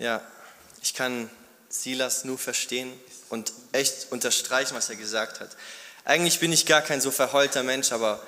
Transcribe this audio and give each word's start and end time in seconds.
Ja, 0.00 0.22
ich 0.82 0.94
kann 0.94 1.28
Silas 1.68 2.24
nur 2.24 2.38
verstehen 2.38 2.90
und 3.28 3.52
echt 3.72 4.10
unterstreichen, 4.10 4.74
was 4.74 4.88
er 4.88 4.96
gesagt 4.96 5.40
hat. 5.40 5.50
Eigentlich 6.06 6.40
bin 6.40 6.54
ich 6.54 6.64
gar 6.64 6.80
kein 6.80 7.02
so 7.02 7.10
verheulter 7.10 7.62
Mensch, 7.62 7.92
aber 7.92 8.22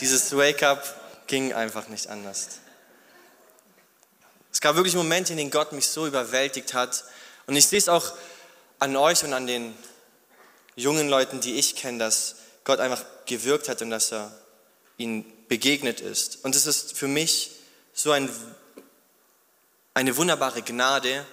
dieses 0.00 0.36
Wake-up 0.36 1.26
ging 1.28 1.52
einfach 1.52 1.86
nicht 1.86 2.08
anders. 2.08 2.48
Es 4.52 4.60
gab 4.60 4.74
wirklich 4.74 4.96
Momente, 4.96 5.34
in 5.34 5.38
denen 5.38 5.52
Gott 5.52 5.70
mich 5.70 5.86
so 5.86 6.04
überwältigt 6.04 6.74
hat. 6.74 7.04
Und 7.46 7.54
ich 7.54 7.68
sehe 7.68 7.78
es 7.78 7.88
auch 7.88 8.12
an 8.80 8.96
euch 8.96 9.22
und 9.22 9.34
an 9.34 9.46
den 9.46 9.72
jungen 10.74 11.08
Leuten, 11.08 11.40
die 11.40 11.54
ich 11.54 11.76
kenne, 11.76 11.98
dass 11.98 12.34
Gott 12.64 12.80
einfach 12.80 13.04
gewirkt 13.26 13.68
hat 13.68 13.82
und 13.82 13.90
dass 13.90 14.12
er 14.12 14.36
ihnen 14.96 15.24
begegnet 15.46 16.00
ist. 16.00 16.44
Und 16.44 16.56
es 16.56 16.66
ist 16.66 16.98
für 16.98 17.06
mich 17.06 17.52
so 17.92 18.10
ein 18.10 18.28
eine 19.94 20.16
wunderbare 20.16 20.62
Gnade, 20.62 21.24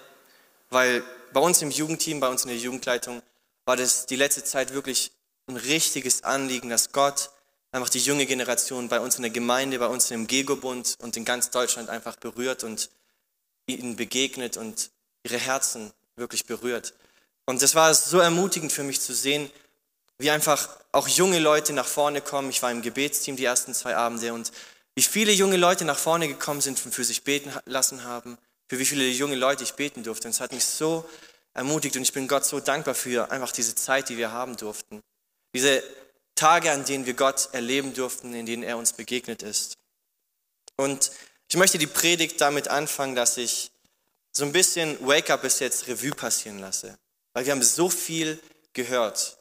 weil 0.70 1.04
bei 1.34 1.40
uns 1.40 1.62
im 1.62 1.72
Jugendteam, 1.72 2.20
bei 2.20 2.30
uns 2.30 2.44
in 2.44 2.50
der 2.50 2.58
Jugendleitung, 2.58 3.22
war 3.66 3.76
das 3.76 4.06
die 4.06 4.16
letzte 4.16 4.44
Zeit 4.44 4.74
wirklich 4.74 5.12
ein 5.48 5.58
richtiges 5.58 6.24
Anliegen, 6.24 6.70
dass 6.70 6.92
Gott 6.92 7.32
einfach 7.72 7.90
die 7.90 8.00
junge 8.00 8.26
Generation 8.26 8.88
bei 8.88 9.00
uns 9.00 9.16
in 9.16 9.24
der 9.24 9.32
Gemeinde, 9.32 9.80
bei 9.80 9.88
uns 9.88 10.12
im 10.12 10.28
Gegobund 10.28 10.96
und 11.00 11.18
in 11.18 11.26
ganz 11.26 11.50
Deutschland 11.50 11.90
einfach 11.90 12.16
berührt 12.18 12.64
und 12.64 12.90
ihnen 13.66 13.96
begegnet 13.96 14.58
und 14.58 14.92
ihre 15.24 15.38
Herzen 15.38 15.92
wirklich 16.16 16.46
berührt. 16.46 16.94
Und 17.46 17.62
das 17.62 17.76
war 17.76 17.94
so 17.94 18.20
ermutigend 18.20 18.72
für 18.72 18.84
mich 18.84 19.02
zu 19.02 19.14
sehen, 19.14 19.50
wie 20.18 20.30
einfach 20.30 20.70
auch 20.92 21.08
junge 21.08 21.40
Leute 21.40 21.74
nach 21.74 21.88
vorne 21.88 22.22
kommen. 22.22 22.50
Ich 22.50 22.62
war 22.62 22.72
im 22.72 22.82
Gebetsteam 22.82 23.38
die 23.38 23.46
ersten 23.46 23.74
zwei 23.74 23.96
Abende 23.96 24.34
und 24.34 24.52
wie 24.94 25.02
viele 25.02 25.32
junge 25.32 25.58
Leute 25.58 25.86
nach 25.86 25.98
vorne 25.98 26.28
gekommen 26.28 26.62
sind 26.62 26.84
und 26.86 26.94
für 26.94 27.04
sich 27.04 27.24
beten 27.24 27.52
lassen 27.66 28.04
haben, 28.04 28.38
für 28.72 28.80
wie 28.80 28.86
viele 28.86 29.06
junge 29.06 29.36
Leute 29.36 29.66
ich 29.66 29.74
beten 29.74 30.02
durfte. 30.02 30.30
Und 30.30 30.34
es 30.34 30.40
hat 30.40 30.54
mich 30.54 30.64
so 30.64 31.04
ermutigt 31.54 31.98
und 31.98 32.04
ich 32.04 32.14
bin 32.14 32.30
Gott 32.30 32.46
so 32.46 32.62
dankbar 32.62 32.96
für 32.96 33.30
einfach 33.30 33.52
diese 33.52 33.76
Zeit, 33.76 34.08
die 34.08 34.16
wir 34.16 34.32
haben 34.32 34.56
durften. 34.56 35.02
Diese 35.54 35.84
Tage, 36.36 36.72
an 36.72 36.86
denen 36.86 37.06
wir 37.06 37.14
Gott 37.14 37.50
erleben 37.52 37.94
durften, 37.94 38.34
in 38.34 38.46
denen 38.46 38.64
er 38.64 38.78
uns 38.78 38.94
begegnet 38.94 39.44
ist. 39.44 39.74
Und 40.78 41.12
ich 41.50 41.58
möchte 41.58 41.80
die 41.80 41.86
Predigt 41.86 42.40
damit 42.40 42.70
anfangen, 42.70 43.14
dass 43.14 43.36
ich 43.36 43.72
so 44.32 44.46
ein 44.46 44.54
bisschen 44.54 45.06
Wake-up 45.06 45.42
bis 45.42 45.60
jetzt 45.60 45.88
Revue 45.90 46.12
passieren 46.12 46.60
lasse. 46.60 46.98
Weil 47.34 47.46
wir 47.46 47.52
haben 47.52 47.64
so 47.64 47.90
viel 47.90 48.40
gehört. 48.72 49.38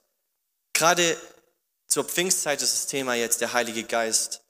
Gerade 0.73 1.17
zur 1.87 2.03
Pfingstzeit 2.03 2.61
ist 2.63 2.75
das 2.75 2.87
Thema 2.89 3.15
jetzt 3.15 3.41
der 3.41 3.53
Heilige 3.53 3.85
Geist. 3.85 4.41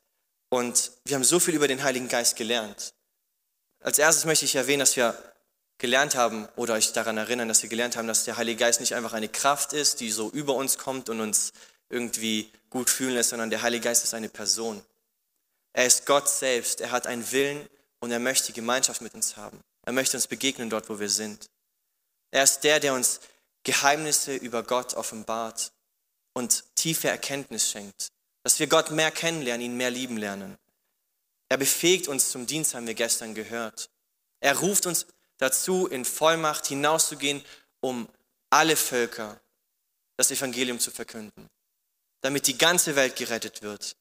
Und 0.48 0.92
wir 1.04 1.16
haben 1.16 1.24
so 1.24 1.38
viel 1.38 1.54
über 1.54 1.68
den 1.68 1.82
Heiligen 1.82 2.08
Geist 2.08 2.36
gelernt. 2.36 2.94
Als 3.80 3.98
erstes 3.98 4.24
möchte 4.26 4.44
ich 4.44 4.54
erwähnen, 4.54 4.80
dass 4.80 4.96
wir 4.96 5.16
gelernt 5.78 6.14
haben 6.14 6.46
oder 6.56 6.74
euch 6.74 6.92
daran 6.92 7.16
erinnern, 7.16 7.48
dass 7.48 7.62
wir 7.62 7.70
gelernt 7.70 7.96
haben, 7.96 8.06
dass 8.06 8.24
der 8.24 8.36
Heilige 8.36 8.60
Geist 8.60 8.80
nicht 8.80 8.94
einfach 8.94 9.14
eine 9.14 9.28
Kraft 9.28 9.72
ist, 9.72 10.00
die 10.00 10.10
so 10.10 10.30
über 10.30 10.54
uns 10.54 10.76
kommt 10.76 11.08
und 11.08 11.20
uns 11.20 11.52
irgendwie 11.88 12.52
gut 12.68 12.90
fühlen 12.90 13.14
lässt, 13.14 13.30
sondern 13.30 13.50
der 13.50 13.62
Heilige 13.62 13.84
Geist 13.84 14.04
ist 14.04 14.14
eine 14.14 14.28
Person. 14.28 14.82
Er 15.72 15.86
ist 15.86 16.04
Gott 16.06 16.28
selbst, 16.28 16.80
er 16.80 16.90
hat 16.90 17.06
einen 17.06 17.30
Willen 17.32 17.66
und 18.00 18.10
er 18.10 18.18
möchte 18.18 18.52
Gemeinschaft 18.52 19.00
mit 19.00 19.14
uns 19.14 19.36
haben. 19.36 19.60
Er 19.86 19.92
möchte 19.92 20.16
uns 20.16 20.26
begegnen 20.26 20.68
dort, 20.68 20.88
wo 20.90 21.00
wir 21.00 21.08
sind. 21.08 21.48
Er 22.30 22.44
ist 22.44 22.60
der, 22.60 22.80
der 22.80 22.94
uns 22.94 23.20
Geheimnisse 23.64 24.34
über 24.34 24.62
Gott 24.62 24.94
offenbart 24.94 25.72
und 26.34 26.64
tiefe 26.76 27.08
Erkenntnis 27.08 27.70
schenkt, 27.70 28.08
dass 28.42 28.58
wir 28.58 28.66
Gott 28.66 28.90
mehr 28.90 29.10
kennenlernen, 29.10 29.64
ihn 29.64 29.76
mehr 29.76 29.90
lieben 29.90 30.16
lernen. 30.16 30.56
Er 31.50 31.58
befähigt 31.58 32.08
uns 32.08 32.30
zum 32.30 32.46
Dienst, 32.46 32.74
haben 32.74 32.86
wir 32.86 32.94
gestern 32.94 33.34
gehört. 33.34 33.90
Er 34.40 34.56
ruft 34.58 34.86
uns 34.86 35.06
dazu, 35.36 35.86
in 35.86 36.04
Vollmacht 36.04 36.66
hinauszugehen, 36.68 37.44
um 37.80 38.08
alle 38.50 38.76
Völker 38.76 39.40
das 40.16 40.30
Evangelium 40.30 40.78
zu 40.78 40.90
verkünden, 40.90 41.48
damit 42.20 42.46
die 42.46 42.56
ganze 42.56 42.94
Welt 42.94 43.16
gerettet 43.16 43.62
wird. 43.62 43.96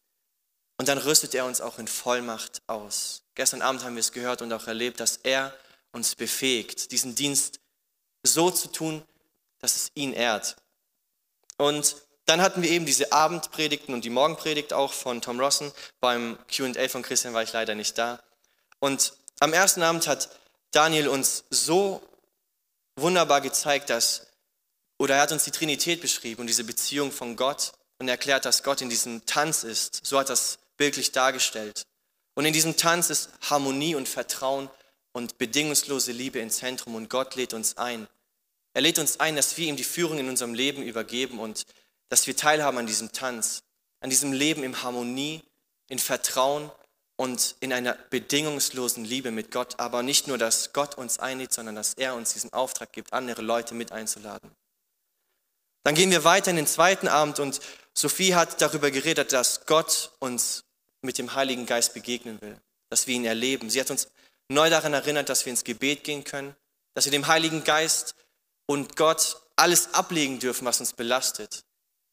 Und 0.78 0.88
dann 0.88 1.00
rüstet 1.00 1.34
er 1.34 1.46
uns 1.46 1.60
auch 1.60 1.80
in 1.80 1.88
Vollmacht 1.88 2.62
aus. 2.68 3.24
Gestern 3.34 3.62
Abend 3.62 3.84
haben 3.84 3.96
wir 3.96 4.02
es 4.02 4.12
gehört 4.12 4.42
und 4.42 4.54
auch 4.54 4.68
erlebt, 4.68 5.00
dass 5.00 5.18
er 5.18 5.58
uns 5.92 6.16
befähigt, 6.16 6.92
diesen 6.92 7.16
Dienst 7.16 7.60
so 8.24 8.52
zu 8.52 8.68
tun, 8.72 9.04
dass 9.58 9.76
es 9.76 9.92
ihn 9.96 10.14
ehrt. 10.14 10.56
Und 11.58 11.96
dann 12.30 12.42
hatten 12.42 12.62
wir 12.62 12.70
eben 12.70 12.86
diese 12.86 13.12
Abendpredigten 13.12 13.92
und 13.92 14.06
die 14.06 14.12
Morgenpredigt 14.12 14.72
auch 14.72 14.94
von 14.94 15.20
Tom 15.20 15.40
Rossen. 15.40 15.72
Beim 16.00 16.38
QA 16.48 16.88
von 16.88 17.02
Christian 17.02 17.34
war 17.34 17.42
ich 17.42 17.54
leider 17.54 17.74
nicht 17.74 17.98
da. 17.98 18.22
Und 18.78 19.14
am 19.40 19.52
ersten 19.52 19.82
Abend 19.82 20.08
hat 20.08 20.30
Daniel 20.70 21.08
uns 21.08 21.46
so 21.50 22.04
wunderbar 22.96 23.42
gezeigt, 23.42 23.90
dass, 23.90 24.28
oder 25.00 25.16
er 25.16 25.22
hat 25.22 25.32
uns 25.32 25.44
die 25.44 25.52
Trinität 25.52 26.02
beschrieben 26.02 26.42
und 26.42 26.48
diese 26.48 26.64
Beziehung 26.64 27.12
von 27.12 27.36
Gott 27.36 27.72
und 27.98 28.08
erklärt, 28.08 28.46
dass 28.46 28.62
Gott 28.62 28.82
in 28.82 28.92
diesem 28.92 29.26
Tanz 29.26 29.64
ist. 29.64 30.06
So 30.06 30.20
hat 30.20 30.30
das 30.30 30.60
bildlich 30.78 31.12
dargestellt. 31.12 31.82
Und 32.36 32.46
in 32.46 32.54
diesem 32.54 32.78
Tanz 32.78 33.10
ist 33.10 33.32
Harmonie 33.50 33.96
und 33.96 34.08
Vertrauen 34.08 34.70
und 35.14 35.40
bedingungslose 35.40 36.12
Liebe 36.12 36.38
im 36.38 36.52
Zentrum 36.52 36.94
und 36.94 37.10
Gott 37.10 37.34
lädt 37.36 37.56
uns 37.56 37.78
ein. 37.78 38.08
Er 38.74 38.82
lädt 38.82 39.00
uns 39.00 39.20
ein, 39.20 39.36
dass 39.36 39.58
wir 39.58 39.68
ihm 39.68 39.78
die 39.78 39.84
Führung 39.84 40.20
in 40.20 40.30
unserem 40.30 40.54
Leben 40.54 40.84
übergeben 40.84 41.40
und 41.40 41.66
dass 42.10 42.28
wir 42.28 42.36
teilhaben 42.36 42.78
an 42.78 42.88
diesem 42.88 43.12
Tanz, 43.12 43.64
an 44.02 44.10
diesem 44.10 44.34
Leben 44.34 44.64
in 44.64 44.82
Harmonie, 44.84 45.44
in 45.88 46.00
Vertrauen 46.00 46.72
und 47.16 47.56
in 47.60 47.74
einer 47.74 47.94
bedingungslosen 48.10 49.06
Liebe 49.06 49.32
mit 49.32 49.52
Gott. 49.52 49.80
Aber 49.80 50.04
nicht 50.04 50.28
nur, 50.28 50.38
dass 50.38 50.74
Gott 50.74 50.96
uns 50.96 51.20
einlädt, 51.20 51.54
sondern 51.54 51.76
dass 51.76 51.94
er 51.94 52.16
uns 52.16 52.34
diesen 52.34 52.54
Auftrag 52.54 52.94
gibt, 52.94 53.14
andere 53.14 53.42
Leute 53.42 53.74
mit 53.74 53.92
einzuladen. 53.92 54.52
Dann 55.84 55.96
gehen 55.96 56.12
wir 56.12 56.24
weiter 56.24 56.52
in 56.52 56.58
den 56.58 56.68
zweiten 56.68 57.08
Abend 57.08 57.40
und 57.40 57.60
Sophie 57.94 58.36
hat 58.36 58.62
darüber 58.62 58.92
geredet, 58.92 59.34
dass 59.34 59.66
Gott 59.66 60.12
uns 60.20 60.64
mit 61.02 61.18
dem 61.18 61.34
Heiligen 61.36 61.66
Geist 61.66 61.94
begegnen 61.94 62.40
will, 62.42 62.58
dass 62.90 63.08
wir 63.08 63.16
ihn 63.16 63.26
erleben. 63.26 63.70
Sie 63.70 63.80
hat 63.80 63.92
uns 63.92 64.08
neu 64.50 64.70
daran 64.70 64.94
erinnert, 64.94 65.30
dass 65.30 65.46
wir 65.46 65.52
ins 65.52 65.64
Gebet 65.64 66.04
gehen 66.04 66.24
können, 66.24 66.56
dass 66.94 67.06
wir 67.06 67.12
dem 67.12 67.28
Heiligen 67.28 67.64
Geist 67.64 68.16
und 68.66 68.96
Gott 68.96 69.42
alles 69.56 69.94
ablegen 69.94 70.40
dürfen, 70.40 70.66
was 70.66 70.80
uns 70.80 70.94
belastet. 70.94 71.64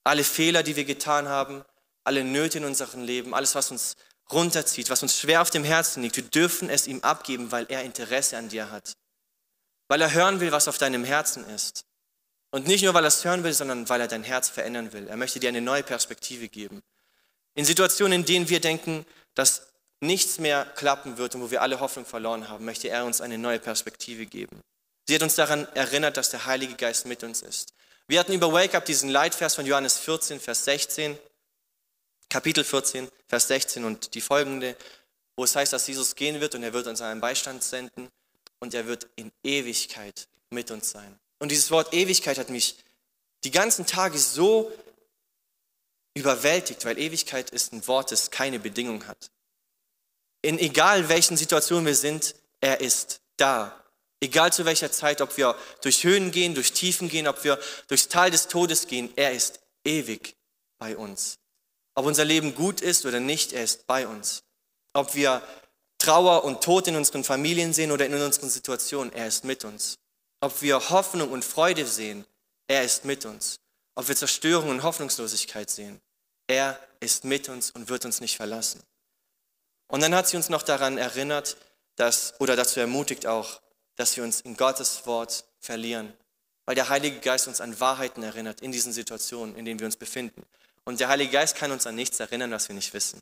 Alle 0.06 0.22
Fehler, 0.22 0.62
die 0.62 0.76
wir 0.76 0.84
getan 0.84 1.28
haben, 1.28 1.64
alle 2.04 2.22
Nöte 2.22 2.58
in 2.58 2.64
unserem 2.64 3.02
Leben, 3.02 3.34
alles, 3.34 3.56
was 3.56 3.72
uns 3.72 3.96
runterzieht, 4.30 4.88
was 4.88 5.02
uns 5.02 5.18
schwer 5.18 5.42
auf 5.42 5.50
dem 5.50 5.64
Herzen 5.64 6.00
liegt, 6.02 6.16
wir 6.16 6.22
dürfen 6.22 6.70
es 6.70 6.86
ihm 6.86 7.00
abgeben, 7.00 7.50
weil 7.50 7.66
er 7.68 7.82
Interesse 7.82 8.36
an 8.36 8.48
dir 8.48 8.70
hat. 8.70 8.92
Weil 9.88 10.00
er 10.00 10.12
hören 10.12 10.38
will, 10.38 10.52
was 10.52 10.68
auf 10.68 10.78
deinem 10.78 11.02
Herzen 11.02 11.44
ist. 11.50 11.84
Und 12.50 12.68
nicht 12.68 12.84
nur, 12.84 12.94
weil 12.94 13.04
er 13.04 13.08
es 13.08 13.24
hören 13.24 13.42
will, 13.42 13.52
sondern 13.52 13.88
weil 13.88 14.00
er 14.00 14.06
dein 14.06 14.22
Herz 14.22 14.48
verändern 14.48 14.92
will. 14.92 15.08
Er 15.08 15.16
möchte 15.16 15.40
dir 15.40 15.48
eine 15.48 15.60
neue 15.60 15.82
Perspektive 15.82 16.48
geben. 16.48 16.82
In 17.56 17.64
Situationen, 17.64 18.20
in 18.20 18.24
denen 18.24 18.48
wir 18.48 18.60
denken, 18.60 19.04
dass 19.34 19.72
nichts 20.00 20.38
mehr 20.38 20.66
klappen 20.76 21.18
wird 21.18 21.34
und 21.34 21.42
wo 21.42 21.50
wir 21.50 21.62
alle 21.62 21.80
Hoffnung 21.80 22.06
verloren 22.06 22.48
haben, 22.48 22.64
möchte 22.64 22.88
er 22.88 23.04
uns 23.04 23.20
eine 23.20 23.38
neue 23.38 23.58
Perspektive 23.58 24.26
geben. 24.26 24.60
Sie 25.08 25.16
hat 25.16 25.22
uns 25.22 25.34
daran 25.34 25.66
erinnert, 25.74 26.16
dass 26.16 26.30
der 26.30 26.46
Heilige 26.46 26.74
Geist 26.74 27.06
mit 27.06 27.24
uns 27.24 27.42
ist. 27.42 27.72
Wir 28.08 28.20
hatten 28.20 28.32
über 28.32 28.52
Wake 28.52 28.74
Up 28.76 28.84
diesen 28.84 29.08
Leitvers 29.10 29.56
von 29.56 29.66
Johannes 29.66 29.98
14, 29.98 30.38
Vers 30.38 30.64
16, 30.64 31.18
Kapitel 32.28 32.62
14, 32.62 33.08
Vers 33.26 33.48
16 33.48 33.84
und 33.84 34.14
die 34.14 34.20
folgende, 34.20 34.76
wo 35.34 35.42
es 35.42 35.56
heißt, 35.56 35.72
dass 35.72 35.88
Jesus 35.88 36.14
gehen 36.14 36.40
wird 36.40 36.54
und 36.54 36.62
er 36.62 36.72
wird 36.72 36.86
uns 36.86 37.00
einen 37.00 37.20
Beistand 37.20 37.64
senden 37.64 38.08
und 38.60 38.74
er 38.74 38.86
wird 38.86 39.08
in 39.16 39.32
Ewigkeit 39.42 40.28
mit 40.50 40.70
uns 40.70 40.90
sein. 40.90 41.18
Und 41.40 41.50
dieses 41.50 41.72
Wort 41.72 41.92
Ewigkeit 41.92 42.38
hat 42.38 42.48
mich 42.48 42.76
die 43.42 43.50
ganzen 43.50 43.86
Tage 43.86 44.18
so 44.18 44.70
überwältigt, 46.14 46.84
weil 46.84 46.98
Ewigkeit 46.98 47.50
ist 47.50 47.72
ein 47.72 47.86
Wort, 47.88 48.12
das 48.12 48.30
keine 48.30 48.60
Bedingung 48.60 49.06
hat. 49.08 49.30
In 50.42 50.60
egal 50.60 51.08
welchen 51.08 51.36
Situationen 51.36 51.86
wir 51.86 51.96
sind, 51.96 52.36
er 52.60 52.80
ist 52.80 53.20
da. 53.36 53.84
Egal 54.20 54.52
zu 54.52 54.64
welcher 54.64 54.90
Zeit, 54.90 55.20
ob 55.20 55.36
wir 55.36 55.56
durch 55.82 56.04
Höhen 56.04 56.30
gehen, 56.30 56.54
durch 56.54 56.72
Tiefen 56.72 57.08
gehen, 57.08 57.28
ob 57.28 57.44
wir 57.44 57.58
durchs 57.88 58.08
Tal 58.08 58.30
des 58.30 58.48
Todes 58.48 58.86
gehen, 58.86 59.12
er 59.16 59.32
ist 59.32 59.60
ewig 59.84 60.36
bei 60.78 60.96
uns. 60.96 61.38
Ob 61.94 62.06
unser 62.06 62.24
Leben 62.24 62.54
gut 62.54 62.80
ist 62.80 63.04
oder 63.06 63.20
nicht, 63.20 63.52
er 63.52 63.64
ist 63.64 63.86
bei 63.86 64.06
uns. 64.06 64.42
Ob 64.94 65.14
wir 65.14 65.42
Trauer 65.98 66.44
und 66.44 66.62
Tod 66.62 66.88
in 66.88 66.96
unseren 66.96 67.24
Familien 67.24 67.72
sehen 67.72 67.90
oder 67.90 68.06
in 68.06 68.14
unseren 68.14 68.50
Situationen, 68.50 69.12
er 69.12 69.26
ist 69.26 69.44
mit 69.44 69.64
uns. 69.64 69.98
Ob 70.40 70.62
wir 70.62 70.90
Hoffnung 70.90 71.30
und 71.30 71.44
Freude 71.44 71.86
sehen, 71.86 72.26
er 72.68 72.84
ist 72.84 73.04
mit 73.04 73.24
uns. 73.24 73.60
Ob 73.94 74.08
wir 74.08 74.16
Zerstörung 74.16 74.70
und 74.70 74.82
Hoffnungslosigkeit 74.82 75.70
sehen, 75.70 76.00
er 76.46 76.78
ist 77.00 77.24
mit 77.24 77.48
uns 77.48 77.70
und 77.70 77.88
wird 77.88 78.04
uns 78.04 78.20
nicht 78.20 78.36
verlassen. 78.36 78.82
Und 79.88 80.02
dann 80.02 80.14
hat 80.14 80.28
sie 80.28 80.36
uns 80.36 80.48
noch 80.48 80.62
daran 80.62 80.98
erinnert, 80.98 81.56
dass, 81.96 82.34
oder 82.40 82.56
dazu 82.56 82.80
ermutigt 82.80 83.26
auch, 83.26 83.60
dass 83.96 84.16
wir 84.16 84.24
uns 84.24 84.40
in 84.42 84.56
Gottes 84.56 85.06
Wort 85.06 85.44
verlieren, 85.58 86.12
weil 86.64 86.74
der 86.74 86.88
Heilige 86.88 87.20
Geist 87.20 87.48
uns 87.48 87.60
an 87.60 87.78
Wahrheiten 87.80 88.22
erinnert 88.22 88.60
in 88.60 88.72
diesen 88.72 88.92
Situationen, 88.92 89.56
in 89.56 89.64
denen 89.64 89.80
wir 89.80 89.86
uns 89.86 89.96
befinden. 89.96 90.42
Und 90.84 91.00
der 91.00 91.08
Heilige 91.08 91.32
Geist 91.32 91.56
kann 91.56 91.72
uns 91.72 91.86
an 91.86 91.94
nichts 91.94 92.20
erinnern, 92.20 92.52
was 92.52 92.68
wir 92.68 92.74
nicht 92.74 92.94
wissen. 92.94 93.20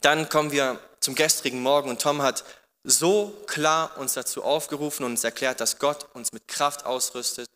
Dann 0.00 0.28
kommen 0.28 0.52
wir 0.52 0.80
zum 1.00 1.14
gestrigen 1.14 1.60
Morgen 1.62 1.90
und 1.90 2.00
Tom 2.00 2.22
hat 2.22 2.44
so 2.84 3.30
klar 3.46 3.96
uns 3.98 4.14
dazu 4.14 4.44
aufgerufen 4.44 5.04
und 5.04 5.12
uns 5.12 5.24
erklärt, 5.24 5.60
dass 5.60 5.78
Gott 5.78 6.06
uns 6.14 6.32
mit 6.32 6.46
Kraft 6.46 6.86
ausrüstet, 6.86 7.48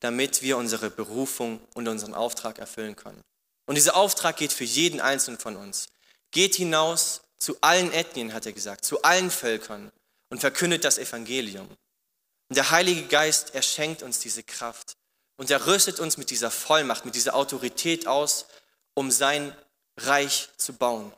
damit 0.00 0.42
wir 0.42 0.56
unsere 0.58 0.90
Berufung 0.90 1.60
und 1.74 1.88
unseren 1.88 2.14
Auftrag 2.14 2.58
erfüllen 2.58 2.94
können. 2.94 3.22
Und 3.66 3.74
dieser 3.74 3.96
Auftrag 3.96 4.36
geht 4.36 4.52
für 4.52 4.64
jeden 4.64 5.00
Einzelnen 5.00 5.38
von 5.38 5.56
uns. 5.56 5.88
Geht 6.30 6.54
hinaus 6.54 7.22
zu 7.38 7.56
allen 7.60 7.92
Ethnien, 7.92 8.32
hat 8.34 8.46
er 8.46 8.52
gesagt, 8.52 8.84
zu 8.84 9.02
allen 9.02 9.30
Völkern 9.30 9.90
und 10.30 10.40
verkündet 10.40 10.84
das 10.84 10.98
Evangelium. 10.98 11.68
Und 12.48 12.56
der 12.56 12.70
Heilige 12.70 13.06
Geist, 13.06 13.54
er 13.54 13.62
schenkt 13.62 14.02
uns 14.02 14.20
diese 14.20 14.42
Kraft 14.42 14.96
und 15.36 15.50
er 15.50 15.66
rüstet 15.66 16.00
uns 16.00 16.16
mit 16.16 16.30
dieser 16.30 16.50
Vollmacht, 16.50 17.04
mit 17.04 17.14
dieser 17.14 17.34
Autorität 17.34 18.06
aus, 18.06 18.46
um 18.94 19.10
sein 19.10 19.56
Reich 19.96 20.48
zu 20.56 20.72
bauen. 20.72 21.12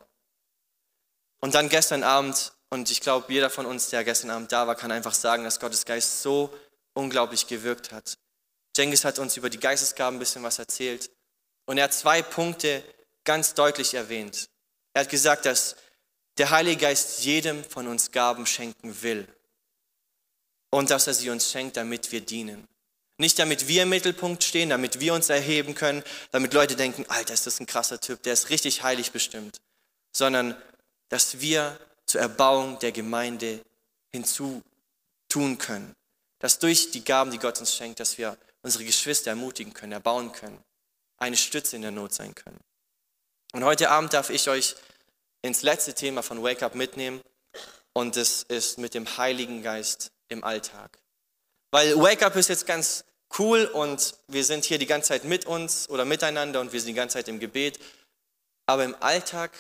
Und 1.41 1.55
dann 1.55 1.69
gestern 1.69 2.03
Abend, 2.03 2.53
und 2.69 2.91
ich 2.91 3.01
glaube, 3.01 3.33
jeder 3.33 3.51
von 3.51 3.67
uns, 3.67 3.89
der 3.89 4.05
gestern 4.05 4.31
Abend 4.31 4.53
da 4.53 4.67
war, 4.67 4.75
kann 4.75 4.93
einfach 4.93 5.15
sagen, 5.15 5.45
dass 5.45 5.61
Gottes 5.61 5.85
Geist 5.85 6.23
so 6.23 6.53
unglaublich 6.93 7.47
gewirkt 7.47 7.93
hat. 7.93 8.19
Jengis 8.77 9.05
hat 9.05 9.19
uns 9.19 9.37
über 9.37 9.51
die 9.51 9.59
Geistesgaben 9.59 10.17
ein 10.17 10.21
bisschen 10.21 10.43
was 10.43 10.59
erzählt. 10.59 11.11
Und 11.67 11.79
er 11.79 11.85
hat 11.85 11.95
zwei 11.95 12.23
Punkte 12.23 12.85
ganz 13.25 13.55
deutlich 13.55 13.95
erwähnt. 13.95 14.49
Er 14.93 15.03
hat 15.03 15.11
gesagt, 15.11 15.47
dass 15.47 15.77
der 16.41 16.49
Heilige 16.49 16.81
Geist 16.81 17.23
jedem 17.23 17.63
von 17.63 17.87
uns 17.87 18.13
Gaben 18.13 18.47
schenken 18.47 19.03
will. 19.03 19.29
Und 20.71 20.91
dass 20.91 21.07
er 21.07 21.13
sie 21.13 21.29
uns 21.29 21.51
schenkt, 21.51 21.77
damit 21.77 22.13
wir 22.13 22.23
dienen. 22.23 22.67
Nicht 23.19 23.39
damit 23.39 23.69
wir 23.69 23.83
im 23.83 23.91
Mittelpunkt 23.91 24.43
stehen, 24.43 24.71
damit 24.71 25.01
wir 25.01 25.13
uns 25.13 25.29
erheben 25.29 25.75
können, 25.75 26.03
damit 26.31 26.55
Leute 26.55 26.77
denken, 26.77 27.05
Alter, 27.09 27.35
ist 27.35 27.47
das 27.47 27.61
ein 27.61 27.67
krasser 27.67 28.01
Typ, 28.01 28.23
der 28.23 28.33
ist 28.33 28.49
richtig 28.49 28.83
heilig 28.83 29.13
bestimmt, 29.13 29.61
sondern 30.13 30.57
dass 31.11 31.41
wir 31.41 31.79
zur 32.07 32.23
Erbauung 32.23 32.79
der 32.79 32.93
Gemeinde 32.93 33.61
hinzutun 34.09 35.59
können. 35.59 35.95
Dass 36.39 36.59
durch 36.59 36.91
die 36.91 37.05
Gaben, 37.05 37.33
die 37.33 37.39
Gott 37.39 37.61
uns 37.61 37.77
schenkt, 37.77 38.01
dass 38.01 38.17
wir 38.17 38.39
unsere 38.63 38.87
Geschwister 38.87 39.29
ermutigen 39.29 39.75
können, 39.75 39.93
erbauen 39.93 40.33
können, 40.33 40.59
eine 41.19 41.37
Stütze 41.37 41.77
in 41.77 41.83
der 41.83 41.91
Not 41.91 42.15
sein 42.15 42.35
können. 42.35 42.61
Und 43.53 43.65
heute 43.65 43.91
Abend 43.91 44.15
darf 44.15 44.31
ich 44.31 44.49
euch 44.49 44.75
ins 45.43 45.63
letzte 45.63 45.95
Thema 45.95 46.23
von 46.23 46.43
Wake 46.43 46.63
Up 46.63 46.75
mitnehmen 46.75 47.21
und 47.93 48.17
es 48.17 48.43
ist 48.45 48.79
mit 48.79 48.95
dem 48.95 49.17
Heiligen 49.17 49.63
Geist 49.63 50.13
im 50.29 50.45
Alltag. 50.45 50.99
Weil 51.71 51.97
Wake 51.97 52.23
Up 52.23 52.37
ist 52.37 52.49
jetzt 52.49 52.67
ganz 52.67 53.05
cool 53.39 53.65
und 53.65 54.15
wir 54.29 54.45
sind 54.45 54.65
hier 54.65 54.79
die 54.79 54.87
ganze 54.87 55.09
Zeit 55.09 55.25
mit 55.25 55.47
uns 55.47 55.89
oder 55.89 56.05
miteinander 56.05 56.61
und 56.61 56.73
wir 56.73 56.81
sind 56.81 56.89
die 56.89 56.95
ganze 56.95 57.15
Zeit 57.15 57.29
im 57.29 57.41
Gebet, 57.41 57.79
aber 58.67 58.85
im 58.85 58.97
Alltag 59.01 59.53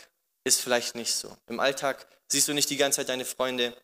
ist 0.44 0.60
vielleicht 0.60 0.94
nicht 0.94 1.14
so. 1.14 1.36
Im 1.46 1.60
Alltag 1.60 2.06
siehst 2.28 2.48
du 2.48 2.52
nicht 2.52 2.70
die 2.70 2.76
ganze 2.76 2.96
Zeit 2.96 3.08
deine 3.08 3.24
Freunde 3.24 3.74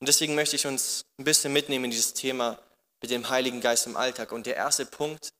und 0.00 0.08
deswegen 0.08 0.34
möchte 0.34 0.56
ich 0.56 0.66
uns 0.66 1.04
ein 1.18 1.24
bisschen 1.24 1.52
mitnehmen 1.52 1.86
in 1.86 1.90
dieses 1.90 2.14
Thema 2.14 2.58
mit 3.00 3.10
dem 3.10 3.28
Heiligen 3.28 3.60
Geist 3.60 3.86
im 3.86 3.96
Alltag. 3.96 4.32
Und 4.32 4.46
der 4.46 4.56
erste 4.56 4.86
Punkt, 4.86 5.30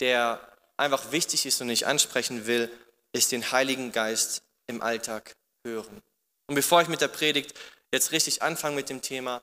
der 0.00 0.40
einfach 0.76 1.12
wichtig 1.12 1.46
ist 1.46 1.60
und 1.60 1.70
ich 1.70 1.86
ansprechen 1.86 2.46
will, 2.46 2.70
ist 3.12 3.32
den 3.32 3.50
Heiligen 3.50 3.92
Geist 3.92 4.42
im 4.66 4.82
Alltag 4.82 5.34
hören. 5.68 6.02
Und 6.46 6.54
bevor 6.54 6.82
ich 6.82 6.88
mit 6.88 7.00
der 7.00 7.08
Predigt 7.08 7.54
jetzt 7.92 8.12
richtig 8.12 8.42
anfange 8.42 8.76
mit 8.76 8.88
dem 8.88 9.02
Thema, 9.02 9.42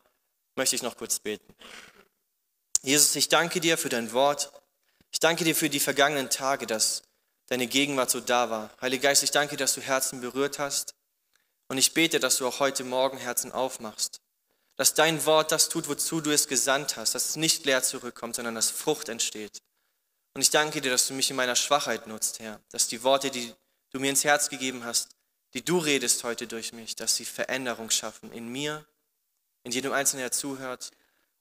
möchte 0.55 0.75
ich 0.75 0.83
noch 0.83 0.97
kurz 0.97 1.19
beten. 1.19 1.53
Jesus, 2.81 3.15
ich 3.15 3.29
danke 3.29 3.59
dir 3.59 3.77
für 3.77 3.89
dein 3.89 4.11
Wort. 4.13 4.51
Ich 5.11 5.19
danke 5.19 5.43
dir 5.43 5.55
für 5.55 5.69
die 5.69 5.79
vergangenen 5.79 6.29
Tage, 6.29 6.67
dass 6.67 7.03
deine 7.47 7.67
Gegenwart 7.67 8.09
so 8.09 8.19
da 8.19 8.49
war. 8.49 8.69
Heiliger 8.81 9.09
Geist, 9.09 9.23
ich 9.23 9.31
danke 9.31 9.57
dass 9.57 9.73
du 9.73 9.81
Herzen 9.81 10.21
berührt 10.21 10.59
hast. 10.59 10.95
Und 11.67 11.77
ich 11.77 11.93
bete, 11.93 12.19
dass 12.19 12.37
du 12.37 12.47
auch 12.47 12.59
heute 12.59 12.83
Morgen 12.83 13.17
Herzen 13.17 13.51
aufmachst. 13.51 14.21
Dass 14.75 14.93
dein 14.93 15.25
Wort 15.25 15.51
das 15.51 15.69
tut, 15.69 15.87
wozu 15.87 16.21
du 16.21 16.31
es 16.31 16.47
gesandt 16.47 16.97
hast. 16.97 17.15
Dass 17.15 17.29
es 17.29 17.35
nicht 17.35 17.65
leer 17.65 17.81
zurückkommt, 17.81 18.35
sondern 18.35 18.55
dass 18.55 18.69
Frucht 18.69 19.09
entsteht. 19.09 19.59
Und 20.35 20.41
ich 20.41 20.49
danke 20.49 20.81
dir, 20.81 20.91
dass 20.91 21.07
du 21.07 21.13
mich 21.13 21.29
in 21.29 21.37
meiner 21.37 21.55
Schwachheit 21.55 22.07
nutzt, 22.07 22.39
Herr. 22.39 22.59
Dass 22.69 22.87
die 22.87 23.03
Worte, 23.03 23.31
die 23.31 23.53
du 23.91 23.99
mir 23.99 24.09
ins 24.09 24.25
Herz 24.25 24.49
gegeben 24.49 24.83
hast, 24.83 25.14
die 25.55 25.63
du 25.63 25.77
redest 25.77 26.23
heute 26.25 26.47
durch 26.47 26.73
mich, 26.73 26.97
dass 26.97 27.15
sie 27.15 27.23
Veränderung 27.23 27.89
schaffen 27.89 28.31
in 28.33 28.49
mir, 28.49 28.85
in 29.63 29.71
jedem 29.71 29.93
Einzelnen, 29.93 30.23
der 30.23 30.33
zuhört 30.33 30.91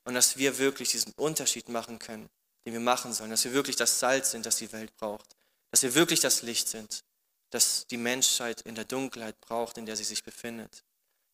und 0.05 0.15
dass 0.15 0.39
wir 0.39 0.59
wirklich 0.59 0.91
diesen 0.91 1.13
Unterschied 1.15 1.69
machen 1.69 1.99
können, 1.99 2.31
den 2.65 2.73
wir 2.73 2.81
machen 2.81 3.13
sollen, 3.13 3.31
dass 3.31 3.45
wir 3.45 3.53
wirklich 3.53 3.75
das 3.75 3.99
Salz 3.99 4.31
sind, 4.31 4.47
das 4.47 4.57
die 4.57 4.73
Welt 4.73 4.97
braucht, 4.97 5.35
dass 5.73 5.83
wir 5.83 5.97
wirklich 5.97 6.21
das 6.21 6.43
Licht 6.43 6.69
sind, 6.69 7.03
das 7.51 7.89
die 7.89 7.97
Menschheit 7.97 8.61
in 8.61 8.77
der 8.77 8.85
Dunkelheit 8.85 9.39
braucht, 9.41 9.79
in 9.79 9.87
der 9.87 9.97
sie 9.97 10.05
sich 10.05 10.23
befindet. 10.23 10.85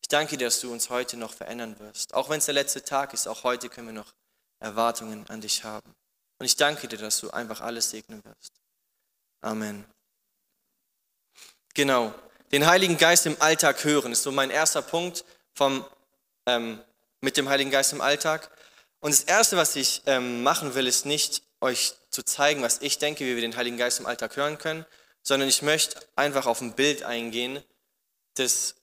Ich 0.01 0.07
danke 0.07 0.35
dir, 0.35 0.45
dass 0.45 0.59
du 0.59 0.73
uns 0.73 0.89
heute 0.89 1.17
noch 1.17 1.33
verändern 1.35 1.77
wirst. 1.77 2.15
Auch 2.15 2.29
wenn 2.29 2.39
es 2.39 2.45
der 2.45 2.55
letzte 2.55 2.83
Tag 2.83 3.13
ist, 3.13 3.27
auch 3.27 3.43
heute 3.43 3.69
können 3.69 3.87
wir 3.87 3.93
noch 3.93 4.15
Erwartungen 4.59 5.29
an 5.29 5.39
dich 5.39 5.63
haben. 5.63 5.93
Und 6.39 6.47
ich 6.47 6.55
danke 6.55 6.87
dir, 6.87 6.97
dass 6.97 7.19
du 7.19 7.29
einfach 7.29 7.61
alles 7.61 7.91
segnen 7.91 8.25
wirst. 8.25 8.53
Amen. 9.41 9.85
Genau 11.75 12.13
den 12.51 12.65
Heiligen 12.65 12.97
Geist 12.97 13.25
im 13.25 13.41
Alltag 13.41 13.83
hören, 13.83 14.11
ist 14.11 14.23
so 14.23 14.31
mein 14.31 14.49
erster 14.49 14.81
Punkt 14.81 15.23
vom, 15.53 15.85
ähm, 16.45 16.81
mit 17.21 17.37
dem 17.37 17.49
Heiligen 17.49 17.71
Geist 17.71 17.93
im 17.93 18.01
Alltag. 18.01 18.49
Und 18.99 19.11
das 19.11 19.23
Erste, 19.23 19.57
was 19.57 19.75
ich 19.75 20.01
ähm, 20.05 20.43
machen 20.43 20.75
will, 20.75 20.87
ist 20.87 21.05
nicht 21.05 21.43
euch 21.61 21.93
zu 22.09 22.23
zeigen, 22.23 22.61
was 22.61 22.81
ich 22.81 22.97
denke, 22.97 23.25
wie 23.25 23.35
wir 23.35 23.41
den 23.41 23.55
Heiligen 23.55 23.77
Geist 23.77 23.99
im 23.99 24.05
Alltag 24.05 24.35
hören 24.35 24.57
können, 24.57 24.85
sondern 25.23 25.47
ich 25.47 25.61
möchte 25.61 25.99
einfach 26.15 26.45
auf 26.45 26.61
ein 26.61 26.73
Bild 26.73 27.03
eingehen, 27.03 27.63
das 28.35 28.75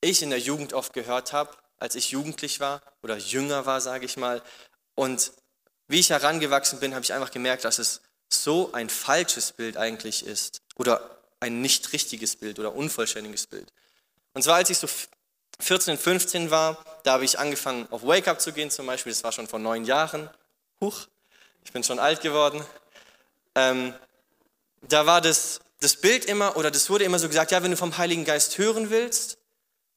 ich 0.00 0.22
in 0.22 0.30
der 0.30 0.38
Jugend 0.38 0.72
oft 0.72 0.92
gehört 0.92 1.32
habe, 1.32 1.56
als 1.78 1.94
ich 1.94 2.10
jugendlich 2.10 2.60
war 2.60 2.82
oder 3.02 3.16
jünger 3.16 3.66
war, 3.66 3.80
sage 3.80 4.06
ich 4.06 4.16
mal. 4.16 4.42
Und 4.94 5.32
wie 5.88 6.00
ich 6.00 6.10
herangewachsen 6.10 6.80
bin, 6.80 6.94
habe 6.94 7.04
ich 7.04 7.12
einfach 7.12 7.30
gemerkt, 7.30 7.64
dass 7.64 7.78
es 7.78 8.02
so 8.28 8.72
ein 8.72 8.90
falsches 8.90 9.52
Bild 9.52 9.76
eigentlich 9.76 10.26
ist 10.26 10.60
oder 10.76 11.15
ein 11.40 11.60
nicht 11.60 11.92
richtiges 11.92 12.36
Bild 12.36 12.58
oder 12.58 12.74
unvollständiges 12.74 13.46
Bild. 13.46 13.72
Und 14.34 14.42
zwar 14.42 14.56
als 14.56 14.70
ich 14.70 14.78
so 14.78 14.88
14, 15.58 15.98
15 15.98 16.50
war, 16.50 16.82
da 17.04 17.12
habe 17.12 17.24
ich 17.24 17.38
angefangen 17.38 17.86
auf 17.90 18.02
Wake 18.02 18.28
Up 18.28 18.40
zu 18.40 18.52
gehen 18.52 18.70
zum 18.70 18.86
Beispiel, 18.86 19.12
das 19.12 19.24
war 19.24 19.32
schon 19.32 19.46
vor 19.46 19.58
neun 19.58 19.84
Jahren. 19.84 20.28
Huch, 20.80 21.06
ich 21.64 21.72
bin 21.72 21.82
schon 21.82 21.98
alt 21.98 22.20
geworden. 22.20 22.62
Ähm, 23.54 23.94
da 24.82 25.06
war 25.06 25.20
das, 25.20 25.60
das 25.80 25.96
Bild 25.96 26.24
immer, 26.26 26.56
oder 26.56 26.70
das 26.70 26.90
wurde 26.90 27.04
immer 27.04 27.18
so 27.18 27.28
gesagt, 27.28 27.50
ja, 27.50 27.62
wenn 27.62 27.70
du 27.70 27.76
vom 27.76 27.96
Heiligen 27.96 28.24
Geist 28.24 28.58
hören 28.58 28.90
willst, 28.90 29.38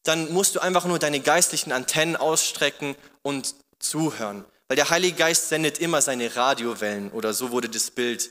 dann 0.03 0.31
musst 0.31 0.55
du 0.55 0.59
einfach 0.61 0.85
nur 0.85 0.99
deine 0.99 1.19
geistlichen 1.19 1.71
Antennen 1.71 2.15
ausstrecken 2.15 2.95
und 3.21 3.55
zuhören. 3.79 4.45
Weil 4.67 4.77
der 4.77 4.89
Heilige 4.89 5.17
Geist 5.17 5.49
sendet 5.49 5.79
immer 5.79 6.01
seine 6.01 6.35
Radiowellen, 6.35 7.11
oder 7.11 7.33
so 7.33 7.51
wurde 7.51 7.69
das 7.69 7.91
Bild 7.91 8.29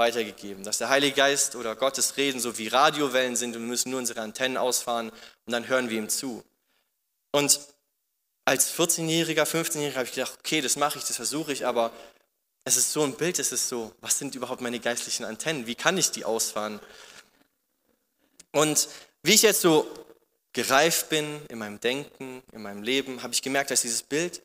weitergegeben. 0.00 0.64
Dass 0.64 0.78
der 0.78 0.88
Heilige 0.88 1.14
Geist 1.14 1.54
oder 1.54 1.76
Gottes 1.76 2.16
Reden 2.16 2.40
so 2.40 2.58
wie 2.58 2.66
Radiowellen 2.66 3.36
sind 3.36 3.54
und 3.54 3.62
wir 3.62 3.68
müssen 3.68 3.90
nur 3.90 4.00
unsere 4.00 4.20
Antennen 4.20 4.56
ausfahren 4.56 5.10
und 5.10 5.52
dann 5.52 5.68
hören 5.68 5.88
wir 5.88 5.98
ihm 5.98 6.08
zu. 6.08 6.42
Und 7.30 7.60
als 8.44 8.74
14-Jähriger, 8.74 9.44
15-Jähriger 9.44 9.94
habe 9.94 10.06
ich 10.06 10.14
gedacht, 10.14 10.38
okay, 10.40 10.60
das 10.60 10.74
mache 10.74 10.98
ich, 10.98 11.04
das 11.04 11.14
versuche 11.14 11.52
ich, 11.52 11.64
aber 11.66 11.92
es 12.64 12.76
ist 12.76 12.92
so 12.92 13.04
ein 13.04 13.14
Bild, 13.14 13.38
es 13.38 13.52
ist 13.52 13.68
so, 13.68 13.94
was 14.00 14.18
sind 14.18 14.34
überhaupt 14.34 14.60
meine 14.60 14.80
geistlichen 14.80 15.24
Antennen? 15.24 15.68
Wie 15.68 15.76
kann 15.76 15.96
ich 15.96 16.10
die 16.10 16.24
ausfahren? 16.24 16.80
Und 18.52 18.88
wie 19.22 19.34
ich 19.34 19.42
jetzt 19.42 19.60
so 19.60 19.88
gereift 20.52 21.10
bin 21.10 21.40
in 21.48 21.58
meinem 21.58 21.78
Denken, 21.78 22.42
in 22.52 22.62
meinem 22.62 22.82
Leben, 22.82 23.22
habe 23.22 23.32
ich 23.32 23.42
gemerkt, 23.42 23.70
dass 23.70 23.82
dieses 23.82 24.02
Bild 24.02 24.42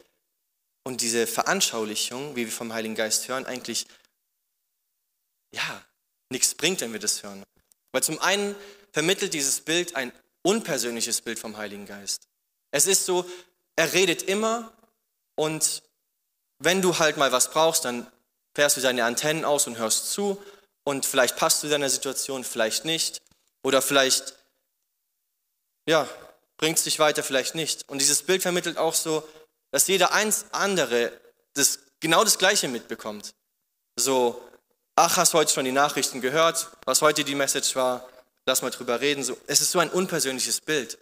und 0.84 1.02
diese 1.02 1.26
Veranschaulichung, 1.26 2.36
wie 2.36 2.46
wir 2.46 2.52
vom 2.52 2.74
Heiligen 2.74 2.96
Geist 2.96 3.28
hören, 3.28 3.46
eigentlich 3.46 3.88
ja, 5.56 5.86
nichts 6.30 6.54
bringt, 6.54 6.82
wenn 6.82 6.94
wir 6.94 7.00
das 7.00 7.24
hören. 7.24 7.44
Weil 7.92 8.04
zum 8.04 8.20
einen 8.20 8.56
vermittelt 8.92 9.34
dieses 9.34 9.62
Bild 9.62 9.96
ein 9.96 10.12
unpersönliches 10.44 11.22
Bild 11.22 11.40
vom 11.40 11.58
Heiligen 11.58 11.86
Geist. 11.86 12.28
Es 12.72 12.88
ist 12.88 13.06
so, 13.06 13.30
er 13.76 13.94
redet 13.94 14.24
immer 14.24 14.74
und 15.36 15.84
wenn 16.60 16.82
du 16.82 17.00
halt 17.00 17.18
mal 17.18 17.32
was 17.32 17.52
brauchst, 17.52 17.86
dann 17.86 18.10
fährst 18.54 18.78
du 18.78 18.82
deine 18.82 19.06
Antennen 19.06 19.46
aus 19.46 19.68
und 19.68 19.78
hörst 19.78 20.12
zu 20.12 20.42
und 20.84 21.06
vielleicht 21.06 21.36
passt 21.36 21.64
du 21.64 21.68
deiner 21.68 21.90
Situation, 21.90 22.44
vielleicht 22.44 22.86
nicht 22.86 23.22
oder 23.64 23.82
vielleicht, 23.82 24.36
ja, 25.88 26.08
bringt 26.58 26.78
es 26.78 26.84
dich 26.84 27.00
weiter, 27.00 27.24
vielleicht 27.24 27.56
nicht. 27.56 27.88
Und 27.90 28.00
dieses 28.00 28.24
Bild 28.24 28.42
vermittelt 28.42 28.78
auch 28.78 28.94
so, 28.94 29.28
dass 29.72 29.88
jeder 29.88 30.14
eins 30.14 30.46
andere 30.52 31.12
das, 31.54 31.80
genau 32.00 32.24
das 32.24 32.38
Gleiche 32.38 32.68
mitbekommt. 32.68 33.34
So, 33.98 34.42
ach, 34.96 35.18
hast 35.18 35.34
heute 35.34 35.54
schon 35.54 35.66
die 35.66 35.72
Nachrichten 35.72 36.22
gehört, 36.22 36.70
was 36.86 37.02
heute 37.02 37.24
die 37.24 37.36
Message 37.36 37.76
war, 37.76 38.08
lass 38.46 38.62
mal 38.62 38.72
drüber 38.72 39.02
reden. 39.02 39.24
So, 39.24 39.38
es 39.48 39.62
ist 39.62 39.72
so 39.72 39.80
ein 39.80 39.90
unpersönliches 39.90 40.62
Bild. 40.62 40.98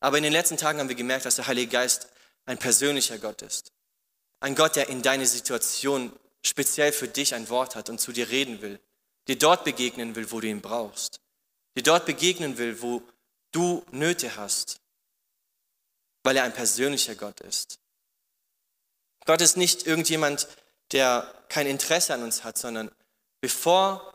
Aber 0.00 0.16
in 0.16 0.22
den 0.22 0.32
letzten 0.32 0.56
Tagen 0.56 0.80
haben 0.80 0.88
wir 0.88 0.96
gemerkt, 0.96 1.26
dass 1.26 1.36
der 1.36 1.46
Heilige 1.46 1.70
Geist 1.70 2.08
ein 2.46 2.58
persönlicher 2.58 3.18
Gott 3.18 3.42
ist. 3.42 3.72
Ein 4.40 4.54
Gott, 4.54 4.76
der 4.76 4.88
in 4.88 5.02
deine 5.02 5.26
Situation 5.26 6.12
speziell 6.42 6.92
für 6.92 7.08
dich 7.08 7.34
ein 7.34 7.50
Wort 7.50 7.76
hat 7.76 7.90
und 7.90 8.00
zu 8.00 8.12
dir 8.12 8.30
reden 8.30 8.62
will. 8.62 8.80
Dir 9.28 9.36
dort 9.36 9.64
begegnen 9.64 10.16
will, 10.16 10.30
wo 10.30 10.40
du 10.40 10.46
ihn 10.46 10.62
brauchst. 10.62 11.20
Dir 11.76 11.82
dort 11.82 12.06
begegnen 12.06 12.56
will, 12.56 12.80
wo 12.80 13.02
du 13.52 13.84
Nöte 13.90 14.36
hast. 14.36 14.80
Weil 16.22 16.38
er 16.38 16.44
ein 16.44 16.54
persönlicher 16.54 17.14
Gott 17.14 17.40
ist. 17.42 17.78
Gott 19.26 19.42
ist 19.42 19.58
nicht 19.58 19.86
irgendjemand, 19.86 20.48
der 20.92 21.32
kein 21.50 21.66
Interesse 21.66 22.14
an 22.14 22.22
uns 22.22 22.42
hat, 22.42 22.56
sondern 22.56 22.90
bevor 23.40 24.14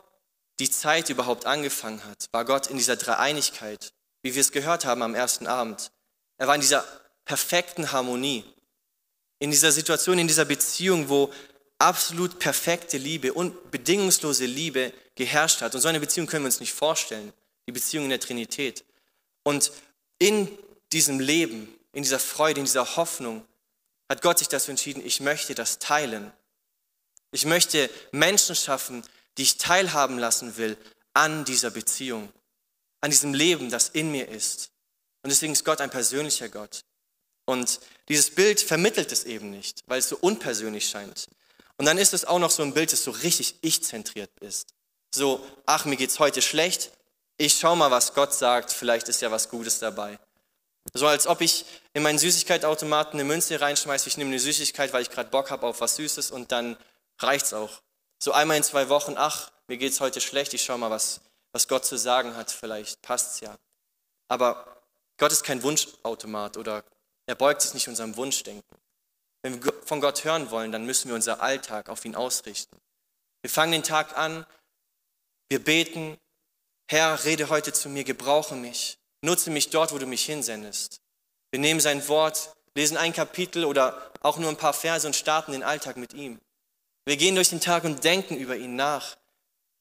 die 0.58 0.70
Zeit 0.70 1.10
überhaupt 1.10 1.46
angefangen 1.46 2.04
hat, 2.04 2.26
war 2.32 2.44
Gott 2.44 2.68
in 2.68 2.78
dieser 2.78 2.96
Dreieinigkeit, 2.96 3.92
wie 4.22 4.34
wir 4.34 4.40
es 4.40 4.52
gehört 4.52 4.84
haben 4.84 5.02
am 5.02 5.14
ersten 5.14 5.46
Abend. 5.46 5.90
Er 6.38 6.46
war 6.46 6.54
in 6.54 6.60
dieser 6.60 6.84
perfekten 7.24 7.92
Harmonie, 7.92 8.44
in 9.38 9.50
dieser 9.50 9.72
Situation, 9.72 10.18
in 10.18 10.28
dieser 10.28 10.44
Beziehung, 10.44 11.08
wo 11.08 11.32
absolut 11.78 12.38
perfekte 12.38 12.96
Liebe 12.96 13.34
und 13.34 13.70
bedingungslose 13.70 14.46
Liebe 14.46 14.92
geherrscht 15.14 15.60
hat. 15.60 15.74
Und 15.74 15.80
so 15.80 15.88
eine 15.88 16.00
Beziehung 16.00 16.26
können 16.26 16.44
wir 16.44 16.48
uns 16.48 16.60
nicht 16.60 16.72
vorstellen, 16.72 17.32
die 17.66 17.72
Beziehung 17.72 18.04
in 18.04 18.10
der 18.10 18.20
Trinität. 18.20 18.84
Und 19.42 19.72
in 20.18 20.48
diesem 20.92 21.20
Leben, 21.20 21.68
in 21.92 22.02
dieser 22.02 22.18
Freude, 22.18 22.60
in 22.60 22.66
dieser 22.66 22.96
Hoffnung, 22.96 23.46
hat 24.08 24.22
Gott 24.22 24.38
sich 24.38 24.48
dazu 24.48 24.70
entschieden, 24.70 25.04
ich 25.04 25.20
möchte 25.20 25.54
das 25.54 25.78
teilen. 25.78 26.32
Ich 27.32 27.44
möchte 27.44 27.90
Menschen 28.12 28.54
schaffen, 28.54 29.02
die 29.36 29.42
ich 29.42 29.58
teilhaben 29.58 30.18
lassen 30.18 30.56
will 30.56 30.76
an 31.14 31.44
dieser 31.44 31.70
Beziehung, 31.70 32.32
an 33.00 33.10
diesem 33.10 33.34
Leben, 33.34 33.70
das 33.70 33.88
in 33.88 34.10
mir 34.10 34.28
ist. 34.28 34.70
Und 35.22 35.30
deswegen 35.30 35.52
ist 35.52 35.64
Gott 35.64 35.80
ein 35.80 35.90
persönlicher 35.90 36.48
Gott. 36.48 36.80
Und 37.46 37.80
dieses 38.08 38.30
Bild 38.30 38.60
vermittelt 38.60 39.12
es 39.12 39.24
eben 39.24 39.50
nicht, 39.50 39.82
weil 39.86 40.00
es 40.00 40.08
so 40.08 40.16
unpersönlich 40.20 40.88
scheint. 40.88 41.28
Und 41.78 41.86
dann 41.86 41.98
ist 41.98 42.14
es 42.14 42.24
auch 42.24 42.38
noch 42.38 42.50
so 42.50 42.62
ein 42.62 42.74
Bild, 42.74 42.92
das 42.92 43.04
so 43.04 43.10
richtig 43.10 43.56
ich-zentriert 43.60 44.30
ist. 44.40 44.68
So, 45.14 45.44
ach, 45.64 45.84
mir 45.84 45.96
geht's 45.96 46.18
heute 46.18 46.42
schlecht. 46.42 46.90
Ich 47.38 47.58
schau 47.58 47.76
mal, 47.76 47.90
was 47.90 48.14
Gott 48.14 48.34
sagt. 48.34 48.72
Vielleicht 48.72 49.08
ist 49.08 49.22
ja 49.22 49.30
was 49.30 49.48
Gutes 49.48 49.78
dabei. 49.78 50.18
So 50.94 51.06
als 51.06 51.26
ob 51.26 51.40
ich 51.40 51.64
in 51.92 52.02
meinen 52.02 52.18
Süßigkeitsautomaten 52.18 53.14
eine 53.14 53.24
Münze 53.24 53.60
reinschmeiße. 53.60 54.08
Ich 54.08 54.16
nehme 54.16 54.30
eine 54.30 54.40
Süßigkeit, 54.40 54.92
weil 54.92 55.02
ich 55.02 55.10
gerade 55.10 55.30
Bock 55.30 55.50
habe 55.50 55.66
auf 55.66 55.80
was 55.80 55.96
Süßes 55.96 56.30
und 56.30 56.52
dann 56.52 56.76
reicht's 57.18 57.52
auch. 57.52 57.82
So 58.18 58.32
einmal 58.32 58.56
in 58.56 58.62
zwei 58.62 58.88
Wochen, 58.88 59.14
ach, 59.16 59.50
mir 59.68 59.76
geht's 59.76 60.00
heute 60.00 60.20
schlecht. 60.20 60.54
Ich 60.54 60.64
schau 60.64 60.78
mal, 60.78 60.90
was, 60.90 61.20
was 61.52 61.68
Gott 61.68 61.84
zu 61.84 61.96
sagen 61.98 62.36
hat. 62.36 62.50
Vielleicht 62.50 63.02
passt's 63.02 63.40
ja. 63.40 63.56
Aber 64.28 64.82
Gott 65.18 65.32
ist 65.32 65.44
kein 65.44 65.62
Wunschautomat 65.62 66.56
oder 66.56 66.84
er 67.26 67.34
beugt 67.34 67.62
sich 67.62 67.74
nicht 67.74 67.88
unserem 67.88 68.16
Wunschdenken. 68.16 68.78
Wenn 69.42 69.62
wir 69.62 69.72
von 69.84 70.00
Gott 70.00 70.24
hören 70.24 70.50
wollen, 70.50 70.72
dann 70.72 70.86
müssen 70.86 71.08
wir 71.08 71.14
unser 71.14 71.40
Alltag 71.40 71.88
auf 71.88 72.04
ihn 72.04 72.14
ausrichten. 72.14 72.76
Wir 73.42 73.50
fangen 73.50 73.72
den 73.72 73.82
Tag 73.82 74.16
an, 74.16 74.46
wir 75.48 75.62
beten, 75.62 76.18
Herr, 76.88 77.24
rede 77.24 77.48
heute 77.48 77.72
zu 77.72 77.88
mir, 77.88 78.04
gebrauche 78.04 78.54
mich, 78.54 78.98
nutze 79.22 79.50
mich 79.50 79.70
dort, 79.70 79.92
wo 79.92 79.98
du 79.98 80.06
mich 80.06 80.24
hinsendest. 80.24 81.00
Wir 81.50 81.60
nehmen 81.60 81.80
sein 81.80 82.06
Wort, 82.08 82.56
lesen 82.74 82.96
ein 82.96 83.12
Kapitel 83.12 83.64
oder 83.64 84.10
auch 84.20 84.38
nur 84.38 84.50
ein 84.50 84.56
paar 84.56 84.72
Verse 84.72 85.06
und 85.06 85.14
starten 85.14 85.52
den 85.52 85.62
Alltag 85.62 85.96
mit 85.96 86.12
ihm. 86.12 86.40
Wir 87.06 87.16
gehen 87.16 87.34
durch 87.34 87.48
den 87.48 87.60
Tag 87.60 87.84
und 87.84 88.04
denken 88.04 88.36
über 88.36 88.56
ihn 88.56 88.76
nach, 88.76 89.16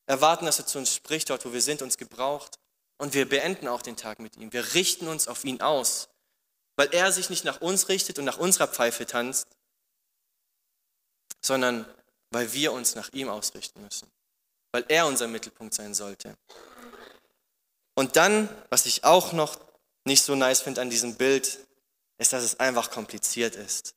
erwarten, 0.06 0.46
dass 0.46 0.60
er 0.60 0.66
zu 0.66 0.78
uns 0.78 0.94
spricht, 0.94 1.30
dort, 1.30 1.46
wo 1.46 1.52
wir 1.52 1.62
sind, 1.62 1.82
uns 1.82 1.98
gebraucht. 1.98 2.60
Und 2.98 3.14
wir 3.14 3.28
beenden 3.28 3.68
auch 3.68 3.82
den 3.82 3.98
Tag 3.98 4.20
mit 4.20 4.38
ihm. 4.38 4.54
Wir 4.54 4.74
richten 4.74 5.10
uns 5.10 5.28
auf 5.28 5.44
ihn 5.44 5.60
aus 5.60 6.08
weil 6.76 6.94
er 6.94 7.12
sich 7.12 7.30
nicht 7.30 7.46
nach 7.46 7.62
uns 7.62 7.90
richtet 7.90 8.20
und 8.20 8.26
nach 8.26 8.38
unserer 8.38 8.68
Pfeife 8.68 9.06
tanzt, 9.06 9.48
sondern 11.42 11.86
weil 12.32 12.52
wir 12.54 12.74
uns 12.74 12.96
nach 12.96 13.12
ihm 13.14 13.30
ausrichten 13.30 13.82
müssen, 13.82 14.12
weil 14.72 14.86
er 14.90 15.08
unser 15.08 15.28
Mittelpunkt 15.28 15.74
sein 15.74 15.94
sollte. 15.94 16.38
Und 17.96 18.18
dann, 18.18 18.50
was 18.70 18.86
ich 18.86 19.04
auch 19.04 19.32
noch 19.32 19.58
nicht 20.04 20.24
so 20.24 20.36
nice 20.36 20.62
finde 20.62 20.82
an 20.82 20.90
diesem 20.90 21.16
Bild, 21.16 21.60
ist, 22.18 22.34
dass 22.34 22.44
es 22.44 22.60
einfach 22.60 22.92
kompliziert 22.92 23.56
ist. 23.56 23.95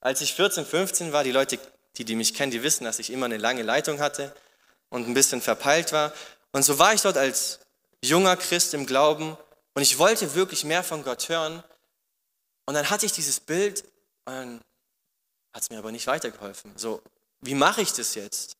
Als 0.00 0.20
ich 0.20 0.34
14, 0.34 0.64
15 0.64 1.12
war, 1.12 1.24
die 1.24 1.32
Leute, 1.32 1.58
die, 1.96 2.04
die 2.04 2.14
mich 2.14 2.34
kennen, 2.34 2.52
die 2.52 2.62
wissen, 2.62 2.84
dass 2.84 2.98
ich 2.98 3.10
immer 3.10 3.26
eine 3.26 3.36
lange 3.36 3.62
Leitung 3.62 4.00
hatte 4.00 4.34
und 4.90 5.06
ein 5.08 5.14
bisschen 5.14 5.42
verpeilt 5.42 5.92
war. 5.92 6.12
Und 6.52 6.62
so 6.62 6.78
war 6.78 6.94
ich 6.94 7.02
dort 7.02 7.16
als 7.16 7.60
junger 8.02 8.36
Christ 8.36 8.74
im 8.74 8.86
Glauben 8.86 9.36
und 9.74 9.82
ich 9.82 9.98
wollte 9.98 10.34
wirklich 10.34 10.64
mehr 10.64 10.84
von 10.84 11.02
Gott 11.02 11.28
hören. 11.28 11.62
Und 12.66 12.74
dann 12.74 12.90
hatte 12.90 13.06
ich 13.06 13.12
dieses 13.12 13.40
Bild 13.40 13.84
und 14.24 14.60
hat 15.52 15.62
es 15.62 15.70
mir 15.70 15.78
aber 15.78 15.92
nicht 15.92 16.06
weitergeholfen. 16.06 16.76
So, 16.76 17.02
wie 17.40 17.54
mache 17.54 17.82
ich 17.82 17.92
das 17.92 18.14
jetzt? 18.14 18.56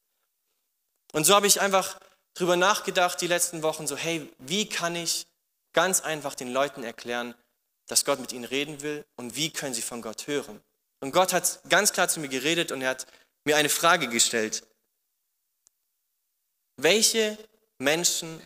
Und 1.13 1.25
so 1.25 1.35
habe 1.35 1.47
ich 1.47 1.61
einfach 1.61 1.99
drüber 2.35 2.57
nachgedacht 2.57 3.21
die 3.21 3.27
letzten 3.27 3.63
Wochen, 3.63 3.87
so, 3.87 3.97
hey, 3.97 4.29
wie 4.39 4.69
kann 4.69 4.97
ich 4.97 5.27
ganz 5.73 6.01
einfach 6.01 6.35
den 6.35 6.53
Leuten 6.53 6.83
erklären, 6.83 7.35
dass 7.87 8.05
Gott 8.05 8.21
mit 8.21 8.33
ihnen 8.33 8.45
reden 8.45 8.83
will 8.83 9.05
und 9.17 9.37
wie 9.37 9.51
können 9.51 9.75
sie 9.75 9.83
von 9.83 10.03
Gott 10.03 10.27
hören? 10.27 10.61
Und 11.01 11.13
Gott 11.13 11.33
hat 11.33 11.61
ganz 11.69 11.93
klar 11.93 12.09
zu 12.09 12.21
mir 12.21 12.29
geredet 12.29 12.73
und 12.73 12.83
er 12.83 12.91
hat 12.91 13.07
mir 13.45 13.57
eine 13.57 13.69
Frage 13.69 14.09
gestellt. 14.09 14.65
Welche 16.77 17.39
Menschen 17.79 18.41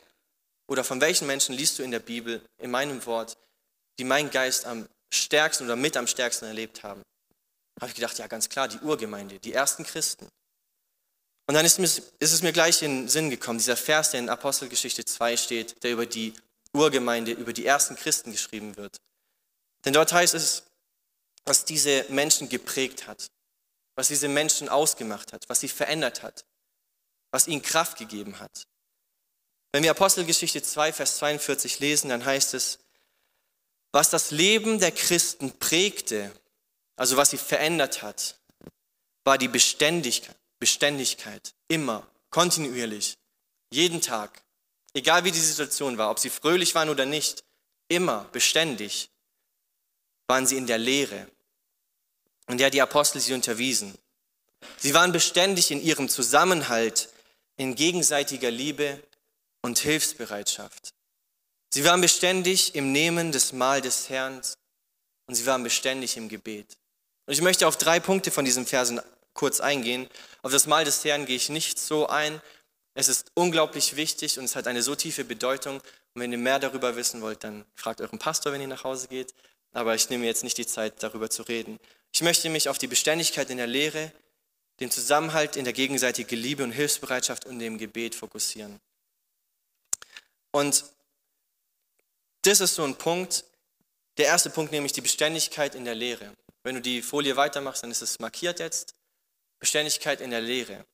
oder 0.67 0.85
von 0.85 1.01
welchen 1.01 1.27
Menschen 1.27 1.55
liest 1.55 1.79
du 1.79 1.83
in 1.83 1.91
der 1.91 1.99
Bibel, 1.99 2.43
in 2.59 2.71
meinem 2.71 3.05
Wort, 3.07 3.37
die 3.99 4.05
mein 4.05 4.31
Geist 4.31 4.65
am 4.65 4.89
stärksten 5.13 5.65
oder 5.65 5.77
mit 5.77 5.97
am 5.97 6.07
stärksten 6.07 6.47
erlebt 6.47 6.83
haben? 6.83 7.03
Habe 7.81 7.91
ich 7.91 7.95
gedacht, 7.95 8.19
ja, 8.19 8.27
ganz 8.27 8.49
klar, 8.49 8.69
die 8.69 8.79
Urgemeinde, 8.79 9.39
die 9.39 9.53
ersten 9.53 9.85
Christen. 9.85 10.29
Und 11.47 11.55
dann 11.55 11.67
ist, 11.67 11.79
ist 11.79 12.33
es 12.33 12.43
mir 12.43 12.53
gleich 12.53 12.83
in 12.83 13.03
den 13.03 13.09
Sinn 13.09 13.29
gekommen, 13.29 13.59
dieser 13.59 13.77
Vers, 13.77 14.13
der 14.13 14.21
in 14.21 14.29
Apostelgeschichte 14.29 15.05
2 15.05 15.37
steht, 15.37 15.83
der 15.83 15.93
über 15.93 16.07
die 16.07 16.35
Urgemeinde, 16.73 17.33
über 17.33 17.53
die 17.53 17.67
ersten 17.67 17.97
Christen 17.97 18.33
geschrieben 18.33 18.77
wird. 18.77 18.97
Denn 19.85 19.93
dort 19.93 20.13
heißt 20.13 20.35
es, 20.35 20.63
was 21.45 21.65
diese 21.65 22.05
Menschen 22.09 22.49
geprägt 22.49 23.07
hat, 23.07 23.31
was 23.95 24.09
diese 24.09 24.29
Menschen 24.29 24.69
ausgemacht 24.69 25.33
hat, 25.33 25.49
was 25.49 25.61
sie 25.61 25.69
verändert 25.69 26.23
hat, 26.23 26.45
was 27.31 27.49
ihnen 27.49 27.63
Kraft 27.63 27.99
gegeben 27.99 28.39
hat. 28.41 28.67
Wenn 29.73 29.83
wir 29.83 29.91
Apostelgeschichte 29.91 30.63
2, 30.63 30.93
Vers 30.93 31.17
42 31.17 31.81
lesen, 31.81 32.11
dann 32.11 32.25
heißt 32.25 32.55
es, 32.55 32.79
was 33.91 34.11
das 34.11 34.31
Leben 34.31 34.79
der 34.79 34.93
Christen 34.93 35.59
prägte, 35.59 36.33
also 36.97 37.17
was 37.17 37.31
sie 37.31 37.39
verändert 37.39 38.03
hat, 38.03 38.39
war 39.25 39.39
die 39.39 39.49
Beständigkeit, 39.49 40.37
Beständigkeit, 40.59 41.55
immer, 41.69 42.07
kontinuierlich, 42.31 43.19
jeden 43.71 44.01
Tag, 44.01 44.43
egal 44.95 45.25
wie 45.25 45.33
die 45.33 45.41
Situation 45.41 45.99
war, 45.99 46.11
ob 46.11 46.19
sie 46.19 46.31
fröhlich 46.31 46.75
waren 46.75 46.89
oder 46.89 47.07
nicht, 47.07 47.45
immer, 47.89 48.25
beständig, 48.33 49.11
waren 50.27 50.47
sie 50.47 50.57
in 50.57 50.67
der 50.67 50.79
Lehre, 50.79 51.27
in 52.49 52.59
der 52.59 52.71
die 52.71 52.83
Apostel 52.83 53.21
sie 53.21 53.35
unterwiesen. 53.35 53.97
Sie 54.79 54.95
waren 54.95 55.13
beständig 55.13 55.71
in 55.71 55.83
ihrem 55.83 56.09
Zusammenhalt, 56.09 57.09
in 57.57 57.75
gegenseitiger 57.75 58.51
Liebe 58.51 59.03
und 59.63 59.79
Hilfsbereitschaft. 59.79 60.95
Sie 61.71 61.85
waren 61.85 62.01
beständig 62.01 62.75
im 62.75 62.93
Nehmen 62.93 63.33
des 63.33 63.53
Mahl 63.53 63.81
des 63.81 64.09
Herrn 64.09 64.43
und 65.27 65.35
sie 65.35 65.47
waren 65.47 65.63
beständig 65.63 66.17
im 66.17 66.29
Gebet. 66.29 66.77
Und 67.27 67.35
ich 67.35 67.41
möchte 67.41 67.67
auf 67.67 67.77
drei 67.77 68.01
Punkte 68.01 68.31
von 68.31 68.45
diesen 68.45 68.67
Versen 68.67 69.01
kurz 69.33 69.61
eingehen. 69.61 70.09
Auf 70.43 70.53
das 70.53 70.67
Mahl 70.67 70.85
des 70.85 71.05
Herrn 71.05 71.25
gehe 71.25 71.37
ich 71.37 71.49
nicht 71.49 71.79
so 71.79 72.09
ein. 72.09 72.43
Es 72.95 73.09
ist 73.09 73.31
unglaublich 73.35 73.97
wichtig 73.97 74.39
und 74.39 74.45
es 74.45 74.57
hat 74.57 74.67
eine 74.67 74.83
so 74.83 74.95
tiefe 74.95 75.25
Bedeutung. 75.25 75.77
Und 75.77 76.21
wenn 76.21 76.33
ihr 76.33 76.39
mehr 76.39 76.59
darüber 76.59 76.97
wissen 76.97 77.23
wollt, 77.23 77.43
dann 77.45 77.65
fragt 77.75 78.01
euren 78.01 78.19
Pastor, 78.19 78.53
wenn 78.53 78.61
ihr 78.61 78.69
nach 78.69 78.85
Hause 78.85 79.09
geht. 79.09 79.33
Aber 79.73 79.95
ich 79.95 80.09
nehme 80.11 80.27
jetzt 80.27 80.45
nicht 80.45 80.59
die 80.59 80.67
Zeit, 80.67 81.03
darüber 81.03 81.31
zu 81.31 81.43
reden. 81.43 81.79
Ich 82.13 82.23
möchte 82.23 82.51
mich 82.51 82.69
auf 82.69 82.79
die 82.79 82.87
Beständigkeit 82.87 83.51
in 83.51 83.57
der 83.57 83.67
Lehre, 83.67 84.13
den 84.81 84.91
Zusammenhalt 84.91 85.57
in 85.57 85.65
der 85.65 85.73
gegenseitigen 85.73 86.37
Liebe 86.37 86.63
und 86.63 86.73
Hilfsbereitschaft 86.73 87.47
und 87.47 87.59
dem 87.59 87.79
Gebet 87.79 88.15
fokussieren. 88.15 88.81
Und 90.51 90.85
das 92.43 92.61
ist 92.61 92.75
so 92.75 92.85
ein 92.85 92.97
Punkt, 92.97 93.45
der 94.19 94.27
erste 94.27 94.51
Punkt, 94.51 94.73
nämlich 94.73 94.93
die 94.93 95.01
Beständigkeit 95.01 95.75
in 95.75 95.85
der 95.85 95.95
Lehre. 95.95 96.37
Wenn 96.63 96.75
du 96.75 96.81
die 96.81 97.01
Folie 97.01 97.37
weitermachst, 97.37 97.83
dann 97.83 97.91
ist 97.91 98.03
es 98.03 98.19
markiert 98.19 98.61
jetzt. 98.61 98.95
Beständigkeit 99.59 100.21
in 100.21 100.31
der 100.31 100.41
Lehre. 100.41 100.85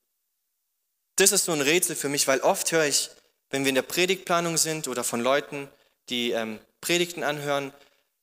Das 1.17 1.33
ist 1.33 1.47
so 1.47 1.53
ein 1.53 1.61
Rätsel 1.61 1.97
für 1.97 2.09
mich, 2.09 2.29
weil 2.29 2.41
oft 2.41 2.71
höre 2.71 2.85
ich, 2.85 3.11
wenn 3.51 3.65
wir 3.65 3.71
in 3.71 3.75
der 3.75 3.83
Predigtplanung 3.83 4.57
sind 4.57 4.87
oder 4.87 5.03
von 5.03 5.21
Leuten, 5.21 5.69
die 6.11 6.31
ähm, 6.31 6.61
Predigten 6.81 7.23
anhören, 7.23 7.73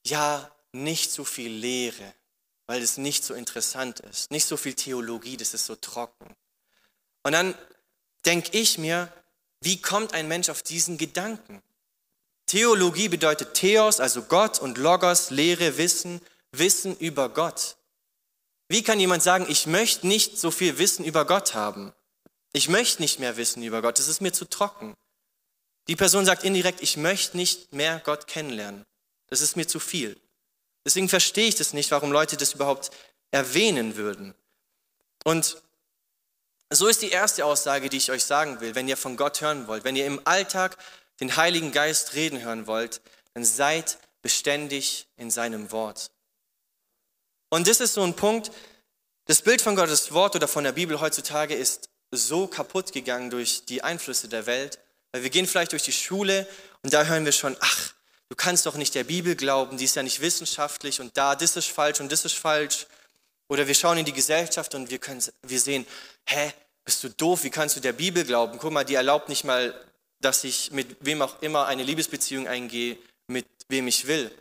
ja, 0.05 0.51
nicht 0.71 1.11
so 1.11 1.23
viel 1.23 1.51
Lehre, 1.51 2.13
weil 2.67 2.81
es 2.81 2.97
nicht 2.97 3.23
so 3.23 3.33
interessant 3.33 3.99
ist. 4.01 4.31
Nicht 4.31 4.45
so 4.45 4.57
viel 4.57 4.73
Theologie, 4.73 5.37
das 5.37 5.53
ist 5.53 5.65
so 5.65 5.75
trocken. 5.75 6.35
Und 7.23 7.31
dann 7.31 7.55
denke 8.25 8.57
ich 8.57 8.77
mir, 8.77 9.11
wie 9.61 9.81
kommt 9.81 10.13
ein 10.13 10.27
Mensch 10.27 10.49
auf 10.49 10.61
diesen 10.61 10.97
Gedanken? 10.97 11.61
Theologie 12.45 13.09
bedeutet 13.09 13.55
Theos, 13.55 13.99
also 13.99 14.23
Gott, 14.23 14.59
und 14.59 14.77
Logos, 14.77 15.31
Lehre, 15.31 15.77
Wissen, 15.77 16.21
Wissen 16.51 16.95
über 16.97 17.29
Gott. 17.29 17.77
Wie 18.67 18.83
kann 18.83 18.99
jemand 18.99 19.23
sagen, 19.23 19.45
ich 19.49 19.65
möchte 19.65 20.07
nicht 20.07 20.39
so 20.39 20.51
viel 20.51 20.77
Wissen 20.77 21.05
über 21.05 21.25
Gott 21.25 21.53
haben? 21.53 21.93
Ich 22.53 22.69
möchte 22.69 23.01
nicht 23.01 23.19
mehr 23.19 23.37
wissen 23.37 23.63
über 23.63 23.81
Gott, 23.81 23.99
das 23.99 24.07
ist 24.07 24.21
mir 24.21 24.31
zu 24.31 24.45
trocken. 24.45 24.95
Die 25.87 25.95
Person 25.95 26.25
sagt 26.25 26.43
indirekt, 26.43 26.81
ich 26.81 26.97
möchte 26.97 27.37
nicht 27.37 27.73
mehr 27.73 27.99
Gott 27.99 28.27
kennenlernen. 28.27 28.85
Das 29.27 29.41
ist 29.41 29.55
mir 29.55 29.67
zu 29.67 29.79
viel. 29.79 30.19
Deswegen 30.85 31.09
verstehe 31.09 31.47
ich 31.47 31.55
das 31.55 31.73
nicht, 31.73 31.91
warum 31.91 32.11
Leute 32.11 32.37
das 32.37 32.53
überhaupt 32.53 32.91
erwähnen 33.31 33.95
würden. 33.95 34.35
Und 35.23 35.61
so 36.71 36.87
ist 36.87 37.01
die 37.01 37.09
erste 37.09 37.45
Aussage, 37.45 37.89
die 37.89 37.97
ich 37.97 38.11
euch 38.11 38.23
sagen 38.23 38.59
will, 38.61 38.75
wenn 38.75 38.87
ihr 38.87 38.97
von 38.97 39.17
Gott 39.17 39.41
hören 39.41 39.67
wollt, 39.67 39.83
wenn 39.83 39.95
ihr 39.95 40.05
im 40.05 40.21
Alltag 40.25 40.77
den 41.19 41.35
Heiligen 41.35 41.71
Geist 41.71 42.13
reden 42.13 42.41
hören 42.41 42.67
wollt, 42.67 43.01
dann 43.33 43.45
seid 43.45 43.97
beständig 44.21 45.07
in 45.17 45.31
seinem 45.31 45.71
Wort. 45.71 46.11
Und 47.49 47.67
das 47.67 47.79
ist 47.79 47.93
so 47.93 48.03
ein 48.03 48.15
Punkt, 48.15 48.51
das 49.25 49.41
Bild 49.41 49.61
von 49.61 49.75
Gottes 49.75 50.11
Wort 50.11 50.35
oder 50.35 50.47
von 50.47 50.63
der 50.63 50.71
Bibel 50.71 50.99
heutzutage 50.99 51.55
ist 51.55 51.89
so 52.11 52.47
kaputt 52.47 52.91
gegangen 52.91 53.29
durch 53.29 53.65
die 53.65 53.81
Einflüsse 53.81 54.27
der 54.27 54.45
Welt, 54.45 54.79
weil 55.11 55.23
wir 55.23 55.29
gehen 55.29 55.47
vielleicht 55.47 55.71
durch 55.71 55.83
die 55.83 55.91
Schule 55.91 56.47
und 56.83 56.93
da 56.93 57.05
hören 57.05 57.25
wir 57.25 57.31
schon, 57.31 57.57
ach, 57.59 57.94
du 58.29 58.35
kannst 58.35 58.65
doch 58.65 58.75
nicht 58.75 58.95
der 58.95 59.03
Bibel 59.03 59.35
glauben, 59.35 59.77
die 59.77 59.85
ist 59.85 59.95
ja 59.95 60.03
nicht 60.03 60.21
wissenschaftlich 60.21 60.99
und 61.01 61.15
da, 61.17 61.35
das 61.35 61.55
ist 61.55 61.67
falsch 61.67 61.99
und 61.99 62.11
das 62.11 62.25
ist 62.25 62.35
falsch. 62.35 62.87
Oder 63.47 63.67
wir 63.67 63.75
schauen 63.75 63.97
in 63.97 64.05
die 64.05 64.13
Gesellschaft 64.13 64.73
und 64.73 64.89
wir, 64.89 64.97
können, 64.97 65.23
wir 65.43 65.59
sehen, 65.59 65.85
hä, 66.25 66.51
bist 66.83 67.03
du 67.03 67.09
doof, 67.09 67.43
wie 67.43 67.49
kannst 67.49 67.75
du 67.75 67.79
der 67.79 67.93
Bibel 67.93 68.23
glauben? 68.23 68.57
Guck 68.57 68.71
mal, 68.71 68.83
die 68.83 68.95
erlaubt 68.95 69.29
nicht 69.29 69.43
mal, 69.43 69.79
dass 70.19 70.43
ich 70.43 70.71
mit 70.71 70.97
wem 71.01 71.21
auch 71.21 71.41
immer 71.41 71.67
eine 71.67 71.83
Liebesbeziehung 71.83 72.47
eingehe, 72.47 72.97
mit 73.27 73.45
wem 73.69 73.87
ich 73.87 74.07
will. 74.07 74.31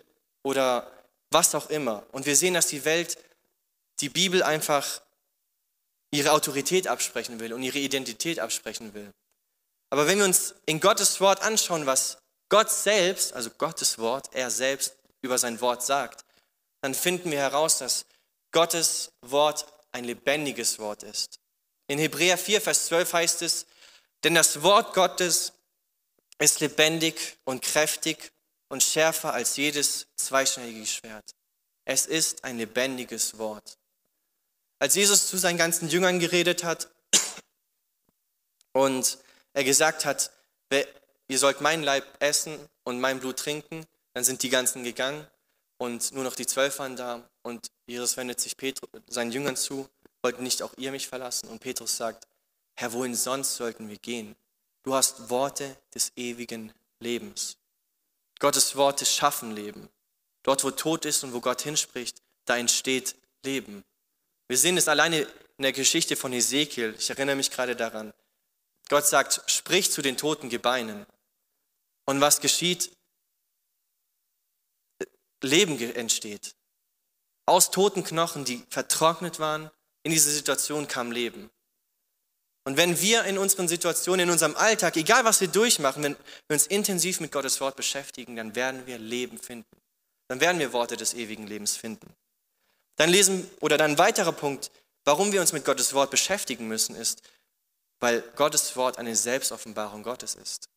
Oder 0.42 0.90
was 1.30 1.54
auch 1.54 1.68
immer. 1.68 2.04
Und 2.12 2.26
wir 2.26 2.36
sehen, 2.36 2.54
dass 2.54 2.68
die 2.68 2.84
Welt 2.84 3.18
die 4.00 4.08
Bibel 4.08 4.42
einfach 4.42 5.00
ihre 6.10 6.32
Autorität 6.32 6.86
absprechen 6.86 7.40
will 7.40 7.52
und 7.52 7.62
ihre 7.62 7.78
Identität 7.78 8.38
absprechen 8.38 8.94
will. 8.94 9.10
Aber 9.90 10.06
wenn 10.06 10.18
wir 10.18 10.24
uns 10.24 10.54
in 10.66 10.80
Gottes 10.80 11.20
Wort 11.20 11.42
anschauen, 11.42 11.86
was 11.86 12.18
Gott 12.48 12.70
selbst, 12.70 13.32
also 13.32 13.50
Gottes 13.50 13.98
Wort, 13.98 14.34
er 14.34 14.50
selbst 14.50 14.96
über 15.22 15.38
sein 15.38 15.60
Wort 15.60 15.82
sagt, 15.82 16.24
dann 16.80 16.94
finden 16.94 17.30
wir 17.30 17.38
heraus, 17.38 17.78
dass 17.78 18.06
Gottes 18.52 19.12
Wort 19.22 19.66
ein 19.92 20.04
lebendiges 20.04 20.78
Wort 20.78 21.02
ist. 21.02 21.38
In 21.86 21.98
Hebräer 21.98 22.38
4, 22.38 22.60
Vers 22.60 22.86
12 22.86 23.12
heißt 23.12 23.42
es, 23.42 23.66
denn 24.22 24.34
das 24.34 24.62
Wort 24.62 24.94
Gottes 24.94 25.52
ist 26.38 26.60
lebendig 26.60 27.38
und 27.44 27.62
kräftig 27.62 28.32
und 28.68 28.82
schärfer 28.82 29.32
als 29.32 29.56
jedes 29.56 30.06
zweischneidige 30.16 30.86
Schwert. 30.86 31.34
Es 31.84 32.06
ist 32.06 32.44
ein 32.44 32.58
lebendiges 32.58 33.38
Wort. 33.38 33.78
Als 34.78 34.94
Jesus 34.94 35.28
zu 35.28 35.36
seinen 35.36 35.58
ganzen 35.58 35.88
Jüngern 35.88 36.18
geredet 36.18 36.64
hat 36.64 36.88
und 38.72 39.18
er 39.52 39.64
gesagt 39.64 40.04
hat, 40.04 40.30
ihr 41.28 41.38
sollt 41.38 41.60
mein 41.60 41.82
Leib 41.82 42.04
essen 42.20 42.58
und 42.84 43.00
mein 43.00 43.20
Blut 43.20 43.38
trinken, 43.38 43.86
dann 44.12 44.24
sind 44.24 44.42
die 44.42 44.50
ganzen 44.50 44.84
gegangen 44.84 45.26
und 45.78 46.12
nur 46.12 46.24
noch 46.24 46.36
die 46.36 46.46
Zwölf 46.46 46.78
waren 46.78 46.96
da 46.96 47.28
und 47.42 47.66
Jesus 47.86 48.16
wendet 48.16 48.40
sich 48.40 48.56
Petrus, 48.56 48.88
seinen 49.06 49.32
Jüngern 49.32 49.56
zu, 49.56 49.88
wollt 50.22 50.40
nicht 50.40 50.62
auch 50.62 50.72
ihr 50.78 50.90
mich 50.90 51.06
verlassen? 51.06 51.48
Und 51.48 51.60
Petrus 51.60 51.96
sagt, 51.96 52.26
Herr, 52.74 52.92
wohin 52.92 53.14
sonst 53.14 53.56
sollten 53.56 53.88
wir 53.88 53.98
gehen? 53.98 54.34
Du 54.82 54.94
hast 54.94 55.30
Worte 55.30 55.76
des 55.94 56.12
ewigen 56.16 56.72
Lebens. 56.98 57.56
Gottes 58.38 58.76
Worte 58.76 59.04
schaffen 59.04 59.54
Leben. 59.54 59.88
Dort, 60.42 60.64
wo 60.64 60.70
Tod 60.70 61.04
ist 61.04 61.24
und 61.24 61.32
wo 61.32 61.40
Gott 61.40 61.62
hinspricht, 61.62 62.20
da 62.46 62.56
entsteht 62.56 63.16
Leben. 63.44 63.84
Wir 64.48 64.58
sehen 64.58 64.76
es 64.76 64.88
alleine 64.88 65.20
in 65.20 65.62
der 65.62 65.72
Geschichte 65.72 66.16
von 66.16 66.32
Ezekiel. 66.32 66.94
Ich 66.98 67.08
erinnere 67.10 67.36
mich 67.36 67.50
gerade 67.50 67.76
daran. 67.76 68.12
Gott 68.88 69.06
sagt, 69.06 69.42
sprich 69.46 69.90
zu 69.90 70.02
den 70.02 70.16
toten 70.16 70.48
Gebeinen. 70.48 71.06
Und 72.06 72.20
was 72.20 72.40
geschieht? 72.40 72.90
Leben 75.42 75.78
entsteht. 75.94 76.54
Aus 77.46 77.70
toten 77.70 78.04
Knochen, 78.04 78.44
die 78.44 78.64
vertrocknet 78.70 79.38
waren, 79.38 79.70
in 80.02 80.12
diese 80.12 80.30
Situation 80.30 80.88
kam 80.88 81.12
Leben. 81.12 81.50
Und 82.66 82.78
wenn 82.78 83.00
wir 83.00 83.24
in 83.24 83.36
unseren 83.36 83.68
Situationen, 83.68 84.20
in 84.20 84.30
unserem 84.30 84.56
Alltag, 84.56 84.96
egal 84.96 85.24
was 85.26 85.40
wir 85.40 85.48
durchmachen, 85.48 86.02
wenn 86.02 86.16
wir 86.48 86.54
uns 86.54 86.66
intensiv 86.66 87.20
mit 87.20 87.30
Gottes 87.30 87.60
Wort 87.60 87.76
beschäftigen, 87.76 88.36
dann 88.36 88.54
werden 88.54 88.86
wir 88.86 88.98
Leben 88.98 89.38
finden. 89.38 89.76
Dann 90.28 90.40
werden 90.40 90.58
wir 90.58 90.72
Worte 90.72 90.96
des 90.96 91.12
ewigen 91.12 91.46
Lebens 91.46 91.76
finden. 91.76 92.14
Dann 92.96 93.10
lesen, 93.10 93.50
oder 93.60 93.76
dann 93.76 93.92
ein 93.92 93.98
weiterer 93.98 94.32
Punkt, 94.32 94.70
warum 95.04 95.32
wir 95.32 95.42
uns 95.42 95.52
mit 95.52 95.66
Gottes 95.66 95.92
Wort 95.92 96.10
beschäftigen 96.10 96.66
müssen, 96.66 96.96
ist, 96.96 97.22
weil 98.00 98.22
Gottes 98.36 98.76
Wort 98.76 98.98
eine 98.98 99.16
Selbstoffenbarung 99.16 100.02
Gottes 100.02 100.34
ist. 100.34 100.68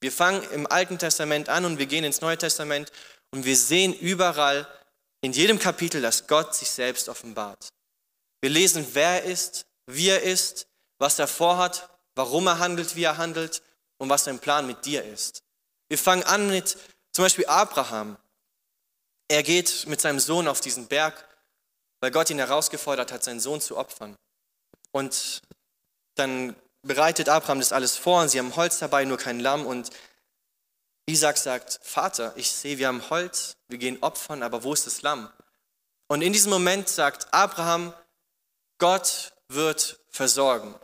Wir 0.00 0.12
fangen 0.12 0.42
im 0.50 0.66
Alten 0.66 0.98
Testament 0.98 1.48
an 1.48 1.64
und 1.64 1.78
wir 1.78 1.86
gehen 1.86 2.04
ins 2.04 2.20
Neue 2.20 2.38
Testament 2.38 2.92
und 3.30 3.44
wir 3.44 3.56
sehen 3.56 3.94
überall 3.94 4.68
in 5.20 5.32
jedem 5.32 5.58
Kapitel, 5.58 6.02
dass 6.02 6.26
Gott 6.26 6.54
sich 6.54 6.70
selbst 6.70 7.08
offenbart. 7.08 7.68
Wir 8.40 8.50
lesen, 8.50 8.86
wer 8.92 9.22
er 9.22 9.24
ist, 9.24 9.66
wie 9.86 10.08
er 10.08 10.22
ist, 10.22 10.66
was 10.98 11.18
er 11.18 11.26
vorhat, 11.26 11.88
warum 12.14 12.46
er 12.46 12.58
handelt, 12.58 12.96
wie 12.96 13.04
er 13.04 13.16
handelt 13.16 13.62
und 13.98 14.08
was 14.08 14.24
sein 14.24 14.38
Plan 14.38 14.66
mit 14.66 14.84
dir 14.84 15.04
ist. 15.04 15.42
Wir 15.88 15.98
fangen 15.98 16.22
an 16.24 16.48
mit 16.48 16.76
zum 17.12 17.24
Beispiel 17.24 17.46
Abraham. 17.46 18.16
Er 19.28 19.42
geht 19.42 19.86
mit 19.86 20.00
seinem 20.00 20.20
Sohn 20.20 20.48
auf 20.48 20.60
diesen 20.60 20.86
Berg, 20.86 21.26
weil 22.00 22.10
Gott 22.10 22.30
ihn 22.30 22.38
herausgefordert 22.38 23.10
hat, 23.10 23.24
seinen 23.24 23.40
Sohn 23.40 23.60
zu 23.60 23.76
opfern. 23.76 24.16
Und 24.92 25.42
dann 26.14 26.54
bereitet 26.86 27.28
Abraham 27.28 27.58
das 27.58 27.72
alles 27.72 27.96
vor 27.96 28.22
und 28.22 28.28
sie 28.28 28.38
haben 28.38 28.54
Holz 28.56 28.78
dabei, 28.78 29.04
nur 29.04 29.18
kein 29.18 29.40
Lamm. 29.40 29.66
Und 29.66 29.90
Isaac 31.06 31.38
sagt, 31.38 31.80
Vater, 31.82 32.32
ich 32.36 32.50
sehe, 32.50 32.78
wir 32.78 32.88
haben 32.88 33.08
Holz, 33.10 33.56
wir 33.68 33.78
gehen 33.78 33.98
opfern, 34.00 34.42
aber 34.42 34.62
wo 34.64 34.72
ist 34.72 34.86
das 34.86 35.02
Lamm? 35.02 35.30
Und 36.08 36.22
in 36.22 36.32
diesem 36.32 36.50
Moment 36.50 36.88
sagt 36.88 37.32
Abraham, 37.32 37.92
Gott 38.78 39.32
wird 39.48 39.98
versorgen. 40.10 40.74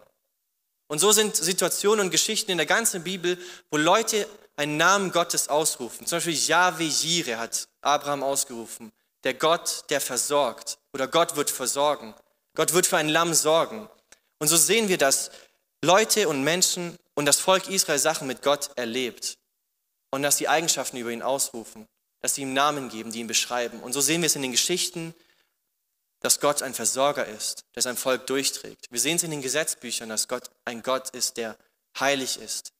Und 0.88 0.98
so 0.98 1.12
sind 1.12 1.36
Situationen 1.36 2.06
und 2.06 2.10
Geschichten 2.10 2.50
in 2.50 2.58
der 2.58 2.66
ganzen 2.66 3.02
Bibel, 3.02 3.38
wo 3.70 3.76
Leute 3.76 4.28
einen 4.56 4.76
Namen 4.76 5.10
Gottes 5.10 5.48
ausrufen. 5.48 6.06
Zum 6.06 6.16
Beispiel 6.16 6.34
Yahweh 6.34 6.86
Jireh 6.86 7.36
hat 7.36 7.68
Abraham 7.80 8.22
ausgerufen. 8.22 8.92
Der 9.24 9.34
Gott, 9.34 9.84
der 9.88 10.00
versorgt. 10.00 10.78
Oder 10.92 11.08
Gott 11.08 11.36
wird 11.36 11.50
versorgen. 11.50 12.14
Gott 12.54 12.74
wird 12.74 12.86
für 12.86 12.98
ein 12.98 13.08
Lamm 13.08 13.32
sorgen. 13.34 13.88
Und 14.38 14.48
so 14.48 14.56
sehen 14.56 14.88
wir, 14.88 14.98
dass 14.98 15.30
Leute 15.82 16.28
und 16.28 16.44
Menschen 16.44 16.96
und 17.14 17.26
das 17.26 17.40
Volk 17.40 17.68
Israel 17.68 17.98
Sachen 17.98 18.26
mit 18.26 18.42
Gott 18.42 18.70
erlebt. 18.76 19.36
Und 20.10 20.22
dass 20.22 20.38
sie 20.38 20.48
Eigenschaften 20.48 20.96
über 20.96 21.10
ihn 21.10 21.22
ausrufen. 21.22 21.86
Dass 22.20 22.34
sie 22.34 22.42
ihm 22.42 22.54
Namen 22.54 22.88
geben, 22.88 23.12
die 23.12 23.20
ihn 23.20 23.26
beschreiben. 23.26 23.80
Und 23.80 23.92
so 23.92 24.00
sehen 24.00 24.22
wir 24.22 24.26
es 24.26 24.36
in 24.36 24.42
den 24.42 24.52
Geschichten 24.52 25.14
dass 26.22 26.38
Gott 26.38 26.62
ein 26.62 26.72
Versorger 26.72 27.26
ist, 27.26 27.64
der 27.74 27.82
sein 27.82 27.96
Volk 27.96 28.26
durchträgt. 28.28 28.86
Wir 28.90 29.00
sehen 29.00 29.16
es 29.16 29.24
in 29.24 29.32
den 29.32 29.42
Gesetzbüchern, 29.42 30.08
dass 30.08 30.28
Gott 30.28 30.50
ein 30.64 30.82
Gott 30.82 31.10
ist, 31.10 31.36
der 31.36 31.58
heilig 31.98 32.40
ist, 32.40 32.72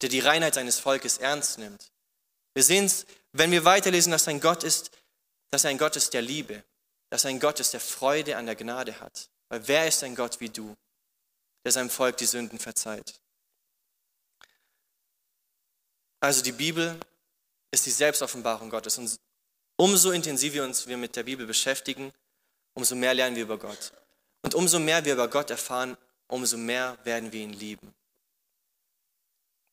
der 0.00 0.08
die 0.08 0.20
Reinheit 0.20 0.54
seines 0.54 0.78
Volkes 0.78 1.18
ernst 1.18 1.58
nimmt. 1.58 1.92
Wir 2.54 2.62
sehen 2.62 2.86
es, 2.86 3.04
wenn 3.32 3.50
wir 3.50 3.66
weiterlesen, 3.66 4.12
dass 4.12 4.28
ein 4.28 4.40
Gott 4.40 4.64
ist, 4.64 4.90
dass 5.50 5.64
er 5.64 5.70
ein 5.70 5.78
Gott 5.78 5.96
ist 5.96 6.14
der 6.14 6.22
Liebe, 6.22 6.64
dass 7.10 7.24
er 7.24 7.30
ein 7.30 7.40
Gott 7.40 7.60
ist, 7.60 7.74
der 7.74 7.80
Freude 7.80 8.36
an 8.38 8.46
der 8.46 8.56
Gnade 8.56 8.98
hat. 8.98 9.28
Weil 9.50 9.68
wer 9.68 9.86
ist 9.86 10.02
ein 10.02 10.14
Gott 10.14 10.40
wie 10.40 10.48
du, 10.48 10.74
der 11.66 11.72
seinem 11.72 11.90
Volk 11.90 12.16
die 12.16 12.26
Sünden 12.26 12.60
verzeiht? 12.60 13.18
Also 16.20 16.40
die 16.40 16.52
Bibel 16.52 16.96
ist 17.72 17.84
die 17.86 17.90
Selbstoffenbarung 17.90 18.70
Gottes. 18.70 18.98
Und 18.98 19.18
umso 19.74 20.12
intensiver 20.12 20.62
uns 20.62 20.86
wir 20.86 20.96
mit 20.96 21.16
der 21.16 21.24
Bibel 21.24 21.44
beschäftigen, 21.44 22.12
umso 22.74 22.94
mehr 22.94 23.14
lernen 23.14 23.34
wir 23.34 23.42
über 23.42 23.58
Gott. 23.58 23.90
Und 24.42 24.54
umso 24.54 24.78
mehr 24.78 25.04
wir 25.04 25.14
über 25.14 25.26
Gott 25.26 25.50
erfahren, 25.50 25.96
umso 26.28 26.56
mehr 26.56 26.98
werden 27.02 27.32
wir 27.32 27.40
ihn 27.40 27.52
lieben. 27.52 27.92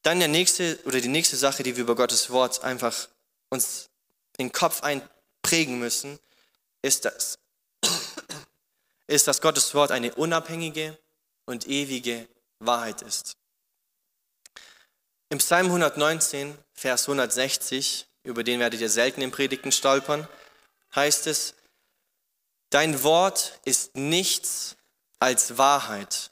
Dann 0.01 0.17
der 0.17 0.29
nächste 0.29 0.79
oder 0.85 0.99
die 0.99 1.09
nächste 1.09 1.37
Sache, 1.37 1.61
die 1.61 1.75
wir 1.75 1.83
über 1.83 1.95
Gottes 1.95 2.31
Wort 2.31 2.63
einfach 2.63 3.07
uns 3.49 3.91
in 4.37 4.47
den 4.47 4.51
Kopf 4.51 4.81
einprägen 4.81 5.77
müssen, 5.77 6.17
ist 6.81 7.05
das, 7.05 7.37
ist, 9.05 9.27
dass 9.27 9.41
Gottes 9.41 9.75
Wort 9.75 9.91
eine 9.91 10.15
unabhängige 10.15 10.97
und 11.45 11.67
ewige 11.67 12.27
Wahrheit 12.59 13.01
ist. 13.01 13.35
Im 15.29 15.39
Psalm 15.39 15.67
119, 15.67 16.57
Vers 16.73 17.03
160, 17.03 18.07
über 18.23 18.43
den 18.43 18.59
werdet 18.59 18.81
ihr 18.81 18.89
selten 18.89 19.21
in 19.21 19.31
Predigten 19.31 19.71
stolpern, 19.71 20.27
heißt 20.95 21.27
es, 21.27 21.55
Dein 22.69 23.03
Wort 23.03 23.59
ist 23.65 23.95
nichts 23.95 24.75
als 25.19 25.59
Wahrheit. 25.59 26.31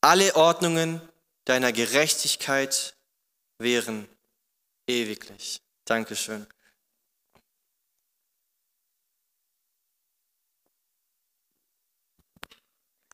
Alle 0.00 0.34
Ordnungen 0.36 1.02
deiner 1.44 1.70
Gerechtigkeit 1.72 2.96
wären 3.58 4.08
ewiglich. 4.86 5.60
Dankeschön. 5.84 6.46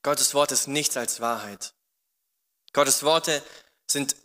Gottes 0.03 0.35
Wort 0.35 0.53
ist 0.53 0.67
nichts 0.67 0.97
als 0.97 1.21
Wahrheit. 1.21 1.75
Gottes 2.73 3.03
Worte 3.03 3.43
sind 3.87 4.17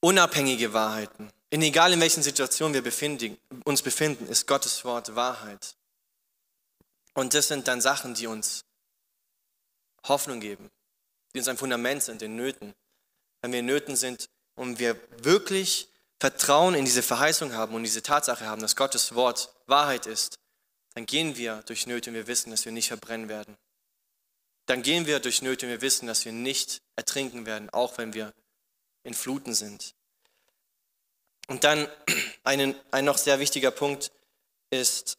unabhängige 0.00 0.72
Wahrheiten. 0.72 1.30
In 1.50 1.62
egal 1.62 1.92
in 1.92 2.00
welchen 2.00 2.22
Situationen 2.22 2.74
wir 2.74 3.36
uns 3.64 3.82
befinden, 3.82 4.26
ist 4.26 4.46
Gottes 4.46 4.84
Wort 4.84 5.14
Wahrheit. 5.14 5.76
Und 7.14 7.32
das 7.32 7.48
sind 7.48 7.68
dann 7.68 7.80
Sachen, 7.80 8.14
die 8.14 8.26
uns 8.26 8.64
Hoffnung 10.06 10.40
geben, 10.40 10.70
die 11.32 11.38
uns 11.38 11.48
ein 11.48 11.56
Fundament 11.56 12.02
sind 12.02 12.20
in 12.22 12.36
Nöten. 12.36 12.74
Wenn 13.40 13.52
wir 13.52 13.60
in 13.60 13.66
Nöten 13.66 13.96
sind 13.96 14.28
und 14.56 14.78
wir 14.78 14.98
wirklich 15.22 15.88
Vertrauen 16.18 16.74
in 16.74 16.84
diese 16.84 17.02
Verheißung 17.02 17.52
haben 17.54 17.74
und 17.74 17.84
diese 17.84 18.02
Tatsache 18.02 18.46
haben, 18.46 18.60
dass 18.60 18.76
Gottes 18.76 19.14
Wort 19.14 19.54
Wahrheit 19.66 20.06
ist, 20.06 20.36
dann 20.94 21.06
gehen 21.06 21.36
wir 21.36 21.62
durch 21.66 21.86
Nöte 21.86 22.10
und 22.10 22.14
wir 22.14 22.26
wissen, 22.26 22.50
dass 22.50 22.64
wir 22.64 22.72
nicht 22.72 22.88
verbrennen 22.88 23.28
werden. 23.28 23.56
Dann 24.66 24.82
gehen 24.82 25.06
wir 25.06 25.20
durch 25.20 25.42
Nöte 25.42 25.66
und 25.66 25.72
wir 25.72 25.80
wissen, 25.82 26.06
dass 26.06 26.24
wir 26.24 26.32
nicht 26.32 26.80
ertrinken 26.96 27.46
werden, 27.46 27.70
auch 27.70 27.98
wenn 27.98 28.14
wir 28.14 28.32
in 29.02 29.14
Fluten 29.14 29.54
sind. 29.54 29.94
Und 31.48 31.64
dann 31.64 31.88
ein, 32.44 32.74
ein 32.90 33.04
noch 33.04 33.18
sehr 33.18 33.38
wichtiger 33.38 33.70
Punkt 33.70 34.10
ist, 34.70 35.18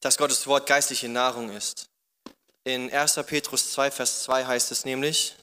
dass 0.00 0.18
Gottes 0.18 0.46
Wort 0.46 0.66
geistliche 0.66 1.08
Nahrung 1.08 1.50
ist. 1.50 1.88
In 2.64 2.92
1. 2.92 3.14
Petrus 3.26 3.72
2, 3.72 3.90
Vers 3.90 4.24
2 4.24 4.44
heißt 4.44 4.72
es 4.72 4.84
nämlich, 4.84 5.36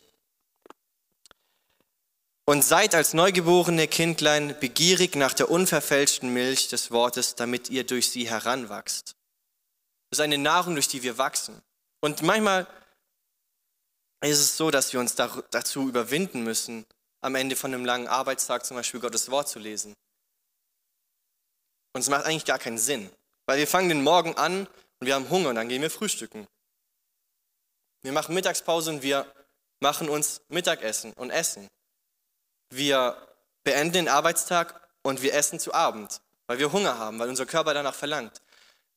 und 2.46 2.64
seid 2.64 2.94
als 2.94 3.14
neugeborene 3.14 3.88
Kindlein 3.88 4.58
begierig 4.60 5.16
nach 5.16 5.34
der 5.34 5.50
unverfälschten 5.50 6.34
Milch 6.34 6.68
des 6.68 6.92
Wortes, 6.92 7.36
damit 7.36 7.70
ihr 7.70 7.86
durch 7.86 8.10
sie 8.10 8.30
heranwachst. 8.30 9.16
Das 10.10 10.20
ist 10.20 10.24
eine 10.24 10.38
Nahrung, 10.38 10.76
durch 10.76 10.90
die 10.90 11.04
wir 11.04 11.18
wachsen. 11.18 11.62
Und 12.02 12.22
manchmal 12.22 12.68
ist 14.30 14.40
es 14.40 14.58
so, 14.58 14.72
dass 14.72 14.94
wir 14.94 15.00
uns 15.00 15.16
dazu 15.16 15.88
überwinden 15.88 16.44
müssen, 16.44 16.86
am 17.22 17.36
Ende 17.36 17.56
von 17.56 17.74
einem 17.74 17.86
langen 17.86 18.08
Arbeitstag 18.08 18.66
zum 18.66 18.78
Beispiel 18.78 19.00
Gottes 19.00 19.30
Wort 19.30 19.50
zu 19.50 19.60
lesen. 19.60 19.94
Und 21.94 22.02
es 22.02 22.10
macht 22.10 22.26
eigentlich 22.26 22.46
gar 22.46 22.60
keinen 22.60 22.78
Sinn, 22.78 23.10
weil 23.46 23.60
wir 23.60 23.68
fangen 23.68 23.90
den 23.90 24.04
Morgen 24.04 24.36
an 24.36 24.68
und 25.00 25.08
wir 25.08 25.16
haben 25.16 25.30
Hunger 25.30 25.50
und 25.50 25.56
dann 25.56 25.70
gehen 25.70 25.82
wir 25.82 25.92
frühstücken. 25.92 26.48
Wir 28.02 28.12
machen 28.12 28.34
Mittagspause 28.34 28.90
und 28.90 29.02
wir 29.02 29.32
machen 29.80 30.10
uns 30.10 30.42
Mittagessen 30.50 31.14
und 31.14 31.30
essen. 31.30 31.68
Wir 32.70 33.16
beenden 33.64 33.94
den 33.94 34.10
Arbeitstag 34.10 34.82
und 35.04 35.22
wir 35.22 35.34
essen 35.34 35.60
zu 35.60 35.74
Abend, 35.74 36.22
weil 36.48 36.60
wir 36.60 36.72
Hunger 36.72 36.98
haben, 36.98 37.20
weil 37.20 37.30
unser 37.30 37.46
Körper 37.46 37.74
danach 37.74 37.96
verlangt. 37.96 38.42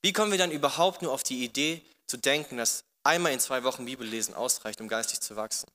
Wie 0.03 0.13
kommen 0.13 0.31
wir 0.31 0.39
dann 0.39 0.51
überhaupt 0.51 1.03
nur 1.03 1.13
auf 1.13 1.23
die 1.23 1.45
Idee 1.45 1.85
zu 2.07 2.17
denken, 2.17 2.57
dass 2.57 2.85
einmal 3.07 3.33
in 3.33 3.41
zwei 3.41 3.65
Wochen 3.65 3.87
Bibellesen 3.87 4.35
ausreicht, 4.35 4.81
um 4.81 4.89
geistig 4.89 5.21
zu 5.21 5.37
wachsen? 5.37 5.69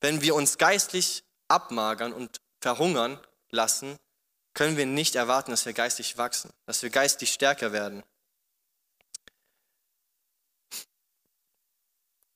Wenn 0.00 0.22
wir 0.22 0.34
uns 0.34 0.58
geistlich 0.58 1.24
abmagern 1.48 2.12
und 2.12 2.40
verhungern 2.60 3.20
lassen, 3.50 3.98
können 4.54 4.76
wir 4.76 4.86
nicht 4.86 5.14
erwarten, 5.14 5.50
dass 5.50 5.66
wir 5.66 5.72
geistig 5.72 6.16
wachsen, 6.16 6.50
dass 6.66 6.82
wir 6.82 6.90
geistig 6.90 7.32
stärker 7.32 7.72
werden. 7.72 8.02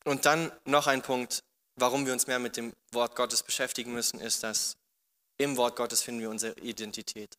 Und 0.05 0.25
dann 0.25 0.53
noch 0.65 0.87
ein 0.87 1.03
Punkt, 1.03 1.43
warum 1.75 2.07
wir 2.07 2.13
uns 2.13 2.27
mehr 2.27 2.39
mit 2.39 2.57
dem 2.57 2.73
Wort 2.93 3.17
Gottes 3.17 3.43
beschäftigen 3.43 3.93
müssen, 3.93 4.21
ist, 4.21 4.43
dass 4.43 4.77
im 5.39 5.57
Wort 5.57 5.77
Gottes 5.77 6.03
finden 6.03 6.21
wir 6.21 6.31
unsere 6.31 6.59
Identität. 6.61 7.37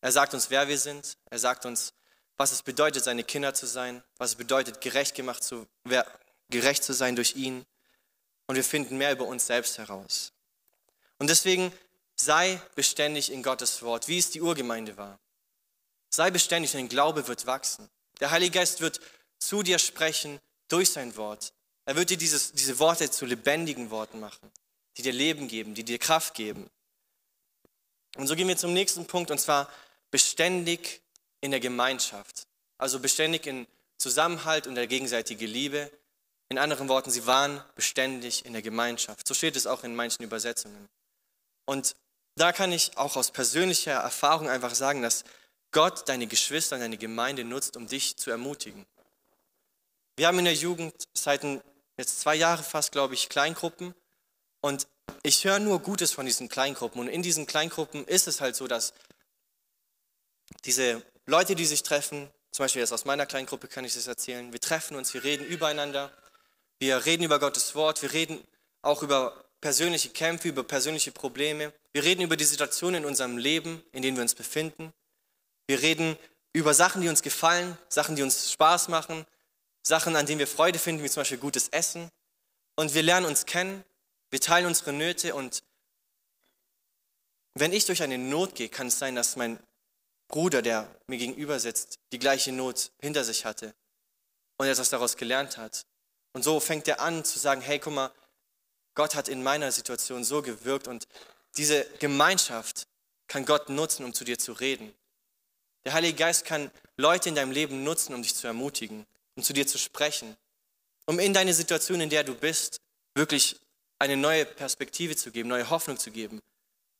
Er 0.00 0.12
sagt 0.12 0.34
uns, 0.34 0.50
wer 0.50 0.68
wir 0.68 0.78
sind. 0.78 1.16
Er 1.30 1.38
sagt 1.38 1.66
uns, 1.66 1.92
was 2.38 2.52
es 2.52 2.62
bedeutet, 2.62 3.04
seine 3.04 3.24
Kinder 3.24 3.52
zu 3.52 3.66
sein, 3.66 4.02
was 4.16 4.30
es 4.30 4.36
bedeutet, 4.36 4.80
gerecht 4.80 5.14
gemacht 5.14 5.42
zu, 5.42 5.66
gerecht 6.48 6.84
zu 6.84 6.94
sein 6.94 7.16
durch 7.16 7.36
ihn. 7.36 7.66
Und 8.46 8.56
wir 8.56 8.64
finden 8.64 8.96
mehr 8.96 9.12
über 9.12 9.26
uns 9.26 9.46
selbst 9.46 9.76
heraus. 9.76 10.32
Und 11.18 11.28
deswegen 11.28 11.72
sei 12.14 12.60
beständig 12.74 13.30
in 13.30 13.42
Gottes 13.42 13.82
Wort, 13.82 14.08
wie 14.08 14.18
es 14.18 14.30
die 14.30 14.40
Urgemeinde 14.40 14.96
war. 14.96 15.18
Sei 16.08 16.30
beständig, 16.30 16.72
dein 16.72 16.88
Glaube 16.88 17.28
wird 17.28 17.44
wachsen. 17.44 17.90
Der 18.20 18.30
Heilige 18.30 18.58
Geist 18.58 18.80
wird 18.80 19.00
zu 19.38 19.62
dir 19.62 19.78
sprechen 19.78 20.40
durch 20.68 20.90
sein 20.90 21.16
Wort. 21.16 21.52
Er 21.84 21.96
wird 21.96 22.10
dir 22.10 22.16
dieses, 22.16 22.52
diese 22.52 22.78
Worte 22.78 23.10
zu 23.10 23.26
lebendigen 23.26 23.90
Worten 23.90 24.20
machen, 24.20 24.50
die 24.96 25.02
dir 25.02 25.12
Leben 25.12 25.48
geben, 25.48 25.74
die 25.74 25.84
dir 25.84 25.98
Kraft 25.98 26.34
geben. 26.34 26.70
Und 28.16 28.26
so 28.26 28.36
gehen 28.36 28.48
wir 28.48 28.56
zum 28.56 28.72
nächsten 28.72 29.06
Punkt, 29.06 29.30
und 29.30 29.38
zwar 29.38 29.70
beständig 30.10 31.00
in 31.40 31.50
der 31.50 31.60
Gemeinschaft. 31.60 32.46
Also 32.78 33.00
beständig 33.00 33.46
in 33.46 33.66
Zusammenhalt 33.98 34.66
und 34.66 34.74
der 34.74 34.86
gegenseitigen 34.86 35.48
Liebe. 35.48 35.90
In 36.48 36.58
anderen 36.58 36.88
Worten, 36.88 37.10
sie 37.10 37.26
waren 37.26 37.62
beständig 37.74 38.46
in 38.46 38.52
der 38.52 38.62
Gemeinschaft. 38.62 39.26
So 39.26 39.34
steht 39.34 39.56
es 39.56 39.66
auch 39.66 39.84
in 39.84 39.94
manchen 39.94 40.22
Übersetzungen. 40.22 40.88
Und 41.66 41.94
da 42.36 42.52
kann 42.52 42.72
ich 42.72 42.96
auch 42.96 43.16
aus 43.16 43.30
persönlicher 43.30 43.92
Erfahrung 43.92 44.48
einfach 44.48 44.74
sagen, 44.74 45.02
dass 45.02 45.24
Gott 45.72 46.08
deine 46.08 46.26
Geschwister 46.26 46.76
und 46.76 46.82
deine 46.82 46.96
Gemeinde 46.96 47.44
nutzt, 47.44 47.76
um 47.76 47.86
dich 47.86 48.16
zu 48.16 48.30
ermutigen. 48.30 48.86
Wir 50.16 50.28
haben 50.28 50.38
in 50.38 50.46
der 50.46 50.54
Jugend 50.54 50.94
seit 51.12 51.42
jetzt 51.96 52.20
zwei 52.20 52.34
Jahre 52.34 52.62
fast, 52.62 52.92
glaube 52.92 53.14
ich, 53.14 53.28
Kleingruppen. 53.28 53.94
Und 54.60 54.88
ich 55.22 55.44
höre 55.44 55.58
nur 55.58 55.80
Gutes 55.80 56.12
von 56.12 56.26
diesen 56.26 56.48
Kleingruppen. 56.48 57.00
Und 57.00 57.08
in 57.08 57.22
diesen 57.22 57.46
Kleingruppen 57.46 58.06
ist 58.06 58.28
es 58.28 58.40
halt 58.40 58.56
so, 58.56 58.66
dass 58.66 58.94
diese 60.64 61.02
Leute, 61.28 61.54
die 61.54 61.66
sich 61.66 61.82
treffen, 61.82 62.30
zum 62.52 62.64
Beispiel 62.64 62.80
jetzt 62.80 62.92
aus 62.92 63.04
meiner 63.04 63.26
Kleingruppe 63.26 63.68
kann 63.68 63.84
ich 63.84 63.92
das 63.92 64.06
erzählen, 64.06 64.50
wir 64.50 64.60
treffen 64.60 64.96
uns, 64.96 65.12
wir 65.12 65.24
reden 65.24 65.44
übereinander, 65.44 66.10
wir 66.78 67.04
reden 67.04 67.22
über 67.22 67.38
Gottes 67.38 67.74
Wort, 67.74 68.00
wir 68.00 68.14
reden 68.14 68.42
auch 68.80 69.02
über 69.02 69.44
persönliche 69.60 70.08
Kämpfe, 70.08 70.48
über 70.48 70.64
persönliche 70.64 71.12
Probleme, 71.12 71.74
wir 71.92 72.02
reden 72.02 72.22
über 72.22 72.38
die 72.38 72.44
Situation 72.44 72.94
in 72.94 73.04
unserem 73.04 73.36
Leben, 73.36 73.84
in 73.92 74.00
denen 74.00 74.16
wir 74.16 74.22
uns 74.22 74.34
befinden, 74.34 74.90
wir 75.66 75.82
reden 75.82 76.16
über 76.54 76.72
Sachen, 76.72 77.02
die 77.02 77.10
uns 77.10 77.20
gefallen, 77.20 77.76
Sachen, 77.90 78.16
die 78.16 78.22
uns 78.22 78.50
Spaß 78.50 78.88
machen, 78.88 79.26
Sachen, 79.82 80.16
an 80.16 80.24
denen 80.24 80.38
wir 80.38 80.46
Freude 80.46 80.78
finden, 80.78 81.04
wie 81.04 81.10
zum 81.10 81.20
Beispiel 81.20 81.36
gutes 81.36 81.68
Essen. 81.68 82.10
Und 82.74 82.94
wir 82.94 83.02
lernen 83.02 83.26
uns 83.26 83.44
kennen, 83.44 83.84
wir 84.30 84.40
teilen 84.40 84.64
unsere 84.64 84.94
Nöte. 84.94 85.34
Und 85.34 85.62
wenn 87.52 87.74
ich 87.74 87.84
durch 87.84 88.02
eine 88.02 88.16
Not 88.16 88.54
gehe, 88.54 88.70
kann 88.70 88.86
es 88.86 88.98
sein, 88.98 89.14
dass 89.14 89.36
mein 89.36 89.58
Bruder, 90.28 90.62
der 90.62 90.88
mir 91.06 91.18
gegenüber 91.18 91.58
sitzt, 91.58 91.98
die 92.12 92.18
gleiche 92.18 92.52
Not 92.52 92.90
hinter 93.00 93.24
sich 93.24 93.44
hatte 93.44 93.74
und 94.58 94.66
etwas 94.66 94.90
daraus 94.90 95.16
gelernt 95.16 95.56
hat. 95.56 95.86
Und 96.32 96.44
so 96.44 96.60
fängt 96.60 96.86
er 96.88 97.00
an 97.00 97.24
zu 97.24 97.38
sagen, 97.38 97.60
hey, 97.60 97.78
guck 97.78 97.94
mal, 97.94 98.12
Gott 98.94 99.14
hat 99.14 99.28
in 99.28 99.42
meiner 99.42 99.72
Situation 99.72 100.24
so 100.24 100.42
gewirkt 100.42 100.88
und 100.88 101.08
diese 101.56 101.84
Gemeinschaft 101.98 102.86
kann 103.26 103.44
Gott 103.44 103.68
nutzen, 103.68 104.04
um 104.04 104.12
zu 104.12 104.24
dir 104.24 104.38
zu 104.38 104.52
reden. 104.52 104.92
Der 105.84 105.94
Heilige 105.94 106.18
Geist 106.18 106.44
kann 106.44 106.70
Leute 106.96 107.28
in 107.28 107.34
deinem 107.34 107.52
Leben 107.52 107.84
nutzen, 107.84 108.14
um 108.14 108.22
dich 108.22 108.34
zu 108.34 108.46
ermutigen 108.46 109.06
um 109.38 109.44
zu 109.44 109.52
dir 109.52 109.68
zu 109.68 109.78
sprechen, 109.78 110.36
um 111.06 111.20
in 111.20 111.32
deine 111.32 111.54
Situation, 111.54 112.00
in 112.00 112.10
der 112.10 112.24
du 112.24 112.34
bist, 112.34 112.80
wirklich 113.14 113.54
eine 114.00 114.16
neue 114.16 114.44
Perspektive 114.44 115.14
zu 115.14 115.30
geben, 115.30 115.48
neue 115.48 115.70
Hoffnung 115.70 115.96
zu 115.96 116.10
geben, 116.10 116.42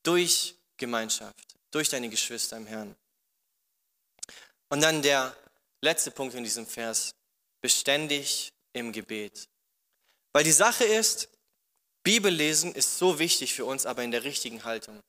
durch 0.03 0.55
Gemeinschaft, 0.77 1.57
durch 1.69 1.89
deine 1.89 2.07
Geschwister 2.07 2.55
im 2.55 2.65
Herrn. 2.65 2.95
Und 4.69 4.81
dann 4.81 5.01
der 5.01 5.35
letzte 5.81 6.11
Punkt 6.11 6.35
in 6.35 6.43
diesem 6.43 6.65
Vers, 6.65 7.11
beständig 7.61 8.51
im 8.73 8.91
Gebet. 8.91 9.47
Weil 10.33 10.43
die 10.43 10.51
Sache 10.51 10.83
ist, 10.83 11.29
Bibellesen 12.03 12.73
ist 12.73 12.97
so 12.97 13.19
wichtig 13.19 13.53
für 13.53 13.65
uns, 13.65 13.85
aber 13.85 14.03
in 14.03 14.11
der 14.11 14.23
richtigen 14.23 14.63
Haltung. 14.63 14.99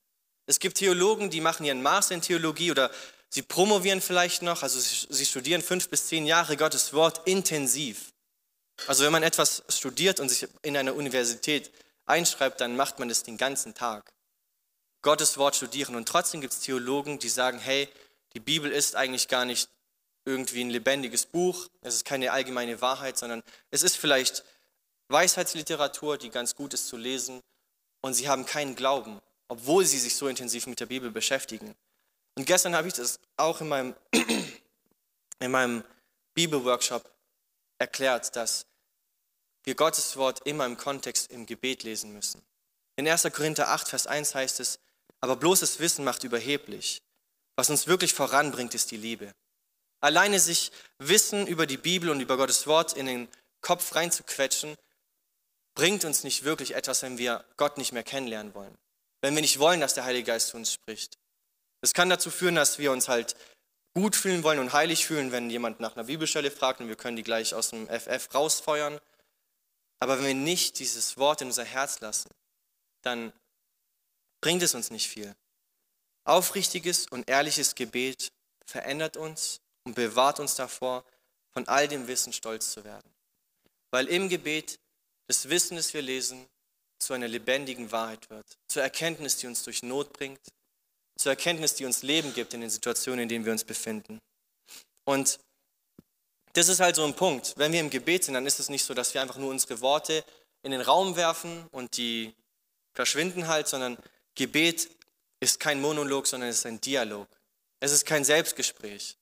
Es 0.46 0.58
gibt 0.58 0.78
Theologen, 0.78 1.30
die 1.30 1.40
machen 1.40 1.64
ihren 1.64 1.82
Master 1.82 2.14
in 2.14 2.22
Theologie 2.22 2.70
oder 2.70 2.90
Sie 3.32 3.42
promovieren 3.42 4.00
vielleicht 4.00 4.42
noch, 4.42 4.64
also 4.64 4.80
sie 4.80 5.24
studieren 5.24 5.62
fünf 5.62 5.88
bis 5.88 6.08
zehn 6.08 6.26
Jahre 6.26 6.56
Gottes 6.56 6.92
Wort 6.92 7.28
intensiv. 7.28 8.12
Also 8.88 9.04
wenn 9.04 9.12
man 9.12 9.22
etwas 9.22 9.62
studiert 9.68 10.18
und 10.18 10.28
sich 10.28 10.48
in 10.62 10.76
einer 10.76 10.96
Universität 10.96 11.70
einschreibt, 12.06 12.60
dann 12.60 12.74
macht 12.74 12.98
man 12.98 13.08
das 13.08 13.22
den 13.22 13.36
ganzen 13.36 13.72
Tag. 13.72 14.10
Gottes 15.02 15.38
Wort 15.38 15.54
studieren. 15.54 15.94
Und 15.94 16.08
trotzdem 16.08 16.40
gibt 16.40 16.54
es 16.54 16.60
Theologen, 16.60 17.20
die 17.20 17.28
sagen, 17.28 17.60
hey, 17.60 17.88
die 18.34 18.40
Bibel 18.40 18.70
ist 18.70 18.96
eigentlich 18.96 19.28
gar 19.28 19.44
nicht 19.44 19.68
irgendwie 20.24 20.62
ein 20.62 20.70
lebendiges 20.70 21.26
Buch, 21.26 21.68
es 21.80 21.94
ist 21.94 22.04
keine 22.04 22.32
allgemeine 22.32 22.80
Wahrheit, 22.80 23.18
sondern 23.18 23.42
es 23.70 23.82
ist 23.82 23.96
vielleicht 23.96 24.44
Weisheitsliteratur, 25.08 26.18
die 26.18 26.30
ganz 26.30 26.54
gut 26.54 26.74
ist 26.74 26.86
zu 26.86 26.96
lesen. 26.96 27.40
Und 28.00 28.14
sie 28.14 28.28
haben 28.28 28.46
keinen 28.46 28.76
Glauben, 28.76 29.20
obwohl 29.48 29.84
sie 29.84 29.98
sich 29.98 30.16
so 30.16 30.28
intensiv 30.28 30.66
mit 30.66 30.80
der 30.80 30.86
Bibel 30.86 31.10
beschäftigen. 31.10 31.74
Und 32.36 32.46
gestern 32.46 32.74
habe 32.74 32.88
ich 32.88 32.94
das 32.94 33.18
auch 33.36 33.60
in 33.60 33.68
meinem, 33.68 33.94
in 35.40 35.50
meinem 35.50 35.84
Bibelworkshop 36.34 37.10
erklärt, 37.78 38.34
dass 38.36 38.66
wir 39.64 39.74
Gottes 39.74 40.16
Wort 40.16 40.46
immer 40.46 40.64
im 40.64 40.76
Kontext 40.76 41.30
im 41.30 41.44
Gebet 41.44 41.82
lesen 41.82 42.12
müssen. 42.12 42.40
In 42.96 43.06
1. 43.06 43.24
Korinther 43.32 43.68
8, 43.68 43.88
Vers 43.88 44.06
1 44.06 44.34
heißt 44.34 44.60
es, 44.60 44.78
aber 45.20 45.36
bloßes 45.36 45.80
Wissen 45.80 46.04
macht 46.04 46.24
überheblich. 46.24 47.02
Was 47.60 47.68
uns 47.68 47.86
wirklich 47.86 48.14
voranbringt, 48.14 48.74
ist 48.74 48.90
die 48.90 48.96
Liebe. 48.96 49.34
Alleine 50.00 50.40
sich 50.40 50.72
Wissen 50.96 51.46
über 51.46 51.66
die 51.66 51.76
Bibel 51.76 52.08
und 52.08 52.22
über 52.22 52.38
Gottes 52.38 52.66
Wort 52.66 52.94
in 52.94 53.04
den 53.04 53.28
Kopf 53.60 53.94
reinzuquetschen, 53.94 54.76
bringt 55.74 56.06
uns 56.06 56.24
nicht 56.24 56.44
wirklich 56.44 56.74
etwas, 56.74 57.02
wenn 57.02 57.18
wir 57.18 57.44
Gott 57.58 57.76
nicht 57.76 57.92
mehr 57.92 58.02
kennenlernen 58.02 58.54
wollen. 58.54 58.74
Wenn 59.20 59.34
wir 59.34 59.42
nicht 59.42 59.58
wollen, 59.58 59.82
dass 59.82 59.92
der 59.92 60.04
Heilige 60.04 60.28
Geist 60.28 60.48
zu 60.48 60.56
uns 60.56 60.72
spricht. 60.72 61.18
Es 61.82 61.92
kann 61.92 62.08
dazu 62.08 62.30
führen, 62.30 62.54
dass 62.54 62.78
wir 62.78 62.92
uns 62.92 63.08
halt 63.08 63.36
gut 63.92 64.16
fühlen 64.16 64.42
wollen 64.42 64.58
und 64.58 64.72
heilig 64.72 65.04
fühlen, 65.04 65.30
wenn 65.30 65.50
jemand 65.50 65.80
nach 65.80 65.96
einer 65.96 66.04
Bibelstelle 66.04 66.50
fragt 66.50 66.80
und 66.80 66.88
wir 66.88 66.96
können 66.96 67.18
die 67.18 67.22
gleich 67.22 67.52
aus 67.52 67.68
dem 67.68 67.88
FF 67.88 68.34
rausfeuern. 68.34 68.98
Aber 69.98 70.16
wenn 70.16 70.24
wir 70.24 70.34
nicht 70.34 70.78
dieses 70.78 71.18
Wort 71.18 71.42
in 71.42 71.48
unser 71.48 71.64
Herz 71.64 72.00
lassen, 72.00 72.30
dann 73.02 73.34
bringt 74.40 74.62
es 74.62 74.74
uns 74.74 74.90
nicht 74.90 75.10
viel. 75.10 75.36
Aufrichtiges 76.24 77.06
und 77.10 77.28
ehrliches 77.28 77.74
Gebet 77.74 78.32
verändert 78.66 79.16
uns 79.16 79.60
und 79.84 79.94
bewahrt 79.94 80.40
uns 80.40 80.54
davor, 80.54 81.04
von 81.52 81.66
all 81.66 81.88
dem 81.88 82.06
Wissen 82.06 82.32
stolz 82.32 82.72
zu 82.72 82.84
werden. 82.84 83.10
Weil 83.90 84.06
im 84.06 84.28
Gebet 84.28 84.78
das 85.26 85.48
Wissen, 85.48 85.76
das 85.76 85.92
wir 85.94 86.02
lesen, 86.02 86.46
zu 86.98 87.14
einer 87.14 87.28
lebendigen 87.28 87.90
Wahrheit 87.90 88.28
wird, 88.30 88.46
zur 88.68 88.82
Erkenntnis, 88.82 89.36
die 89.36 89.46
uns 89.46 89.62
durch 89.62 89.82
Not 89.82 90.12
bringt, 90.12 90.40
zur 91.16 91.32
Erkenntnis, 91.32 91.74
die 91.74 91.84
uns 91.84 92.02
Leben 92.02 92.32
gibt 92.34 92.54
in 92.54 92.60
den 92.60 92.70
Situationen, 92.70 93.20
in 93.20 93.28
denen 93.28 93.44
wir 93.44 93.52
uns 93.52 93.64
befinden. 93.64 94.20
Und 95.04 95.38
das 96.52 96.68
ist 96.68 96.80
halt 96.80 96.96
so 96.96 97.04
ein 97.04 97.14
Punkt. 97.14 97.54
Wenn 97.56 97.72
wir 97.72 97.80
im 97.80 97.90
Gebet 97.90 98.24
sind, 98.24 98.34
dann 98.34 98.46
ist 98.46 98.60
es 98.60 98.68
nicht 98.68 98.84
so, 98.84 98.94
dass 98.94 99.14
wir 99.14 99.22
einfach 99.22 99.36
nur 99.36 99.50
unsere 99.50 99.80
Worte 99.80 100.24
in 100.62 100.72
den 100.72 100.80
Raum 100.80 101.16
werfen 101.16 101.66
und 101.70 101.96
die 101.96 102.34
verschwinden 102.92 103.48
halt, 103.48 103.68
sondern 103.68 103.96
Gebet 104.34 104.90
ist 105.40 105.58
kein 105.58 105.80
Monolog, 105.80 106.26
sondern 106.26 106.50
es 106.50 106.58
ist 106.58 106.66
ein 106.66 106.80
Dialog. 106.80 107.26
Es 107.80 107.92
ist 107.92 108.06
kein 108.06 108.24
Selbstgespräch. 108.24 109.16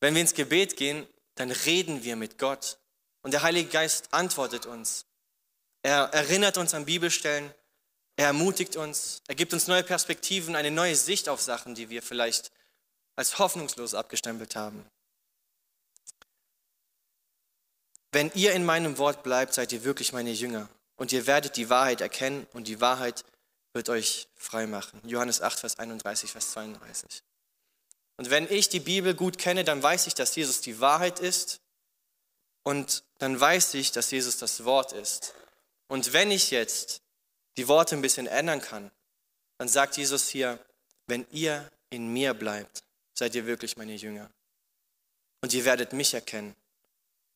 Wenn 0.00 0.14
wir 0.14 0.20
ins 0.20 0.34
Gebet 0.34 0.76
gehen, 0.76 1.06
dann 1.34 1.50
reden 1.50 2.04
wir 2.04 2.16
mit 2.16 2.38
Gott. 2.38 2.78
Und 3.22 3.32
der 3.32 3.42
Heilige 3.42 3.68
Geist 3.68 4.12
antwortet 4.12 4.66
uns. 4.66 5.06
Er 5.82 6.04
erinnert 6.12 6.56
uns 6.56 6.72
an 6.72 6.84
Bibelstellen, 6.84 7.52
er 8.16 8.26
ermutigt 8.26 8.76
uns, 8.76 9.22
er 9.26 9.34
gibt 9.34 9.52
uns 9.52 9.66
neue 9.66 9.82
Perspektiven, 9.82 10.54
eine 10.54 10.70
neue 10.70 10.94
Sicht 10.94 11.28
auf 11.28 11.42
Sachen, 11.42 11.74
die 11.74 11.90
wir 11.90 12.02
vielleicht 12.02 12.52
als 13.16 13.38
hoffnungslos 13.38 13.94
abgestempelt 13.94 14.56
haben. 14.56 14.84
Wenn 18.12 18.30
ihr 18.34 18.52
in 18.52 18.64
meinem 18.64 18.98
Wort 18.98 19.24
bleibt, 19.24 19.54
seid 19.54 19.72
ihr 19.72 19.82
wirklich 19.82 20.12
meine 20.12 20.30
Jünger 20.30 20.68
und 20.96 21.12
ihr 21.12 21.26
werdet 21.26 21.56
die 21.56 21.68
Wahrheit 21.68 22.00
erkennen 22.00 22.46
und 22.52 22.68
die 22.68 22.80
Wahrheit 22.80 23.24
wird 23.74 23.88
euch 23.88 24.28
frei 24.36 24.66
machen. 24.66 25.00
Johannes 25.04 25.42
8, 25.42 25.60
Vers 25.60 25.78
31, 25.78 26.30
Vers 26.30 26.52
32. 26.52 27.22
Und 28.16 28.30
wenn 28.30 28.50
ich 28.50 28.68
die 28.68 28.80
Bibel 28.80 29.14
gut 29.14 29.38
kenne, 29.38 29.64
dann 29.64 29.82
weiß 29.82 30.06
ich, 30.06 30.14
dass 30.14 30.34
Jesus 30.36 30.60
die 30.60 30.80
Wahrheit 30.80 31.18
ist 31.18 31.60
und 32.62 33.02
dann 33.18 33.38
weiß 33.38 33.74
ich, 33.74 33.92
dass 33.92 34.10
Jesus 34.10 34.38
das 34.38 34.64
Wort 34.64 34.92
ist. 34.92 35.34
Und 35.88 36.12
wenn 36.12 36.30
ich 36.30 36.50
jetzt 36.50 37.02
die 37.56 37.68
Worte 37.68 37.96
ein 37.96 38.02
bisschen 38.02 38.26
ändern 38.26 38.60
kann, 38.60 38.90
dann 39.58 39.68
sagt 39.68 39.96
Jesus 39.96 40.28
hier, 40.28 40.58
wenn 41.06 41.26
ihr 41.30 41.70
in 41.90 42.12
mir 42.12 42.34
bleibt, 42.34 42.84
seid 43.12 43.34
ihr 43.34 43.46
wirklich 43.46 43.76
meine 43.76 43.94
Jünger. 43.94 44.30
Und 45.40 45.52
ihr 45.52 45.64
werdet 45.64 45.92
mich 45.92 46.14
erkennen. 46.14 46.54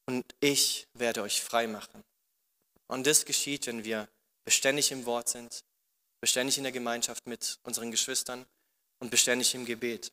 Und 0.07 0.25
ich 0.41 0.89
werde 0.95 1.23
euch 1.23 1.43
frei 1.43 1.67
machen. 1.67 2.03
Und 2.87 3.07
das 3.07 3.27
geschieht, 3.27 3.67
wenn 3.67 3.85
wir 3.85 4.09
beständig 4.45 4.91
im 4.91 5.05
Wort 5.05 5.29
sind, 5.29 5.63
beständig 6.21 6.59
in 6.59 6.65
der 6.65 6.73
Gemeinschaft 6.73 7.27
mit 7.27 7.59
unseren 7.63 7.91
Geschwistern 7.91 8.47
und 8.99 9.11
beständig 9.11 9.55
im 9.55 9.65
Gebet. 9.65 10.13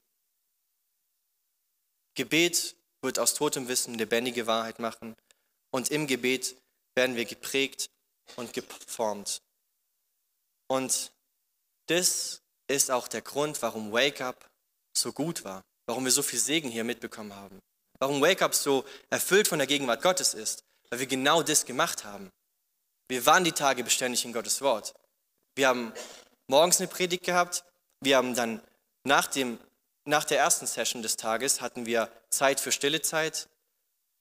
Gebet 2.15 2.75
wird 3.01 3.19
aus 3.19 3.33
totem 3.33 3.67
Wissen 3.67 3.95
lebendige 3.95 4.47
Wahrheit 4.47 4.79
machen 4.79 5.15
und 5.71 5.91
im 5.91 6.07
Gebet 6.07 6.55
werden 6.95 7.15
wir 7.15 7.25
geprägt 7.25 7.89
und 8.35 8.53
geformt. 8.53 9.41
Und 10.67 11.11
das 11.87 12.41
ist 12.67 12.89
auch 12.89 13.07
der 13.07 13.21
Grund, 13.21 13.61
warum 13.61 13.91
Wake 13.91 14.21
Up 14.21 14.49
so 14.97 15.11
gut 15.11 15.43
war, 15.43 15.63
warum 15.85 16.05
wir 16.05 16.11
so 16.11 16.23
viel 16.23 16.39
Segen 16.39 16.69
hier 16.69 16.83
mitbekommen 16.83 17.35
haben, 17.35 17.59
warum 17.99 18.21
Wake 18.21 18.41
Up 18.41 18.55
so 18.55 18.85
erfüllt 19.09 19.47
von 19.47 19.59
der 19.59 19.67
Gegenwart 19.67 20.01
Gottes 20.01 20.33
ist, 20.33 20.63
weil 20.89 20.99
wir 20.99 21.07
genau 21.07 21.43
das 21.43 21.65
gemacht 21.65 22.05
haben. 22.05 22.31
Wir 23.07 23.25
waren 23.25 23.43
die 23.43 23.51
Tage 23.51 23.83
beständig 23.83 24.25
in 24.25 24.33
Gottes 24.33 24.61
Wort. 24.61 24.95
Wir 25.55 25.69
haben 25.69 25.93
morgens 26.47 26.79
eine 26.79 26.87
Predigt 26.89 27.23
gehabt, 27.23 27.63
wir 28.01 28.17
haben 28.17 28.35
dann 28.35 28.61
nach, 29.03 29.27
dem, 29.27 29.57
nach 30.03 30.25
der 30.25 30.39
ersten 30.39 30.67
Session 30.67 31.01
des 31.01 31.15
Tages 31.15 31.61
hatten 31.61 31.85
wir 31.85 32.11
Zeit 32.29 32.59
für 32.59 32.73
stille 32.73 33.01
Zeit, 33.01 33.47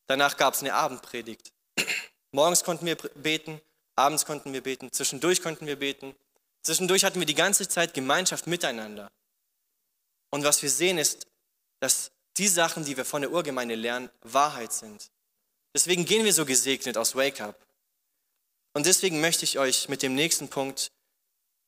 danach 0.07 0.37
gab 0.37 0.55
es 0.55 0.61
eine 0.61 0.75
Abendpredigt. 0.75 1.53
Morgens 2.31 2.63
konnten 2.63 2.87
wir 2.87 2.97
beten, 2.97 3.61
abends 3.97 4.25
konnten 4.27 4.53
wir 4.53 4.63
beten, 4.63 4.93
zwischendurch 4.93 5.43
konnten 5.43 5.67
wir 5.67 5.79
beten, 5.79 6.15
zwischendurch 6.63 7.05
hatten 7.05 7.19
wir 7.19 7.27
die 7.27 7.35
ganze 7.35 7.69
Zeit 7.69 7.95
Gemeinschaft 7.95 8.47
miteinander. 8.47 9.11
Und 10.31 10.45
was 10.45 10.63
wir 10.63 10.71
sehen 10.71 10.99
ist, 10.99 11.27
dass 11.81 12.13
die 12.37 12.49
Sachen, 12.49 12.85
die 12.85 12.97
wir 12.97 13.05
von 13.05 13.23
der 13.23 13.31
Urgemeinde 13.31 13.75
lernen, 13.75 14.11
Wahrheit 14.23 14.73
sind. 14.73 15.11
Deswegen 15.75 16.05
gehen 16.05 16.25
wir 16.25 16.33
so 16.33 16.45
gesegnet 16.45 16.97
aus 16.97 17.15
Wake 17.15 17.41
Up. 17.41 17.65
Und 18.73 18.87
deswegen 18.87 19.21
möchte 19.21 19.45
ich 19.45 19.59
euch 19.59 19.89
mit 19.89 20.03
dem 20.03 20.15
nächsten 20.15 20.49
Punkt 20.49 20.91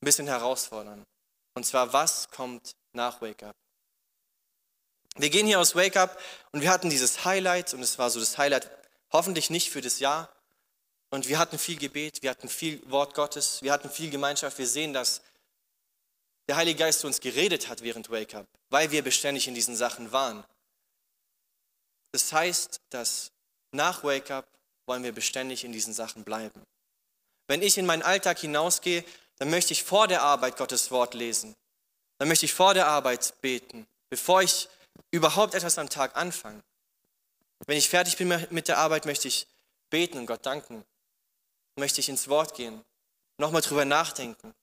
ein 0.01 0.05
bisschen 0.05 0.27
herausfordern. 0.27 1.03
Und 1.55 1.65
zwar, 1.65 1.93
was 1.93 2.29
kommt 2.29 2.71
nach 2.93 3.21
Wake 3.21 3.43
Up? 3.43 3.55
Wir 5.15 5.29
gehen 5.29 5.47
hier 5.47 5.59
aus 5.59 5.75
Wake 5.75 5.97
Up 5.97 6.21
und 6.51 6.61
wir 6.61 6.69
hatten 6.69 6.89
dieses 6.89 7.25
Highlight 7.25 7.73
und 7.73 7.81
es 7.81 7.97
war 7.97 8.09
so 8.09 8.19
das 8.19 8.37
Highlight, 8.37 8.69
hoffentlich 9.11 9.49
nicht 9.49 9.71
für 9.71 9.81
das 9.81 9.99
Jahr. 9.99 10.29
Und 11.09 11.27
wir 11.27 11.39
hatten 11.39 11.57
viel 11.57 11.77
Gebet, 11.77 12.21
wir 12.21 12.29
hatten 12.29 12.49
viel 12.49 12.81
Wort 12.91 13.13
Gottes, 13.13 13.61
wir 13.61 13.71
hatten 13.71 13.89
viel 13.89 14.09
Gemeinschaft. 14.11 14.57
Wir 14.57 14.67
sehen, 14.67 14.93
dass 14.93 15.21
der 16.47 16.57
Heilige 16.57 16.79
Geist 16.79 16.99
zu 16.99 17.07
uns 17.07 17.19
geredet 17.19 17.69
hat 17.69 17.81
während 17.81 18.09
Wake 18.11 18.35
Up, 18.35 18.45
weil 18.69 18.91
wir 18.91 19.03
beständig 19.03 19.47
in 19.47 19.55
diesen 19.55 19.75
Sachen 19.75 20.11
waren. 20.11 20.43
Das 22.11 22.31
heißt, 22.31 22.81
dass 22.89 23.31
nach 23.71 24.03
Wake 24.03 24.31
Up 24.31 24.47
wollen 24.85 25.03
wir 25.03 25.11
beständig 25.11 25.63
in 25.63 25.71
diesen 25.71 25.93
Sachen 25.93 26.23
bleiben. 26.23 26.61
Wenn 27.47 27.61
ich 27.61 27.77
in 27.77 27.85
meinen 27.85 28.01
Alltag 28.01 28.39
hinausgehe, 28.39 29.03
dann 29.37 29.49
möchte 29.49 29.73
ich 29.73 29.83
vor 29.83 30.07
der 30.07 30.21
Arbeit 30.23 30.57
Gottes 30.57 30.91
Wort 30.91 31.13
lesen. 31.13 31.55
Dann 32.17 32.27
möchte 32.27 32.45
ich 32.45 32.53
vor 32.53 32.73
der 32.73 32.87
Arbeit 32.87 33.39
beten, 33.41 33.87
bevor 34.09 34.41
ich 34.41 34.67
überhaupt 35.11 35.53
etwas 35.53 35.77
am 35.77 35.89
Tag 35.89 36.15
anfange. 36.15 36.63
Wenn 37.65 37.77
ich 37.77 37.89
fertig 37.89 38.17
bin 38.17 38.47
mit 38.49 38.67
der 38.67 38.77
Arbeit, 38.77 39.05
möchte 39.05 39.27
ich 39.27 39.47
beten 39.89 40.17
und 40.17 40.25
Gott 40.25 40.45
danken. 40.45 40.85
Möchte 41.75 41.99
ich 41.99 42.09
ins 42.09 42.27
Wort 42.27 42.55
gehen, 42.55 42.83
nochmal 43.37 43.61
drüber 43.61 43.85
nachdenken. 43.85 44.53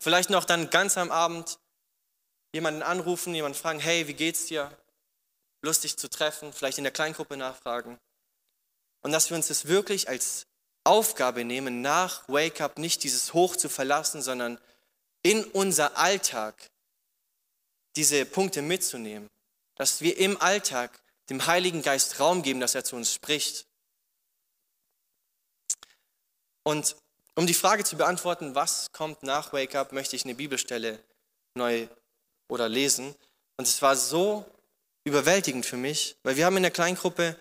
Vielleicht 0.00 0.30
noch 0.30 0.44
dann 0.44 0.70
ganz 0.70 0.96
am 0.96 1.10
Abend 1.10 1.58
jemanden 2.54 2.82
anrufen, 2.82 3.34
jemanden 3.34 3.58
fragen, 3.58 3.80
hey, 3.80 4.06
wie 4.06 4.14
geht's 4.14 4.46
dir? 4.46 4.70
Lustig 5.62 5.98
zu 5.98 6.08
treffen, 6.08 6.52
vielleicht 6.52 6.78
in 6.78 6.84
der 6.84 6.92
Kleingruppe 6.92 7.36
nachfragen. 7.36 7.98
Und 9.02 9.12
dass 9.12 9.30
wir 9.30 9.36
uns 9.36 9.48
das 9.48 9.66
wirklich 9.66 10.08
als 10.08 10.46
Aufgabe 10.84 11.44
nehmen, 11.44 11.80
nach 11.82 12.28
Wake 12.28 12.60
Up 12.60 12.78
nicht 12.78 13.02
dieses 13.04 13.34
Hoch 13.34 13.56
zu 13.56 13.68
verlassen, 13.68 14.22
sondern 14.22 14.58
in 15.22 15.44
unser 15.44 15.96
Alltag 15.98 16.70
diese 17.96 18.24
Punkte 18.24 18.62
mitzunehmen. 18.62 19.28
Dass 19.76 20.00
wir 20.00 20.16
im 20.18 20.40
Alltag 20.40 21.02
dem 21.30 21.46
Heiligen 21.46 21.82
Geist 21.82 22.20
Raum 22.20 22.42
geben, 22.42 22.60
dass 22.60 22.74
er 22.74 22.84
zu 22.84 22.96
uns 22.96 23.12
spricht. 23.12 23.66
Und 26.62 26.96
um 27.34 27.46
die 27.46 27.54
Frage 27.54 27.84
zu 27.84 27.96
beantworten, 27.96 28.54
was 28.54 28.90
kommt 28.92 29.22
nach 29.22 29.52
Wake 29.52 29.74
Up, 29.74 29.92
möchte 29.92 30.16
ich 30.16 30.24
eine 30.24 30.34
Bibelstelle 30.34 31.02
neu 31.54 31.88
oder 32.48 32.68
lesen. 32.68 33.14
Und 33.56 33.68
es 33.68 33.80
war 33.82 33.96
so 33.96 34.44
überwältigend 35.04 35.66
für 35.66 35.76
mich, 35.76 36.16
weil 36.22 36.36
wir 36.36 36.46
haben 36.46 36.56
in 36.56 36.62
der 36.62 36.72
Kleingruppe 36.72 37.36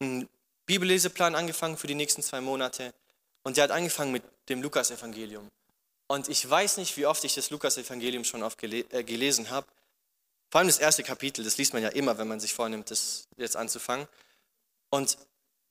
einen 0.00 0.28
Bibelleseplan 0.72 1.34
angefangen 1.34 1.76
für 1.76 1.86
die 1.86 1.94
nächsten 1.94 2.22
zwei 2.22 2.40
Monate 2.40 2.94
und 3.42 3.58
der 3.58 3.64
hat 3.64 3.72
angefangen 3.72 4.10
mit 4.10 4.22
dem 4.48 4.62
Lukas-Evangelium. 4.62 5.46
Und 6.06 6.30
ich 6.30 6.48
weiß 6.48 6.78
nicht, 6.78 6.96
wie 6.96 7.04
oft 7.04 7.22
ich 7.24 7.34
das 7.34 7.50
Lukas-Evangelium 7.50 8.24
schon 8.24 8.42
oft 8.42 8.56
gele 8.56 8.86
äh, 8.90 9.04
gelesen 9.04 9.50
habe. 9.50 9.66
Vor 10.50 10.60
allem 10.60 10.68
das 10.68 10.78
erste 10.78 11.02
Kapitel, 11.02 11.44
das 11.44 11.58
liest 11.58 11.74
man 11.74 11.82
ja 11.82 11.90
immer, 11.90 12.16
wenn 12.16 12.26
man 12.26 12.40
sich 12.40 12.54
vornimmt, 12.54 12.90
das 12.90 13.24
jetzt 13.36 13.54
anzufangen. 13.54 14.08
Und 14.88 15.18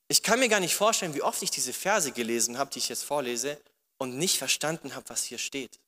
ich 0.07 0.21
kann 0.21 0.37
mir 0.37 0.49
gar 0.49 0.59
nicht 0.59 0.75
vorstellen, 0.75 1.15
wie 1.15 1.23
oft 1.23 1.41
ich 1.41 1.49
diese 1.49 1.73
Verse 1.73 2.11
gelesen 2.11 2.59
habe, 2.59 2.69
die 2.69 2.77
ich 2.77 2.89
jetzt 2.89 3.03
vorlese, 3.03 3.59
und 3.97 4.19
nicht 4.19 4.37
verstanden 4.37 4.93
habe, 4.93 5.09
was 5.09 5.23
hier 5.23 5.39
steht. 5.39 5.79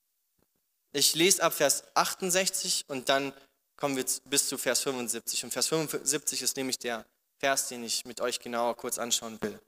Ich 0.92 1.14
lese 1.14 1.44
ab 1.44 1.54
Vers 1.54 1.84
68 1.94 2.86
und 2.88 3.10
dann 3.10 3.32
kommen 3.76 3.96
wir 3.96 4.06
bis 4.26 4.48
zu 4.48 4.58
Vers 4.58 4.80
75. 4.80 5.44
Und 5.44 5.52
Vers 5.52 5.68
75 5.68 6.42
ist 6.42 6.58
nämlich 6.58 6.80
der 6.80 7.06
Vers, 7.44 7.68
den 7.68 7.84
ich 7.84 8.06
mit 8.06 8.22
euch 8.22 8.40
genauer 8.40 8.78
kurz 8.78 8.98
anschauen 8.98 9.38
will. 9.42 9.60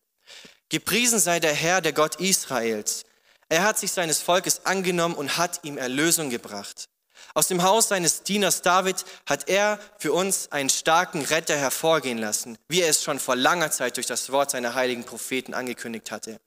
Gepriesen 0.70 1.20
sei 1.20 1.42
der 1.42 1.54
Herr, 1.54 1.82
der 1.82 1.92
Gott 1.92 2.22
Israels. 2.22 3.04
Er 3.50 3.64
hat 3.64 3.78
sich 3.78 3.92
seines 3.92 4.22
Volkes 4.22 4.66
angenommen 4.66 5.14
und 5.14 5.36
hat 5.38 5.60
ihm 5.66 5.78
Erlösung 5.78 6.30
gebracht. 6.30 6.88
Aus 7.34 7.50
dem 7.50 7.64
Haus 7.64 7.90
seines 7.90 8.24
Dieners 8.24 8.62
David 8.62 9.04
hat 9.26 9.50
er 9.50 9.78
für 9.98 10.14
uns 10.14 10.54
einen 10.54 10.70
starken 10.70 11.22
Retter 11.26 11.58
hervorgehen 11.58 12.18
lassen, 12.18 12.58
wie 12.70 12.80
er 12.80 12.88
es 12.88 13.04
schon 13.04 13.20
vor 13.20 13.36
langer 13.36 13.72
Zeit 13.72 13.98
durch 13.98 14.08
das 14.08 14.32
Wort 14.32 14.52
seiner 14.52 14.74
heiligen 14.74 15.04
Propheten 15.04 15.54
angekündigt 15.54 16.12
hatte. 16.12 16.40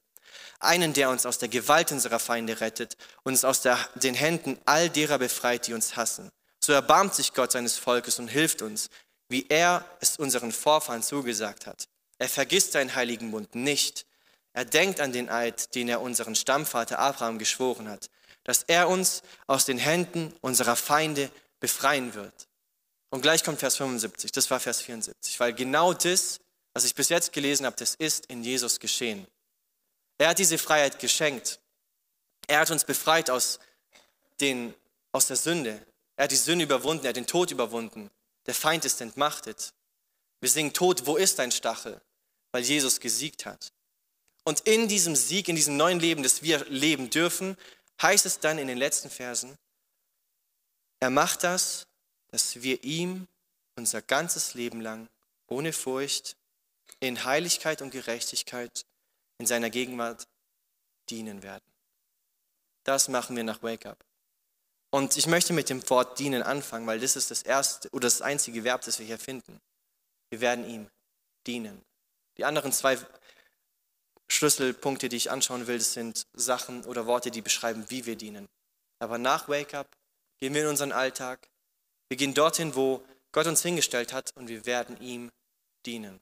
einen, 0.59 0.93
der 0.93 1.11
uns 1.11 1.27
aus 1.27 1.37
der 1.37 1.49
Gewalt 1.49 1.91
unserer 1.91 2.17
Feinde 2.17 2.59
rettet 2.59 2.97
und 3.21 3.33
uns 3.33 3.45
aus 3.45 3.61
der, 3.61 3.77
den 3.93 4.15
Händen 4.15 4.57
all 4.65 4.89
derer 4.89 5.19
befreit, 5.19 5.67
die 5.67 5.75
uns 5.75 5.95
hassen. 5.95 6.31
So 6.59 6.73
erbarmt 6.73 7.13
sich 7.13 7.33
Gott 7.33 7.51
seines 7.51 7.77
Volkes 7.77 8.17
und 8.17 8.29
hilft 8.29 8.63
uns, 8.63 8.89
wie 9.29 9.45
er 9.47 9.85
es 10.01 10.17
unseren 10.17 10.51
Vorfahren 10.51 11.03
zugesagt 11.03 11.65
hat. 11.65 11.87
Er 12.17 12.27
vergisst 12.27 12.73
seinen 12.73 12.95
heiligen 12.95 13.29
Mund 13.29 13.55
nicht. 13.55 14.05
Er 14.53 14.65
denkt 14.65 14.99
an 14.99 15.13
den 15.13 15.29
Eid, 15.29 15.73
den 15.75 15.87
er 15.87 16.01
unseren 16.01 16.35
Stammvater 16.35 16.99
Abraham 16.99 17.39
geschworen 17.39 17.87
hat, 17.87 18.09
dass 18.43 18.63
er 18.63 18.89
uns 18.89 19.21
aus 19.47 19.65
den 19.65 19.77
Händen 19.77 20.33
unserer 20.41 20.75
Feinde 20.75 21.31
befreien 21.59 22.13
wird. 22.15 22.47
Und 23.09 23.21
gleich 23.21 23.43
kommt 23.43 23.59
Vers 23.59 23.77
75, 23.77 24.31
das 24.31 24.49
war 24.51 24.59
Vers 24.59 24.81
74, 24.81 25.39
weil 25.39 25.53
genau 25.53 25.93
das, 25.93 26.39
was 26.73 26.83
ich 26.83 26.95
bis 26.95 27.09
jetzt 27.09 27.31
gelesen 27.31 27.65
habe, 27.65 27.75
das 27.77 27.95
ist 27.95 28.25
in 28.27 28.43
Jesus 28.43 28.79
geschehen. 28.79 29.25
Er 30.17 30.29
hat 30.29 30.39
diese 30.39 30.57
Freiheit 30.57 30.99
geschenkt. 30.99 31.59
Er 32.47 32.59
hat 32.59 32.71
uns 32.71 32.83
befreit 32.83 33.29
aus, 33.29 33.59
den, 34.41 34.73
aus 35.11 35.27
der 35.27 35.37
Sünde. 35.37 35.81
Er 36.17 36.25
hat 36.25 36.31
die 36.31 36.35
Sünde 36.35 36.65
überwunden, 36.65 37.05
er 37.05 37.09
hat 37.09 37.15
den 37.15 37.27
Tod 37.27 37.51
überwunden. 37.51 38.09
Der 38.49 38.55
Feind 38.55 38.83
ist 38.83 38.99
entmachtet. 38.99 39.75
Wir 40.39 40.49
singen 40.49 40.73
Tod, 40.73 41.05
wo 41.05 41.17
ist 41.17 41.37
dein 41.37 41.51
Stachel? 41.51 42.01
Weil 42.51 42.63
Jesus 42.63 42.99
gesiegt 42.99 43.45
hat. 43.45 43.71
Und 44.43 44.61
in 44.61 44.87
diesem 44.87 45.15
Sieg, 45.15 45.49
in 45.49 45.55
diesem 45.55 45.77
neuen 45.77 45.99
Leben, 45.99 46.23
das 46.23 46.41
wir 46.41 46.65
leben 46.65 47.11
dürfen, 47.11 47.55
heißt 48.01 48.25
es 48.25 48.39
dann 48.39 48.57
in 48.57 48.67
den 48.67 48.79
letzten 48.79 49.11
Versen, 49.11 49.55
er 50.99 51.11
macht 51.11 51.43
das, 51.43 51.85
dass 52.31 52.63
wir 52.63 52.83
ihm 52.83 53.27
unser 53.75 54.01
ganzes 54.01 54.55
Leben 54.55 54.81
lang 54.81 55.07
ohne 55.45 55.71
Furcht 55.71 56.35
in 56.99 57.25
Heiligkeit 57.25 57.83
und 57.83 57.91
Gerechtigkeit 57.91 58.83
in 59.37 59.45
seiner 59.45 59.69
Gegenwart 59.69 60.27
dienen 61.11 61.43
werden. 61.43 61.71
Das 62.83 63.09
machen 63.09 63.35
wir 63.35 63.43
nach 63.43 63.61
Wake 63.61 63.85
Up. 63.85 64.03
Und 64.91 65.17
ich 65.17 65.27
möchte 65.27 65.53
mit 65.53 65.69
dem 65.69 65.87
Wort 65.89 66.17
dienen 66.17 66.41
anfangen, 66.41 66.87
weil 66.87 66.99
das 66.99 67.15
ist 67.15 67.29
das 67.31 67.43
erste 67.43 67.89
oder 67.89 68.07
das 68.07 68.21
einzige 68.21 68.63
Verb, 68.63 68.81
das 68.81 68.99
wir 68.99 69.05
hier 69.05 69.19
finden. 69.19 69.59
Wir 70.29 70.41
werden 70.41 70.67
ihm 70.67 70.89
dienen. 71.45 71.83
Die 72.37 72.45
anderen 72.45 72.71
zwei 72.71 72.97
Schlüsselpunkte, 74.27 75.09
die 75.09 75.17
ich 75.17 75.31
anschauen 75.31 75.67
will, 75.67 75.77
das 75.77 75.93
sind 75.93 76.25
Sachen 76.33 76.85
oder 76.85 77.05
Worte, 77.05 77.31
die 77.31 77.41
beschreiben, 77.41 77.85
wie 77.89 78.05
wir 78.05 78.15
dienen. 78.15 78.47
Aber 78.99 79.17
nach 79.17 79.47
Wake 79.47 79.73
Up 79.73 79.87
gehen 80.39 80.53
wir 80.53 80.61
in 80.63 80.67
unseren 80.67 80.91
Alltag. 80.91 81.49
Wir 82.07 82.17
gehen 82.17 82.33
dorthin, 82.33 82.75
wo 82.75 83.03
Gott 83.31 83.47
uns 83.47 83.61
hingestellt 83.61 84.13
hat 84.13 84.31
und 84.35 84.47
wir 84.47 84.65
werden 84.65 84.99
ihm 85.01 85.31
dienen. 85.85 86.19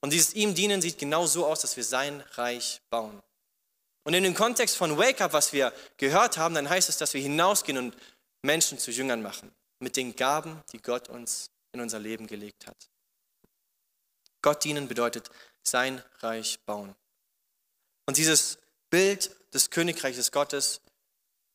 Und 0.00 0.12
dieses 0.12 0.34
ihm 0.34 0.54
dienen 0.54 0.80
sieht 0.80 0.98
genau 0.98 1.26
so 1.26 1.46
aus, 1.46 1.60
dass 1.60 1.76
wir 1.76 1.84
sein 1.84 2.22
Reich 2.32 2.80
bauen. 2.90 3.20
Und 4.08 4.14
in 4.14 4.24
dem 4.24 4.32
Kontext 4.32 4.78
von 4.78 4.96
Wake 4.96 5.20
Up, 5.20 5.34
was 5.34 5.52
wir 5.52 5.70
gehört 5.98 6.38
haben, 6.38 6.54
dann 6.54 6.70
heißt 6.70 6.88
es, 6.88 6.96
dass 6.96 7.12
wir 7.12 7.20
hinausgehen 7.20 7.76
und 7.76 7.94
Menschen 8.40 8.78
zu 8.78 8.90
Jüngern 8.90 9.20
machen. 9.20 9.54
Mit 9.80 9.98
den 9.98 10.16
Gaben, 10.16 10.62
die 10.72 10.80
Gott 10.80 11.10
uns 11.10 11.50
in 11.72 11.82
unser 11.82 11.98
Leben 11.98 12.26
gelegt 12.26 12.66
hat. 12.66 12.88
Gott 14.40 14.64
dienen 14.64 14.88
bedeutet 14.88 15.28
sein 15.62 16.02
Reich 16.20 16.58
bauen. 16.64 16.94
Und 18.06 18.16
dieses 18.16 18.56
Bild 18.88 19.30
des 19.52 19.68
Königreiches 19.68 20.32
Gottes, 20.32 20.80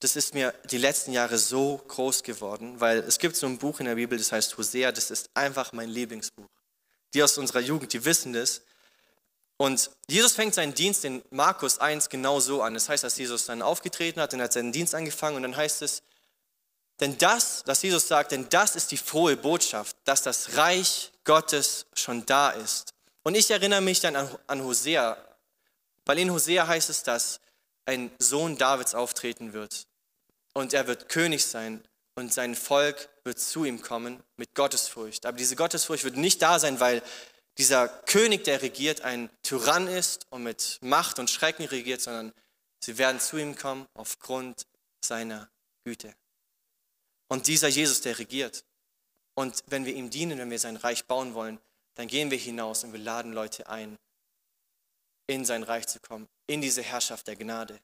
das 0.02 0.16
ist 0.16 0.36
mir 0.36 0.54
die 0.70 0.78
letzten 0.78 1.12
Jahre 1.12 1.40
so 1.40 1.78
groß 1.88 2.22
geworden, 2.22 2.80
weil 2.80 3.00
es 3.00 3.18
gibt 3.18 3.36
so 3.36 3.48
ein 3.48 3.58
Buch 3.58 3.80
in 3.80 3.88
der 3.88 3.96
Bibel, 3.96 4.16
das 4.16 4.32
heißt 4.32 4.56
Hosea, 4.60 4.92
das 4.92 5.10
ist 5.10 5.32
einfach 5.34 5.74
mein 5.74 5.90
Lieblingsbuch. 5.90 6.52
Die 7.16 7.24
aus 7.24 7.40
unserer 7.40 7.62
Jugend, 7.62 7.94
die 7.94 8.06
wissen 8.06 8.32
das. 8.32 8.62
Und 9.58 9.92
Jesus 10.08 10.34
fängt 10.34 10.56
seinen 10.56 10.74
Dienst 10.74 11.06
in 11.06 11.24
Markus 11.30 11.80
1 11.80 12.10
genau 12.10 12.40
so 12.40 12.62
an. 12.62 12.74
Das 12.74 12.90
heißt, 12.90 13.04
dass 13.04 13.18
Jesus 13.18 13.46
dann 13.46 13.62
aufgetreten 13.62 14.20
hat, 14.20 14.34
dann 14.34 14.42
hat 14.42 14.54
seinen 14.54 14.72
Dienst 14.72 14.96
angefangen 14.96 15.38
und 15.38 15.44
dann 15.44 15.56
heißt 15.56 15.82
es, 15.82 16.04
denn 17.00 17.18
das, 17.18 17.64
dass 17.64 17.82
Jesus 17.82 18.08
sagt, 18.08 18.32
denn 18.32 18.48
das 18.50 18.76
ist 18.76 18.92
die 18.92 18.98
frohe 18.98 19.36
Botschaft, 19.36 19.96
dass 20.06 20.22
das 20.22 20.58
Reich 20.58 21.12
Gottes 21.24 21.86
schon 21.94 22.26
da 22.26 22.52
ist. 22.52 22.94
Und 23.24 23.36
ich 23.36 23.50
erinnere 23.50 23.82
mich 23.82 24.00
dann 24.00 24.16
an, 24.16 24.30
an 24.48 24.64
Hosea, 24.64 25.18
weil 26.06 26.20
in 26.20 26.32
Hosea 26.32 26.68
heißt 26.68 26.90
es, 26.90 27.04
dass 27.04 27.40
ein 27.86 28.12
Sohn 28.20 28.58
Davids 28.58 28.96
auftreten 28.96 29.54
wird 29.54 29.88
und 30.54 30.74
er 30.74 30.88
wird 30.88 31.10
König 31.10 31.46
sein 31.46 31.84
und 32.16 32.34
sein 32.34 32.56
Volk 32.56 33.10
wird 33.24 33.40
zu 33.40 33.66
ihm 33.66 33.82
kommen 33.82 34.22
mit 34.38 34.54
Gottesfurcht. 34.56 35.26
Aber 35.26 35.38
diese 35.38 35.56
Gottesfurcht 35.56 36.04
wird 36.04 36.18
nicht 36.18 36.42
da 36.42 36.60
sein, 36.60 36.80
weil 36.80 37.02
dieser 37.58 37.88
König, 37.88 38.44
der 38.44 38.62
regiert, 38.62 39.02
ein 39.02 39.30
Tyrann 39.44 39.88
ist 39.88 40.26
und 40.32 40.44
mit 40.44 40.80
Macht 40.82 41.20
und 41.20 41.30
Schrecken 41.30 41.66
regiert, 41.66 42.02
sondern 42.02 42.34
sie 42.84 42.98
werden 42.98 43.20
zu 43.20 43.38
ihm 43.38 43.56
kommen 43.56 43.88
aufgrund 43.94 44.66
seiner 45.04 45.50
Güte. 45.84 46.16
Und 47.28 47.48
dieser 47.48 47.68
Jesus, 47.68 48.02
der 48.02 48.18
regiert. 48.20 48.64
Und 49.36 49.64
wenn 49.68 49.86
wir 49.86 49.94
ihm 49.94 50.10
dienen, 50.10 50.40
wenn 50.40 50.52
wir 50.52 50.60
sein 50.60 50.78
Reich 50.78 51.06
bauen 51.06 51.34
wollen, 51.34 51.60
dann 51.96 52.08
gehen 52.08 52.32
wir 52.32 52.38
hinaus 52.38 52.84
und 52.84 52.92
wir 52.92 53.00
laden 53.00 53.34
Leute 53.34 53.68
ein, 53.68 53.98
in 55.28 55.46
sein 55.46 55.64
Reich 55.64 55.88
zu 55.88 56.00
kommen, 56.00 56.28
in 56.48 56.62
diese 56.62 56.82
Herrschaft 56.82 57.28
der 57.28 57.36
Gnade, 57.36 57.80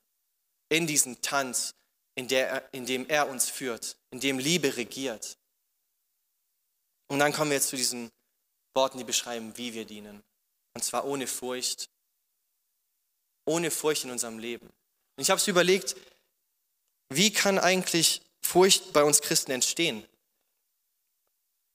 in 0.69 0.87
diesen 0.87 1.21
Tanz, 1.21 1.73
in, 2.15 2.27
der, 2.27 2.73
in 2.73 2.85
dem 2.85 3.07
er 3.07 3.29
uns 3.29 3.49
führt, 3.49 3.97
in 4.11 4.19
dem 4.19 4.39
Liebe 4.39 4.75
regiert. 4.77 5.37
Und 7.07 7.19
dann 7.19 7.33
kommen 7.33 7.51
wir 7.51 7.57
jetzt 7.57 7.69
zu 7.69 7.75
diesen 7.75 8.11
Worten, 8.73 8.97
die 8.97 9.03
beschreiben, 9.03 9.57
wie 9.57 9.73
wir 9.73 9.85
dienen. 9.85 10.23
Und 10.73 10.83
zwar 10.83 11.05
ohne 11.05 11.27
Furcht, 11.27 11.89
ohne 13.45 13.71
Furcht 13.71 14.03
in 14.03 14.11
unserem 14.11 14.39
Leben. 14.39 14.67
Und 14.67 15.21
ich 15.21 15.29
habe 15.29 15.39
es 15.39 15.47
überlegt, 15.47 15.95
wie 17.09 17.33
kann 17.33 17.57
eigentlich 17.57 18.21
Furcht 18.41 18.93
bei 18.93 19.03
uns 19.03 19.21
Christen 19.21 19.51
entstehen? 19.51 20.05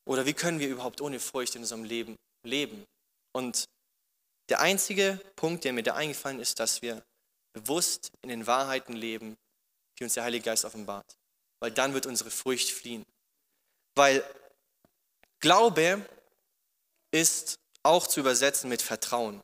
Oder 0.07 0.27
wie 0.27 0.35
können 0.35 0.61
wir 0.61 0.69
überhaupt 0.69 1.01
ohne 1.01 1.19
Furcht 1.19 1.55
in 1.55 1.63
unserem 1.63 1.85
Leben 1.85 2.17
leben? 2.45 2.85
Und 3.33 3.65
der 4.49 4.61
einzige 4.61 5.21
Punkt, 5.37 5.65
der 5.65 5.73
mir 5.73 5.83
da 5.83 5.95
eingefallen 5.95 6.41
ist, 6.41 6.61
dass 6.61 6.83
wir 6.83 7.03
bewusst 7.55 8.11
in 8.23 8.29
den 8.29 8.47
Wahrheiten 8.47 8.93
leben, 8.93 9.37
die 9.99 10.05
uns 10.05 10.15
der 10.15 10.25
Heilige 10.25 10.45
Geist 10.45 10.65
offenbart. 10.65 11.17
Weil 11.61 11.73
dann 11.73 11.95
wird 11.95 12.07
unsere 12.07 12.31
Furcht 12.31 12.71
fliehen. 12.71 13.05
Weil 13.95 14.25
Glaube 15.41 16.07
ist 17.15 17.61
auch 17.85 18.09
zu 18.09 18.21
übersetzen 18.21 18.69
mit 18.69 18.83
Vertrauen. 18.83 19.41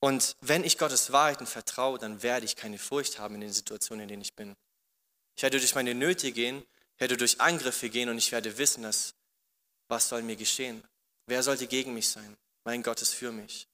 Und 0.00 0.36
wenn 0.40 0.64
ich 0.64 0.78
Gottes 0.78 1.12
Wahrheiten 1.12 1.46
vertraue, 1.46 1.98
dann 1.98 2.22
werde 2.22 2.46
ich 2.46 2.56
keine 2.56 2.78
Furcht 2.78 3.18
haben 3.18 3.34
in 3.34 3.42
den 3.42 3.52
Situationen, 3.52 4.04
in 4.04 4.08
denen 4.08 4.22
ich 4.22 4.34
bin. 4.34 4.56
Ich 5.36 5.42
werde 5.42 5.58
durch 5.58 5.74
meine 5.74 5.94
Nöte 5.94 6.32
gehen, 6.32 6.64
ich 6.94 7.00
werde 7.00 7.18
durch 7.18 7.40
Angriffe 7.40 7.90
gehen 7.90 8.08
und 8.08 8.16
ich 8.16 8.32
werde 8.32 8.56
wissen, 8.56 8.84
dass 8.84 9.14
was 9.88 10.08
soll 10.08 10.22
mir 10.22 10.36
geschehen? 10.36 10.82
Wer 11.26 11.42
sollte 11.42 11.66
gegen 11.66 11.94
mich 11.94 12.08
sein? 12.08 12.36
Mein 12.64 12.82
Gott 12.82 13.02
ist 13.02 13.14
für 13.14 13.32
mich. 13.32 13.68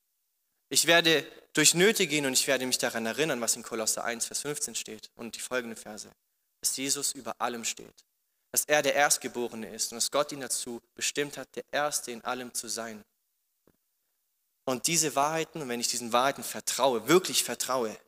Ich 0.69 0.87
werde 0.87 1.27
durch 1.53 1.75
Nöte 1.75 2.07
gehen 2.07 2.27
und 2.27 2.33
ich 2.33 2.47
werde 2.47 2.67
mich 2.67 2.79
daran 2.79 3.07
erinnern, 3.07 3.41
was 3.41 3.55
in 3.55 3.63
Kolosser 3.63 4.05
1, 4.05 4.27
Vers 4.27 4.41
15 4.41 4.75
steht 4.75 5.11
und 5.15 5.37
die 5.37 5.41
folgenden 5.41 5.77
Verse, 5.77 6.11
dass 6.61 6.77
Jesus 6.77 7.13
über 7.13 7.41
allem 7.41 7.65
steht, 7.65 8.05
dass 8.55 8.67
er 8.67 8.83
der 8.83 8.95
Erstgeborene 8.95 9.69
ist 9.69 9.91
und 9.91 9.97
dass 9.97 10.13
Gott 10.13 10.31
ihn 10.31 10.41
dazu 10.41 10.81
bestimmt 10.95 11.39
hat, 11.39 11.57
der 11.57 11.65
Erste 11.73 12.13
in 12.13 12.23
allem 12.23 12.55
zu 12.55 12.69
sein. 12.69 13.05
Und 14.65 14.87
diese 14.87 15.17
Wahrheiten, 15.17 15.69
wenn 15.69 15.81
ich 15.81 15.89
diesen 15.89 16.13
Wahrheiten 16.13 16.45
vertraue, 16.45 17.09
wirklich 17.09 17.43
vertraue, 17.43 17.99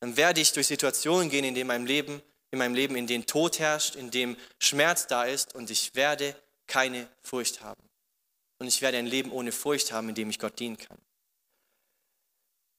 dann 0.00 0.16
werde 0.16 0.40
ich 0.40 0.54
durch 0.54 0.68
Situationen 0.68 1.28
gehen 1.28 1.44
in, 1.44 1.54
dem 1.54 1.66
meinem 1.66 1.84
Leben, 1.84 2.22
in 2.50 2.60
meinem 2.60 2.72
Leben, 2.72 2.96
in 2.96 3.06
denen 3.06 3.26
Tod 3.26 3.58
herrscht, 3.58 3.94
in 3.94 4.10
dem 4.10 4.38
Schmerz 4.58 5.06
da 5.06 5.24
ist 5.24 5.54
und 5.54 5.68
ich 5.68 5.94
werde 5.94 6.34
keine 6.66 7.06
Furcht 7.20 7.60
haben. 7.60 7.86
Und 8.60 8.68
ich 8.68 8.80
werde 8.80 8.96
ein 8.96 9.06
Leben 9.06 9.32
ohne 9.32 9.52
Furcht 9.52 9.92
haben, 9.92 10.08
in 10.08 10.14
dem 10.14 10.30
ich 10.30 10.38
Gott 10.38 10.58
dienen 10.58 10.78
kann. 10.78 10.98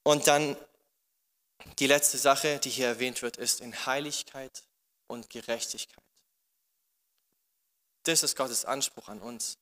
Und 0.02 0.26
dann 0.26 0.56
die 1.78 1.86
letzte 1.86 2.18
Sache, 2.18 2.58
die 2.58 2.70
hier 2.70 2.88
erwähnt 2.88 3.22
wird, 3.22 3.36
ist 3.36 3.60
in 3.60 3.86
Heiligkeit 3.86 4.64
und 5.06 5.30
Gerechtigkeit. 5.30 6.02
Das 8.06 8.22
ist 8.22 8.36
Gottes 8.36 8.64
Anspruch 8.64 9.08
an 9.08 9.20
uns. 9.20 9.58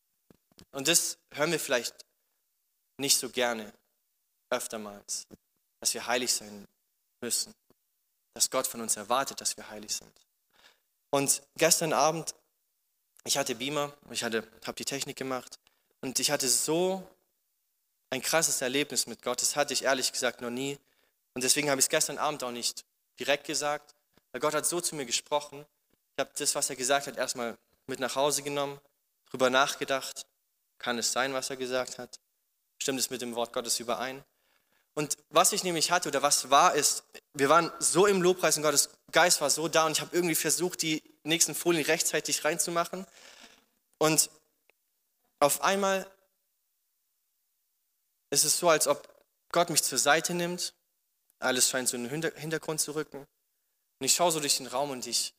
Und 0.70 0.86
das 0.86 1.16
hören 1.32 1.50
wir 1.50 1.58
vielleicht 1.58 2.04
nicht 2.98 3.18
so 3.18 3.30
gerne, 3.30 3.72
öftermals, 4.50 5.26
dass 5.80 5.94
wir 5.94 6.06
heilig 6.06 6.32
sein 6.32 6.68
müssen, 7.22 7.54
dass 8.34 8.50
Gott 8.50 8.66
von 8.66 8.82
uns 8.82 8.96
erwartet, 8.96 9.40
dass 9.40 9.56
wir 9.56 9.68
heilig 9.70 9.96
sind. 9.96 10.12
Und 11.10 11.42
gestern 11.56 11.94
Abend, 11.94 12.34
ich 13.24 13.38
hatte 13.38 13.54
Beamer, 13.54 13.96
ich 14.10 14.22
habe 14.22 14.42
die 14.76 14.84
Technik 14.84 15.16
gemacht 15.16 15.58
und 16.02 16.20
ich 16.20 16.30
hatte 16.30 16.48
so 16.48 17.02
ein 18.10 18.20
krasses 18.20 18.60
Erlebnis 18.60 19.06
mit 19.06 19.22
Gott. 19.22 19.40
Das 19.40 19.56
hatte 19.56 19.72
ich 19.72 19.84
ehrlich 19.84 20.12
gesagt 20.12 20.42
noch 20.42 20.50
nie. 20.50 20.78
Und 21.32 21.42
deswegen 21.42 21.70
habe 21.70 21.80
ich 21.80 21.86
es 21.86 21.90
gestern 21.90 22.18
Abend 22.18 22.44
auch 22.44 22.50
nicht 22.50 22.84
direkt 23.18 23.46
gesagt, 23.46 23.94
weil 24.32 24.40
Gott 24.42 24.54
hat 24.54 24.66
so 24.66 24.82
zu 24.82 24.96
mir 24.96 25.06
gesprochen. 25.06 25.64
Ich 26.16 26.20
habe 26.20 26.30
das, 26.36 26.54
was 26.54 26.68
er 26.68 26.76
gesagt 26.76 27.06
hat, 27.06 27.16
erstmal 27.16 27.56
mit 27.86 28.00
nach 28.00 28.16
Hause 28.16 28.42
genommen, 28.42 28.78
darüber 29.26 29.50
nachgedacht. 29.50 30.26
Kann 30.78 30.98
es 30.98 31.12
sein, 31.12 31.32
was 31.32 31.50
er 31.50 31.56
gesagt 31.56 31.98
hat? 31.98 32.18
Stimmt 32.78 33.00
es 33.00 33.10
mit 33.10 33.22
dem 33.22 33.34
Wort 33.34 33.52
Gottes 33.52 33.80
überein? 33.80 34.24
Und 34.94 35.16
was 35.30 35.52
ich 35.52 35.64
nämlich 35.64 35.90
hatte 35.90 36.08
oder 36.08 36.22
was 36.22 36.50
war 36.50 36.74
ist, 36.74 37.04
wir 37.32 37.48
waren 37.48 37.72
so 37.80 38.06
im 38.06 38.22
Lobpreis 38.22 38.56
und 38.56 38.62
Gottes 38.62 38.90
Geist 39.10 39.40
war 39.40 39.50
so 39.50 39.66
da 39.68 39.86
und 39.86 39.92
ich 39.92 40.00
habe 40.00 40.14
irgendwie 40.14 40.36
versucht, 40.36 40.82
die 40.82 41.02
nächsten 41.24 41.54
Folien 41.54 41.84
rechtzeitig 41.84 42.44
reinzumachen. 42.44 43.06
Und 43.98 44.30
auf 45.40 45.62
einmal 45.62 46.08
ist 48.30 48.44
es 48.44 48.58
so, 48.58 48.68
als 48.68 48.86
ob 48.86 49.08
Gott 49.50 49.70
mich 49.70 49.82
zur 49.82 49.98
Seite 49.98 50.34
nimmt. 50.34 50.74
Alles 51.40 51.68
scheint 51.68 51.88
so 51.88 51.96
in 51.96 52.08
den 52.08 52.32
Hintergrund 52.36 52.80
zu 52.80 52.92
rücken. 52.92 53.18
Und 53.18 54.06
ich 54.06 54.14
schaue 54.14 54.32
so 54.32 54.40
durch 54.40 54.56
den 54.56 54.66
Raum 54.66 54.90
und 54.90 55.06
ich 55.06 55.34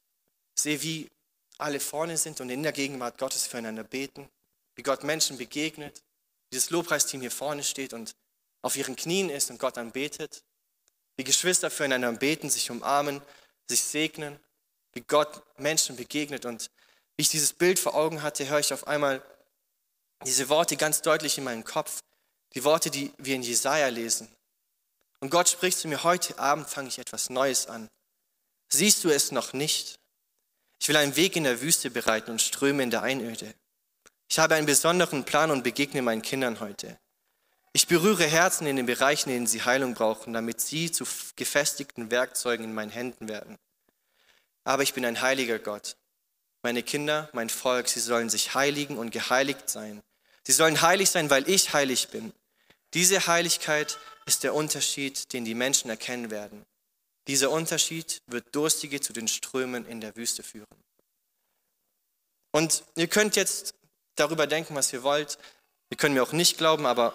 sehe, 0.56 0.82
wie 0.82 1.10
alle 1.58 1.80
vorne 1.80 2.18
sind 2.18 2.42
und 2.42 2.50
in 2.50 2.64
der 2.64 2.72
Gegenwart 2.72 3.18
Gottes 3.18 3.48
füreinander 3.48 3.84
beten, 3.84 4.30
wie 4.76 4.84
Gott 4.84 5.04
Menschen 5.04 5.38
begegnet, 5.38 6.04
wie 6.50 6.56
das 6.56 6.70
Lobpreisteam 6.70 7.22
hier 7.22 7.32
vorne 7.32 7.64
steht 7.64 7.94
und 7.94 8.16
auf 8.62 8.76
ihren 8.76 8.96
Knien 8.96 9.30
ist 9.30 9.52
und 9.52 9.60
Gott 9.60 9.78
anbetet, 9.78 10.44
wie 11.18 11.24
Geschwister 11.24 11.70
füreinander 11.70 12.12
beten, 12.14 12.50
sich 12.50 12.72
umarmen, 12.72 13.22
sich 13.68 13.84
segnen, 13.84 14.40
wie 14.94 15.02
Gott 15.02 15.44
Menschen 15.58 15.96
begegnet 15.96 16.46
und 16.46 16.70
wie 17.16 17.22
ich 17.22 17.30
dieses 17.30 17.54
Bild 17.54 17.80
vor 17.80 17.96
Augen 17.96 18.22
hatte, 18.22 18.48
höre 18.50 18.60
ich 18.60 18.74
auf 18.74 18.88
einmal 18.88 19.24
diese 20.26 20.50
Worte 20.50 20.78
ganz 20.78 21.02
deutlich 21.02 21.38
in 21.38 21.44
meinem 21.44 21.64
Kopf, 21.64 22.00
die 22.54 22.64
Worte, 22.64 22.90
die 22.90 23.12
wir 23.18 23.36
in 23.36 23.44
Jesaja 23.44 23.88
lesen. 23.88 24.28
Und 25.20 25.30
Gott 25.30 25.50
spricht 25.50 25.78
zu 25.78 25.88
mir, 25.88 26.04
heute 26.04 26.38
Abend 26.40 26.70
fange 26.70 26.90
ich 26.90 27.00
etwas 27.00 27.30
Neues 27.30 27.68
an. 27.68 27.88
Siehst 28.70 29.04
du 29.04 29.10
es 29.10 29.32
noch 29.32 29.54
nicht? 29.54 30.00
Ich 30.80 30.88
will 30.90 30.98
einen 30.98 31.16
Weg 31.16 31.36
in 31.36 31.44
der 31.44 31.62
Wüste 31.62 31.90
bereiten 31.90 32.32
und 32.32 32.42
Ströme 32.42 32.84
in 32.84 32.92
der 32.92 33.02
Einöde. 33.02 33.54
Ich 34.28 34.40
habe 34.40 34.56
einen 34.56 34.66
besonderen 34.66 35.24
Plan 35.24 35.52
und 35.52 35.64
begegne 35.64 36.02
meinen 36.02 36.22
Kindern 36.22 36.60
heute. 36.60 37.00
Ich 37.74 37.88
berühre 37.88 38.26
Herzen 38.26 38.68
in 38.68 38.78
den 38.78 38.86
Bereichen, 38.86 39.30
in 39.30 39.36
denen 39.36 39.48
sie 39.48 39.64
Heilung 39.64 39.94
brauchen, 39.94 40.34
damit 40.34 40.62
sie 40.62 40.92
zu 40.92 41.06
gefestigten 41.36 42.10
Werkzeugen 42.10 42.66
in 42.66 42.74
meinen 42.74 42.92
Händen 42.92 43.28
werden. 43.28 43.58
Aber 44.64 44.84
ich 44.84 44.94
bin 44.94 45.06
ein 45.06 45.22
heiliger 45.22 45.60
Gott. 45.60 45.98
Meine 46.64 46.84
Kinder, 46.84 47.30
mein 47.34 47.50
Volk, 47.50 47.88
sie 47.90 48.00
sollen 48.00 48.30
sich 48.30 48.56
heiligen 48.56 48.98
und 48.98 49.12
geheiligt 49.12 49.70
sein. 49.70 50.02
Sie 50.44 50.54
sollen 50.54 50.82
heilig 50.82 51.10
sein, 51.10 51.30
weil 51.30 51.50
ich 51.50 51.74
heilig 51.74 52.08
bin. 52.10 52.34
Diese 52.94 53.28
Heiligkeit 53.28 54.00
ist 54.26 54.44
der 54.44 54.56
Unterschied, 54.56 55.34
den 55.34 55.46
die 55.46 55.54
Menschen 55.54 55.90
erkennen 55.90 56.32
werden. 56.32 56.66
Dieser 57.28 57.50
Unterschied 57.50 58.22
wird 58.28 58.56
Durstige 58.56 59.02
zu 59.02 59.14
den 59.14 59.28
Strömen 59.28 59.86
in 59.86 60.00
der 60.02 60.16
Wüste 60.16 60.44
führen. 60.44 60.68
Und 62.52 62.84
ihr 62.96 63.08
könnt 63.08 63.36
jetzt 63.36 63.74
darüber 64.16 64.48
denken, 64.48 64.76
was 64.76 64.94
ihr 64.94 65.04
wollt. 65.04 65.38
Ihr 65.90 65.98
könnt 65.98 66.16
mir 66.16 66.24
auch 66.24 66.32
nicht 66.32 66.58
glauben, 66.58 66.86
aber 66.86 67.14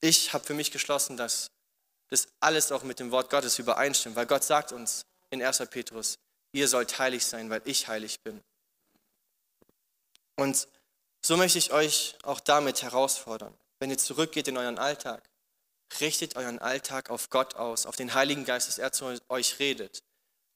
ich 0.00 0.32
habe 0.32 0.44
für 0.44 0.54
mich 0.54 0.70
geschlossen, 0.70 1.16
dass 1.16 1.50
das 2.08 2.28
alles 2.40 2.72
auch 2.72 2.82
mit 2.82 3.00
dem 3.00 3.10
Wort 3.10 3.30
Gottes 3.30 3.58
übereinstimmt, 3.58 4.16
weil 4.16 4.26
Gott 4.26 4.44
sagt 4.44 4.72
uns 4.72 5.06
in 5.30 5.42
1. 5.42 5.58
Petrus, 5.70 6.18
ihr 6.52 6.68
sollt 6.68 6.98
heilig 6.98 7.24
sein, 7.24 7.50
weil 7.50 7.62
ich 7.64 7.88
heilig 7.88 8.20
bin. 8.20 8.40
Und 10.36 10.68
so 11.24 11.36
möchte 11.36 11.58
ich 11.58 11.72
euch 11.72 12.16
auch 12.22 12.40
damit 12.40 12.82
herausfordern. 12.82 13.56
Wenn 13.80 13.90
ihr 13.90 13.98
zurückgeht 13.98 14.48
in 14.48 14.56
euren 14.56 14.78
Alltag, 14.78 15.22
richtet 16.00 16.36
euren 16.36 16.58
Alltag 16.58 17.10
auf 17.10 17.30
Gott 17.30 17.54
aus, 17.54 17.86
auf 17.86 17.96
den 17.96 18.14
Heiligen 18.14 18.44
Geist, 18.44 18.68
dass 18.68 18.78
er 18.78 18.92
zu 18.92 19.18
euch 19.28 19.58
redet 19.58 20.02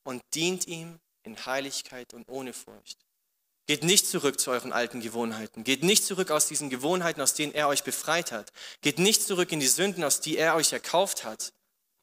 und 0.05 0.22
dient 0.35 0.66
ihm 0.66 0.99
in 1.22 1.47
Heiligkeit 1.47 2.14
und 2.14 2.28
ohne 2.28 2.53
Furcht. 2.53 2.99
Geht 3.66 3.85
nicht 3.85 4.09
zurück 4.09 4.41
zu 4.41 4.51
euren 4.51 4.72
alten 4.72 5.01
Gewohnheiten. 5.01 5.62
Geht 5.62 5.85
nicht 5.85 6.05
zurück 6.05 6.31
aus 6.33 6.49
diesen 6.49 6.70
Gewohnheiten, 6.70 7.20
aus 7.20 7.35
denen 7.35 7.55
er 7.55 7.68
euch 7.68 7.85
befreit 7.85 8.33
hat. 8.33 8.53
Geht 8.81 8.99
nicht 8.99 9.22
zurück 9.22 9.53
in 9.53 9.61
die 9.61 9.68
Sünden, 9.68 10.03
aus 10.03 10.20
die 10.20 10.37
er 10.37 10.57
euch 10.57 10.72
erkauft 10.72 11.24
hat, 11.24 11.53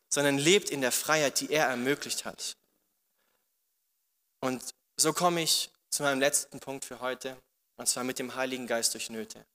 sondern 0.09 0.37
lebt 0.37 0.69
in 0.69 0.79
der 0.79 0.93
Freiheit, 0.93 1.41
die 1.41 1.51
er 1.51 1.65
ermöglicht 1.65 2.23
hat. 2.23 2.55
Und 4.39 4.63
so 4.95 5.11
komme 5.11 5.41
ich 5.41 5.69
zu 5.89 6.03
meinem 6.03 6.21
letzten 6.21 6.59
Punkt 6.59 6.85
für 6.85 7.01
heute, 7.01 7.35
und 7.75 7.87
zwar 7.87 8.03
mit 8.03 8.19
dem 8.19 8.35
Heiligen 8.35 8.67
Geist 8.67 8.93
durch 8.93 9.09
Nöte. 9.09 9.45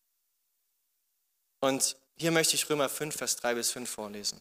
Und 1.61 1.97
hier 2.17 2.31
möchte 2.31 2.55
ich 2.55 2.69
Römer 2.69 2.89
5, 2.89 3.17
Vers 3.17 3.37
3 3.37 3.55
bis 3.55 3.71
5 3.71 3.89
vorlesen. 3.89 4.41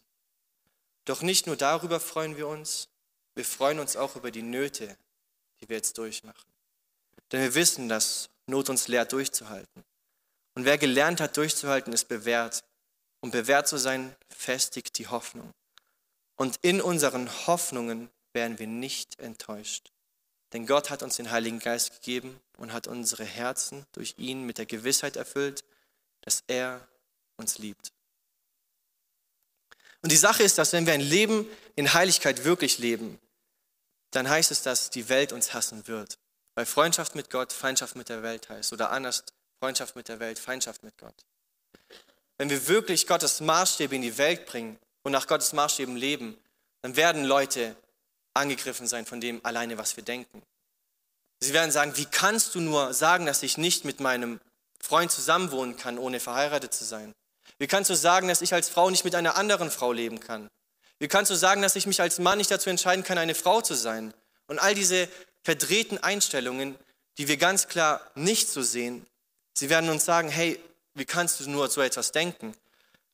Doch 1.05 1.21
nicht 1.21 1.47
nur 1.47 1.55
darüber 1.55 1.99
freuen 1.99 2.37
wir 2.37 2.47
uns, 2.47 2.89
wir 3.33 3.45
freuen 3.45 3.79
uns 3.79 3.95
auch 3.95 4.15
über 4.15 4.31
die 4.31 4.41
Nöte, 4.41 4.97
die 5.59 5.69
wir 5.69 5.77
jetzt 5.77 5.97
durchmachen. 5.97 6.51
Denn 7.31 7.41
wir 7.41 7.55
wissen, 7.55 7.89
dass 7.89 8.29
Not 8.45 8.69
uns 8.69 8.87
lehrt, 8.87 9.13
durchzuhalten. 9.13 9.83
Und 10.53 10.65
wer 10.65 10.77
gelernt 10.77 11.21
hat, 11.21 11.37
durchzuhalten, 11.37 11.93
ist 11.93 12.07
bewährt. 12.07 12.63
Um 13.21 13.31
bewährt 13.31 13.67
zu 13.67 13.77
sein, 13.77 14.15
festigt 14.29 14.97
die 14.97 15.07
Hoffnung. 15.07 15.53
Und 16.35 16.57
in 16.61 16.81
unseren 16.81 17.29
Hoffnungen 17.47 18.09
werden 18.33 18.59
wir 18.59 18.67
nicht 18.67 19.19
enttäuscht. 19.19 19.91
Denn 20.53 20.65
Gott 20.65 20.89
hat 20.89 21.03
uns 21.03 21.15
den 21.15 21.31
Heiligen 21.31 21.59
Geist 21.59 21.93
gegeben 21.93 22.39
und 22.57 22.73
hat 22.73 22.87
unsere 22.87 23.23
Herzen 23.23 23.85
durch 23.93 24.15
ihn 24.17 24.45
mit 24.45 24.57
der 24.57 24.65
Gewissheit 24.65 25.15
erfüllt, 25.15 25.63
dass 26.21 26.43
er 26.47 26.85
uns 27.41 27.57
liebt. 27.57 27.91
Und 30.01 30.11
die 30.11 30.17
Sache 30.17 30.43
ist, 30.43 30.57
dass 30.57 30.73
wenn 30.73 30.85
wir 30.85 30.93
ein 30.93 31.01
Leben 31.01 31.45
in 31.75 31.93
Heiligkeit 31.93 32.43
wirklich 32.43 32.77
leben, 32.79 33.19
dann 34.11 34.29
heißt 34.29 34.51
es, 34.51 34.61
dass 34.61 34.89
die 34.89 35.09
Welt 35.09 35.31
uns 35.31 35.53
hassen 35.53 35.87
wird. 35.87 36.17
Weil 36.55 36.65
Freundschaft 36.65 37.15
mit 37.15 37.29
Gott 37.29 37.53
Feindschaft 37.53 37.95
mit 37.95 38.09
der 38.09 38.23
Welt 38.23 38.49
heißt. 38.49 38.73
Oder 38.73 38.91
anders, 38.91 39.23
Freundschaft 39.59 39.95
mit 39.95 40.07
der 40.07 40.19
Welt, 40.19 40.39
Feindschaft 40.39 40.83
mit 40.83 40.97
Gott. 40.97 41.15
Wenn 42.37 42.49
wir 42.49 42.67
wirklich 42.67 43.07
Gottes 43.07 43.39
Maßstäbe 43.39 43.95
in 43.95 44.01
die 44.01 44.17
Welt 44.17 44.45
bringen 44.45 44.79
und 45.03 45.11
nach 45.11 45.27
Gottes 45.27 45.53
Maßstäben 45.53 45.95
leben, 45.95 46.37
dann 46.81 46.95
werden 46.95 47.23
Leute 47.23 47.75
angegriffen 48.33 48.87
sein 48.87 49.05
von 49.05 49.21
dem 49.21 49.45
alleine, 49.45 49.77
was 49.77 49.95
wir 49.95 50.03
denken. 50.03 50.41
Sie 51.39 51.53
werden 51.53 51.71
sagen, 51.71 51.95
wie 51.97 52.05
kannst 52.05 52.55
du 52.55 52.59
nur 52.59 52.93
sagen, 52.93 53.25
dass 53.25 53.43
ich 53.43 53.57
nicht 53.57 53.85
mit 53.85 53.99
meinem 53.99 54.39
Freund 54.79 55.11
zusammenwohnen 55.11 55.77
kann, 55.77 55.97
ohne 55.97 56.19
verheiratet 56.19 56.73
zu 56.73 56.83
sein? 56.83 57.13
Wie 57.61 57.67
kannst 57.67 57.91
du 57.91 57.95
sagen, 57.95 58.27
dass 58.27 58.41
ich 58.41 58.55
als 58.55 58.69
Frau 58.69 58.89
nicht 58.89 59.05
mit 59.05 59.13
einer 59.13 59.35
anderen 59.35 59.69
Frau 59.69 59.91
leben 59.91 60.19
kann? 60.19 60.49
Wie 60.97 61.07
kannst 61.07 61.29
du 61.29 61.35
sagen, 61.35 61.61
dass 61.61 61.75
ich 61.75 61.85
mich 61.85 62.01
als 62.01 62.17
Mann 62.17 62.39
nicht 62.39 62.49
dazu 62.49 62.71
entscheiden 62.71 63.03
kann, 63.03 63.19
eine 63.19 63.35
Frau 63.35 63.61
zu 63.61 63.75
sein? 63.75 64.15
Und 64.47 64.57
all 64.57 64.73
diese 64.73 65.07
verdrehten 65.43 65.99
Einstellungen, 65.99 66.75
die 67.19 67.27
wir 67.27 67.37
ganz 67.37 67.67
klar 67.67 68.01
nicht 68.15 68.49
so 68.49 68.63
sehen, 68.63 69.05
sie 69.55 69.69
werden 69.69 69.91
uns 69.91 70.05
sagen, 70.05 70.29
hey, 70.29 70.59
wie 70.95 71.05
kannst 71.05 71.39
du 71.39 71.47
nur 71.51 71.69
so 71.69 71.81
etwas 71.81 72.11
denken? 72.11 72.55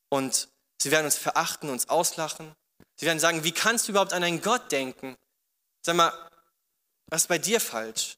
Und 0.07 0.47
sie 0.81 0.91
werden 0.91 1.07
uns 1.07 1.17
verachten, 1.17 1.69
uns 1.69 1.89
auslachen. 1.89 2.55
Sie 2.95 3.05
werden 3.05 3.19
sagen, 3.19 3.43
wie 3.43 3.51
kannst 3.51 3.89
du 3.89 3.91
überhaupt 3.91 4.13
an 4.13 4.23
einen 4.23 4.41
Gott 4.41 4.71
denken? 4.71 5.17
Sag 5.81 5.97
mal, 5.97 6.13
was 7.07 7.23
ist 7.23 7.27
bei 7.27 7.37
dir 7.37 7.59
falsch? 7.59 8.15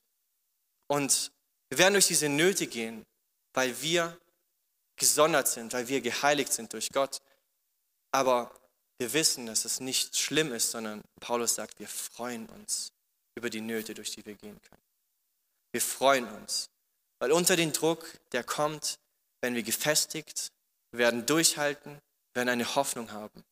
Und 0.85 1.31
wir 1.69 1.79
werden 1.79 1.93
durch 1.95 2.05
diese 2.05 2.29
Nöte 2.29 2.67
gehen, 2.67 3.03
weil 3.55 3.81
wir 3.81 4.15
gesondert 4.99 5.47
sind, 5.47 5.73
weil 5.73 5.87
wir 5.87 6.01
geheiligt 6.01 6.53
sind 6.53 6.71
durch 6.73 6.89
Gott. 6.89 7.21
Aber 8.11 8.51
wir 8.99 9.13
wissen, 9.13 9.45
dass 9.45 9.65
es 9.65 9.79
nicht 9.79 10.17
schlimm 10.17 10.53
ist, 10.53 10.71
sondern 10.71 11.01
Paulus 11.19 11.55
sagt, 11.55 11.79
wir 11.79 11.87
freuen 11.87 12.47
uns 12.49 12.91
über 13.35 13.49
die 13.49 13.61
Nöte, 13.61 13.93
durch 13.93 14.11
die 14.11 14.25
wir 14.25 14.35
gehen 14.35 14.61
können. 14.61 14.83
Wir 15.71 15.81
freuen 15.81 16.27
uns, 16.27 16.69
weil 17.19 17.31
unter 17.31 17.55
dem 17.55 17.71
Druck, 17.71 18.19
der 18.31 18.43
kommt, 18.43 18.99
wenn 19.41 19.55
wir 19.55 19.63
gefestigt, 19.63 20.51
werden 20.91 21.25
durchhalten, 21.25 22.01
werden 22.33 22.49
eine 22.49 22.75
Hoffnung 22.75 23.11
haben. 23.11 23.43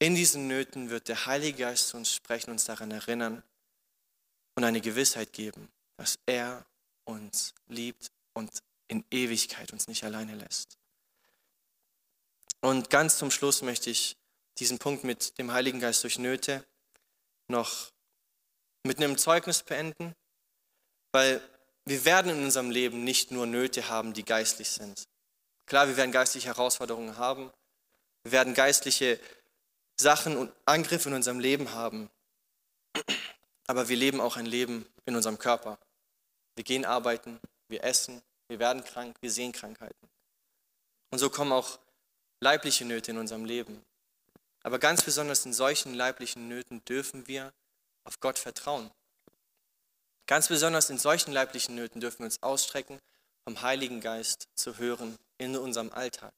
In 0.00 0.14
diesen 0.14 0.48
Nöten 0.48 0.90
wird 0.90 1.08
der 1.08 1.26
Heilige 1.26 1.58
Geist 1.58 1.88
zu 1.88 1.96
uns 1.96 2.12
sprechen, 2.12 2.50
uns 2.50 2.64
daran 2.64 2.90
erinnern 2.90 3.42
und 4.54 4.64
eine 4.64 4.80
Gewissheit 4.80 5.32
geben, 5.32 5.68
dass 5.96 6.18
er 6.26 6.64
uns 7.04 7.54
liebt 7.66 8.10
und 8.32 8.50
in 8.88 9.04
Ewigkeit 9.10 9.72
uns 9.72 9.86
nicht 9.86 10.04
alleine 10.04 10.34
lässt. 10.34 10.78
Und 12.60 12.90
ganz 12.90 13.18
zum 13.18 13.30
Schluss 13.30 13.62
möchte 13.62 13.90
ich 13.90 14.16
diesen 14.58 14.78
Punkt 14.78 15.04
mit 15.04 15.38
dem 15.38 15.52
Heiligen 15.52 15.80
Geist 15.80 16.02
durch 16.02 16.18
Nöte 16.18 16.64
noch 17.46 17.92
mit 18.82 18.98
einem 18.98 19.16
Zeugnis 19.16 19.62
beenden, 19.62 20.14
weil 21.12 21.40
wir 21.84 22.04
werden 22.04 22.32
in 22.32 22.42
unserem 22.42 22.70
Leben 22.70 23.04
nicht 23.04 23.30
nur 23.30 23.46
Nöte 23.46 23.88
haben, 23.88 24.12
die 24.12 24.24
geistlich 24.24 24.70
sind. 24.70 25.08
Klar, 25.66 25.88
wir 25.88 25.96
werden 25.96 26.12
geistliche 26.12 26.48
Herausforderungen 26.48 27.16
haben, 27.16 27.50
wir 28.24 28.32
werden 28.32 28.54
geistliche 28.54 29.20
Sachen 29.96 30.36
und 30.36 30.52
Angriffe 30.64 31.08
in 31.08 31.14
unserem 31.14 31.40
Leben 31.40 31.72
haben, 31.72 32.10
aber 33.66 33.88
wir 33.88 33.96
leben 33.96 34.20
auch 34.20 34.36
ein 34.36 34.46
Leben 34.46 34.86
in 35.04 35.14
unserem 35.16 35.38
Körper. 35.38 35.78
Wir 36.56 36.64
gehen 36.64 36.84
arbeiten, 36.84 37.40
wir 37.68 37.84
essen, 37.84 38.22
wir 38.48 38.58
werden 38.58 38.84
krank, 38.84 39.16
wir 39.20 39.30
sehen 39.30 39.52
Krankheiten. 39.52 40.08
Und 41.10 41.18
so 41.18 41.30
kommen 41.30 41.52
auch 41.52 41.78
leibliche 42.40 42.84
Nöte 42.84 43.10
in 43.10 43.18
unserem 43.18 43.44
Leben. 43.44 43.84
Aber 44.62 44.78
ganz 44.78 45.02
besonders 45.02 45.44
in 45.46 45.52
solchen 45.52 45.94
leiblichen 45.94 46.48
Nöten 46.48 46.84
dürfen 46.84 47.26
wir 47.28 47.52
auf 48.04 48.20
Gott 48.20 48.38
vertrauen. 48.38 48.90
Ganz 50.26 50.48
besonders 50.48 50.90
in 50.90 50.98
solchen 50.98 51.32
leiblichen 51.32 51.74
Nöten 51.74 52.00
dürfen 52.00 52.20
wir 52.20 52.26
uns 52.26 52.42
ausstrecken, 52.42 52.98
vom 53.44 53.62
Heiligen 53.62 54.00
Geist 54.00 54.48
zu 54.54 54.76
hören 54.76 55.16
in 55.38 55.56
unserem 55.56 55.90
Alltag. 55.92 56.34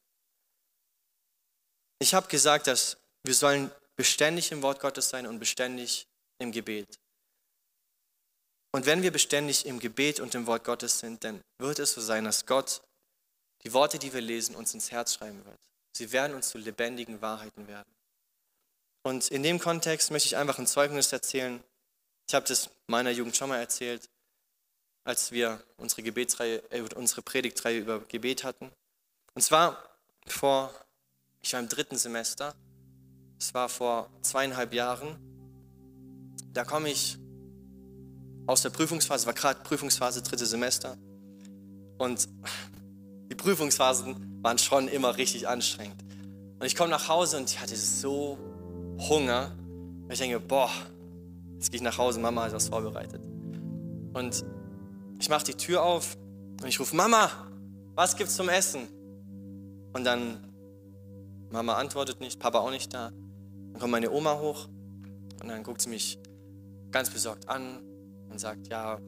Ich 1.98 2.14
habe 2.14 2.28
gesagt, 2.28 2.66
dass 2.66 2.98
wir 3.24 3.34
sollen 3.34 3.70
beständig 3.96 4.52
im 4.52 4.62
Wort 4.62 4.80
Gottes 4.80 5.08
sein 5.08 5.26
und 5.26 5.38
beständig 5.38 6.06
im 6.38 6.52
Gebet. 6.52 6.98
Und 8.72 8.86
wenn 8.86 9.02
wir 9.02 9.10
beständig 9.10 9.66
im 9.66 9.80
Gebet 9.80 10.20
und 10.20 10.34
im 10.34 10.46
Wort 10.46 10.64
Gottes 10.64 11.00
sind, 11.00 11.24
dann 11.24 11.40
wird 11.58 11.78
es 11.78 11.92
so 11.92 12.00
sein, 12.00 12.24
dass 12.24 12.46
Gott 12.46 12.82
die 13.64 13.72
Worte, 13.72 13.98
die 13.98 14.12
wir 14.12 14.20
lesen, 14.20 14.54
uns 14.54 14.74
ins 14.74 14.90
Herz 14.90 15.14
schreiben 15.14 15.44
wird. 15.44 15.58
Sie 15.92 16.12
werden 16.12 16.34
uns 16.34 16.50
zu 16.50 16.58
lebendigen 16.58 17.20
Wahrheiten 17.20 17.66
werden. 17.66 17.92
Und 19.02 19.28
in 19.28 19.42
dem 19.42 19.58
Kontext 19.58 20.10
möchte 20.10 20.26
ich 20.26 20.36
einfach 20.36 20.58
ein 20.58 20.66
Zeugnis 20.66 21.12
erzählen. 21.12 21.62
Ich 22.28 22.34
habe 22.34 22.46
das 22.46 22.70
meiner 22.86 23.10
Jugend 23.10 23.36
schon 23.36 23.48
mal 23.48 23.58
erzählt, 23.58 24.08
als 25.04 25.32
wir 25.32 25.62
unsere, 25.76 26.02
Gebetsreihe, 26.02 26.62
äh, 26.70 26.82
unsere 26.94 27.22
Predigtreihe 27.22 27.78
über 27.80 28.00
Gebet 28.00 28.44
hatten. 28.44 28.70
Und 29.34 29.42
zwar 29.42 29.82
vor, 30.26 30.72
ich 31.42 31.52
war 31.52 31.60
im 31.60 31.68
dritten 31.68 31.96
Semester, 31.96 32.54
es 33.38 33.54
war 33.54 33.68
vor 33.68 34.10
zweieinhalb 34.22 34.74
Jahren. 34.74 35.18
Da 36.52 36.64
komme 36.64 36.90
ich 36.90 37.16
aus 38.50 38.62
der 38.62 38.70
Prüfungsphase, 38.70 39.26
war 39.26 39.32
gerade 39.32 39.60
Prüfungsphase, 39.62 40.22
dritte 40.22 40.44
Semester. 40.44 40.96
Und 41.98 42.28
die 43.30 43.36
Prüfungsphasen 43.36 44.42
waren 44.42 44.58
schon 44.58 44.88
immer 44.88 45.16
richtig 45.16 45.46
anstrengend. 45.46 46.02
Und 46.58 46.66
ich 46.66 46.74
komme 46.74 46.90
nach 46.90 47.06
Hause 47.06 47.36
und 47.36 47.48
ich 47.48 47.60
hatte 47.60 47.76
so 47.76 48.38
Hunger. 49.08 49.52
Und 50.02 50.12
ich 50.12 50.18
denke, 50.18 50.40
boah, 50.40 50.68
jetzt 51.54 51.70
gehe 51.70 51.76
ich 51.78 51.82
nach 51.82 51.96
Hause, 51.96 52.18
Mama 52.18 52.42
hat 52.42 52.52
was 52.52 52.68
vorbereitet. 52.68 53.22
Und 54.14 54.44
ich 55.20 55.28
mache 55.28 55.44
die 55.44 55.54
Tür 55.54 55.84
auf 55.84 56.16
und 56.60 56.66
ich 56.66 56.80
rufe, 56.80 56.96
Mama, 56.96 57.30
was 57.94 58.16
gibt's 58.16 58.34
zum 58.34 58.48
Essen? 58.48 58.88
Und 59.92 60.02
dann, 60.02 60.52
Mama 61.50 61.74
antwortet 61.74 62.20
nicht, 62.20 62.40
Papa 62.40 62.58
auch 62.58 62.70
nicht 62.70 62.92
da. 62.92 63.10
Dann 63.10 63.78
kommt 63.78 63.92
meine 63.92 64.10
Oma 64.10 64.40
hoch 64.40 64.66
und 65.40 65.48
dann 65.48 65.62
guckt 65.62 65.82
sie 65.82 65.88
mich 65.88 66.18
ganz 66.90 67.10
besorgt 67.10 67.48
an 67.48 67.78
und 68.30 68.38
sagt, 68.38 68.68
ja, 68.68 68.98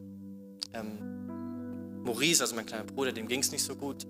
ähm, 0.73 2.03
Maurice, 2.05 2.43
also 2.43 2.55
mein 2.55 2.67
kleiner 2.67 2.85
Bruder, 2.85 3.13
dem 3.13 3.29
ging 3.29 3.41
es 3.41 3.53
nicht 3.53 3.63
so 3.63 3.77
gut. 3.77 4.07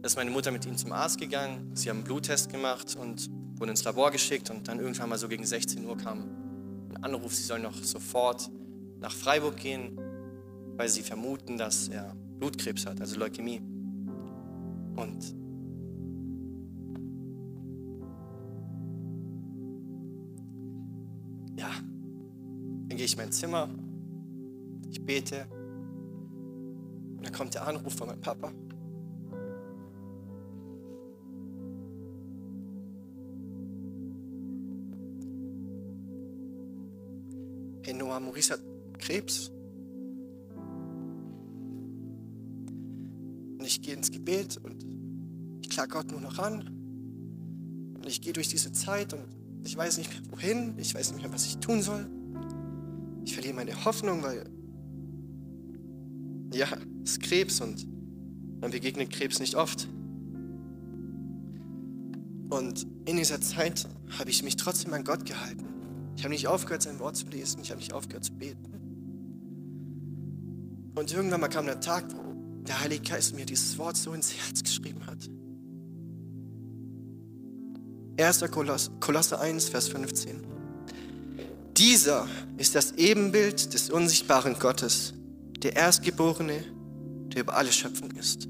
Da 0.00 0.06
ist 0.06 0.16
meine 0.16 0.30
Mutter 0.30 0.50
mit 0.50 0.66
ihm 0.66 0.76
zum 0.76 0.92
Arzt 0.92 1.18
gegangen, 1.18 1.70
sie 1.74 1.88
haben 1.88 1.98
einen 1.98 2.04
Bluttest 2.04 2.50
gemacht 2.50 2.96
und 2.96 3.30
wurden 3.58 3.70
ins 3.70 3.84
Labor 3.84 4.10
geschickt 4.10 4.50
und 4.50 4.68
dann 4.68 4.78
irgendwann 4.78 5.08
mal 5.08 5.18
so 5.18 5.28
gegen 5.28 5.44
16 5.44 5.84
Uhr 5.84 5.96
kam 5.96 6.90
ein 6.94 7.04
Anruf, 7.04 7.34
sie 7.34 7.44
sollen 7.44 7.62
noch 7.62 7.74
sofort 7.82 8.50
nach 9.00 9.12
Freiburg 9.12 9.56
gehen, 9.56 9.98
weil 10.76 10.88
sie 10.88 11.02
vermuten, 11.02 11.56
dass 11.56 11.88
er 11.88 12.14
Blutkrebs 12.38 12.86
hat, 12.86 13.00
also 13.00 13.18
Leukämie. 13.18 13.60
Und 14.96 15.34
ja, 21.56 21.70
dann 22.88 22.96
gehe 22.96 23.06
ich 23.06 23.12
in 23.12 23.18
mein 23.18 23.32
Zimmer, 23.32 23.68
ich 24.90 25.04
bete 25.04 25.46
und 27.16 27.24
dann 27.24 27.32
kommt 27.32 27.54
der 27.54 27.66
Anruf 27.66 27.94
von 27.94 28.08
meinem 28.08 28.20
Papa. 28.20 28.52
Hey 37.82 37.92
Noah, 37.92 38.18
Maurice 38.18 38.54
hat 38.54 38.60
Krebs. 38.98 39.50
Und 43.58 43.64
ich 43.64 43.82
gehe 43.82 43.94
ins 43.94 44.10
Gebet 44.10 44.56
und 44.56 44.84
ich 45.62 45.68
klage 45.70 45.90
Gott 45.90 46.10
nur 46.10 46.20
noch 46.20 46.38
an. 46.38 46.66
Und 47.96 48.06
ich 48.06 48.22
gehe 48.22 48.32
durch 48.32 48.48
diese 48.48 48.72
Zeit 48.72 49.12
und 49.12 49.24
ich 49.64 49.76
weiß 49.76 49.98
nicht 49.98 50.10
mehr 50.10 50.32
wohin, 50.32 50.74
ich 50.78 50.94
weiß 50.94 51.12
nicht 51.12 51.22
mehr, 51.22 51.32
was 51.32 51.46
ich 51.46 51.58
tun 51.58 51.82
soll. 51.82 52.06
Ich 53.24 53.34
verliere 53.34 53.54
meine 53.54 53.84
Hoffnung, 53.84 54.22
weil 54.22 54.44
ja, 56.54 56.68
es 57.02 57.12
ist 57.12 57.22
Krebs 57.22 57.60
und 57.60 57.86
man 58.60 58.70
begegnet 58.70 59.10
Krebs 59.10 59.40
nicht 59.40 59.56
oft. 59.56 59.88
Und 62.50 62.86
in 63.04 63.16
dieser 63.16 63.40
Zeit 63.40 63.86
habe 64.18 64.30
ich 64.30 64.42
mich 64.42 64.56
trotzdem 64.56 64.92
an 64.94 65.04
Gott 65.04 65.26
gehalten. 65.26 65.66
Ich 66.16 66.22
habe 66.22 66.32
nicht 66.32 66.46
aufgehört, 66.46 66.82
sein 66.82 66.98
Wort 67.00 67.16
zu 67.16 67.26
lesen, 67.26 67.60
ich 67.62 67.70
habe 67.70 67.80
nicht 67.80 67.92
aufgehört 67.92 68.24
zu 68.24 68.32
beten. 68.32 68.64
Und 70.94 71.12
irgendwann 71.12 71.40
mal 71.40 71.48
kam 71.48 71.66
der 71.66 71.80
Tag, 71.80 72.04
wo 72.14 72.62
der 72.62 72.80
Heilige 72.80 73.10
Geist 73.10 73.34
mir 73.34 73.44
dieses 73.44 73.76
Wort 73.78 73.96
so 73.96 74.12
ins 74.12 74.32
Herz 74.32 74.62
geschrieben 74.62 75.04
hat. 75.06 75.28
1. 78.16 78.44
Kolosse 79.00 79.40
1, 79.40 79.68
Vers 79.68 79.88
15. 79.88 80.46
Dieser 81.76 82.28
ist 82.56 82.76
das 82.76 82.92
Ebenbild 82.92 83.74
des 83.74 83.90
unsichtbaren 83.90 84.56
Gottes, 84.60 85.14
der 85.64 85.74
Erstgeborene, 85.76 86.62
der 87.32 87.40
über 87.40 87.56
alle 87.56 87.72
Schöpfung 87.72 88.10
ist. 88.12 88.48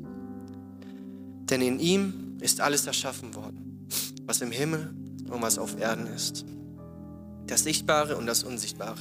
Denn 1.48 1.62
in 1.62 1.78
ihm 1.78 2.36
ist 2.40 2.60
alles 2.60 2.86
erschaffen 2.86 3.34
worden, 3.34 3.86
was 4.26 4.40
im 4.40 4.50
Himmel 4.50 4.92
und 5.30 5.40
was 5.40 5.56
auf 5.56 5.78
Erden 5.78 6.08
ist. 6.08 6.44
Das 7.46 7.62
Sichtbare 7.62 8.16
und 8.16 8.26
das 8.26 8.42
Unsichtbare. 8.42 9.00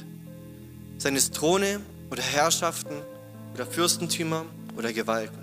Seine 0.96 1.18
Throne 1.18 1.80
oder 2.10 2.22
Herrschaften 2.22 2.94
oder 3.52 3.66
Fürstentümer 3.66 4.46
oder 4.76 4.92
Gewalten. 4.92 5.38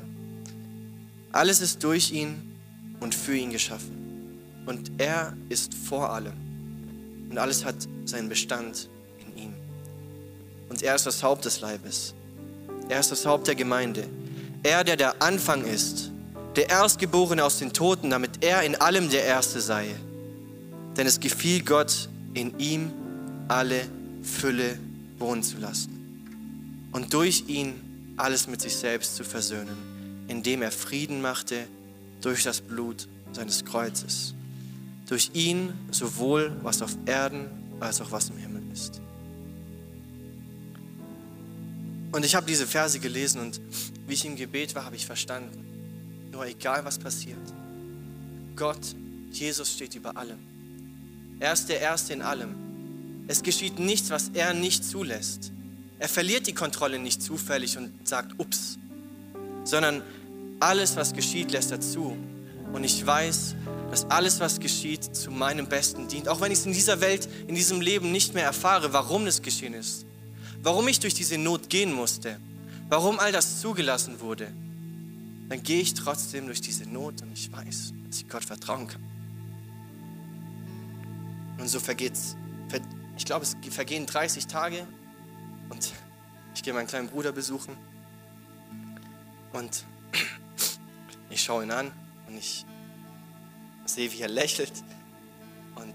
Alles 1.34 1.59
ist 1.59 1.84
durch 1.84 2.11
ihn 2.11 2.36
und 3.01 3.13
für 3.13 3.36
ihn 3.36 3.51
geschaffen. 3.51 4.63
Und 4.65 4.91
er 4.97 5.36
ist 5.49 5.74
vor 5.74 6.11
allem. 6.11 6.34
Und 7.30 7.38
alles 7.38 7.65
hat 7.65 7.76
seinen 8.05 8.30
Bestand 8.30 8.89
in 9.19 9.43
ihm. 9.43 9.53
Und 10.69 10.84
er 10.84 10.95
ist 10.95 11.05
das 11.05 11.22
Haupt 11.22 11.43
des 11.43 11.59
Leibes. 11.59 12.13
Er 12.91 12.99
ist 12.99 13.09
das 13.09 13.25
Haupt 13.25 13.47
der 13.47 13.55
Gemeinde. 13.55 14.05
Er, 14.63 14.83
der 14.83 14.97
der 14.97 15.21
Anfang 15.21 15.63
ist, 15.63 16.11
der 16.57 16.69
Erstgeborene 16.69 17.41
aus 17.41 17.57
den 17.57 17.71
Toten, 17.71 18.09
damit 18.09 18.43
er 18.43 18.63
in 18.63 18.75
allem 18.75 19.09
der 19.09 19.23
Erste 19.23 19.61
sei. 19.61 19.95
Denn 20.97 21.07
es 21.07 21.21
gefiel 21.21 21.63
Gott, 21.63 22.09
in 22.33 22.59
ihm 22.59 22.91
alle 23.47 23.79
Fülle 24.21 24.77
wohnen 25.19 25.41
zu 25.41 25.57
lassen 25.59 26.89
und 26.91 27.13
durch 27.13 27.45
ihn 27.47 28.15
alles 28.17 28.49
mit 28.49 28.59
sich 28.59 28.75
selbst 28.75 29.15
zu 29.15 29.23
versöhnen, 29.23 30.25
indem 30.27 30.61
er 30.61 30.71
Frieden 30.73 31.21
machte 31.21 31.67
durch 32.19 32.43
das 32.43 32.59
Blut 32.59 33.07
seines 33.31 33.63
Kreuzes. 33.63 34.33
Durch 35.07 35.31
ihn 35.33 35.71
sowohl 35.91 36.57
was 36.61 36.81
auf 36.81 36.97
Erden 37.05 37.47
als 37.79 38.01
auch 38.01 38.11
was 38.11 38.31
im 38.31 38.37
Himmel 38.37 38.63
ist. 38.73 38.99
Und 42.12 42.26
ich 42.26 42.36
habe 42.36 42.45
diese 42.45 42.68
Verse 42.68 42.99
gelesen 42.99 43.41
und 43.41 43.62
wie 44.05 44.14
ich 44.14 44.26
im 44.26 44.36
Gebet 44.36 44.76
war, 44.76 44.84
habe 44.86 44.95
ich 44.95 45.05
verstanden, 45.05 45.66
nur 46.32 46.45
egal 46.45 46.84
was 46.84 46.97
passiert, 46.99 47.39
Gott, 48.55 48.95
Jesus 49.32 49.72
steht 49.72 49.95
über 49.95 50.18
allem. 50.18 50.39
Er 51.39 51.53
ist 51.53 51.70
der 51.70 51.80
Erste 51.80 52.14
in 52.14 52.22
allem. 52.22 52.55
Es 53.28 53.41
geschieht 53.41 53.80
nichts, 53.80 54.09
was 54.09 54.30
er 54.34 54.53
nicht 54.53 54.84
zulässt. 54.84 55.53
Er 55.99 56.09
verliert 56.09 56.47
die 56.47 56.53
Kontrolle 56.53 56.99
nicht 56.99 57.22
zufällig 57.22 57.78
und 57.78 57.91
sagt, 58.07 58.38
ups, 58.38 58.78
sondern 59.64 60.03
alles, 60.59 60.97
was 60.97 61.14
geschieht, 61.14 61.51
lässt 61.51 61.72
er 61.72 61.80
zu. 61.80 62.18
Und 62.74 62.84
ich 62.84 63.05
weiß, 63.05 63.55
dass 63.89 64.05
alles, 64.09 64.39
was 64.39 64.59
geschieht, 64.59 65.16
zu 65.16 65.32
meinem 65.32 65.68
Besten 65.68 66.07
dient. 66.07 66.28
Auch 66.28 66.41
wenn 66.41 66.51
ich 66.51 66.59
es 66.59 66.66
in 66.66 66.74
dieser 66.74 66.99
Welt, 66.99 67.28
in 67.47 67.55
diesem 67.55 67.80
Leben 67.82 68.12
nicht 68.12 68.34
mehr 68.34 68.45
erfahre, 68.45 68.91
warum 68.91 69.28
es 69.28 69.41
geschehen 69.41 69.74
ist 69.74 70.05
warum 70.64 70.88
ich 70.88 70.99
durch 70.99 71.14
diese 71.14 71.38
Not 71.38 71.70
gehen 71.70 71.93
musste, 71.93 72.39
warum 72.89 73.20
all 73.20 73.32
das 73.32 73.62
zugelassen 73.62 74.20
wurde, 74.20 74.51
dann 75.49 75.64
gehe 75.64 75.82
ich 75.82 75.93
trotzdem 75.93 76.45
durch 76.45 76.62
diese 76.62 76.86
Not 76.86 77.22
und 77.22 77.34
ich 77.34 77.51
weiß, 77.51 77.93
dass 78.07 78.18
ich 78.18 78.30
Gott 78.30 78.43
vertrauen 78.43 78.88
kann. 78.88 79.03
Und 81.57 81.68
so 81.68 81.80
vergeht's. 81.80 82.36
Ich 83.18 83.26
glaube, 83.26 83.43
es 83.43 83.55
vergehen 83.70 84.05
30 84.05 84.47
Tage 84.47 84.88
und 85.70 85.93
ich 86.55 86.64
gehe 86.64 86.74
meinen 86.74 86.88
kleinen 86.88 87.09
Bruder 87.09 87.32
besuchen 87.32 87.76
und 89.53 89.86
ich 91.30 91.43
schaue 91.43 91.64
ihn 91.64 91.72
an 91.72 91.91
und 92.28 92.38
ich 92.38 92.66
sehe, 93.86 94.12
wie 94.12 94.22
er 94.22 94.30
lächelt 94.30 94.72
und 95.76 95.93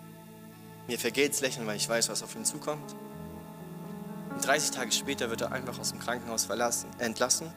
mir 0.86 0.98
vergeht's 0.98 1.40
lächeln, 1.40 1.66
weil 1.66 1.76
ich 1.76 1.88
weiß, 1.88 2.10
was 2.10 2.22
auf 2.22 2.36
ihn 2.36 2.44
zukommt. 2.44 2.94
Und 4.36 4.46
30 4.46 4.70
Tage 4.72 4.92
später 4.92 5.30
wird 5.30 5.40
er 5.40 5.52
einfach 5.52 5.78
aus 5.78 5.92
dem 5.92 5.98
Krankenhaus 5.98 6.44
verlassen, 6.44 6.90
entlassen. 6.98 7.50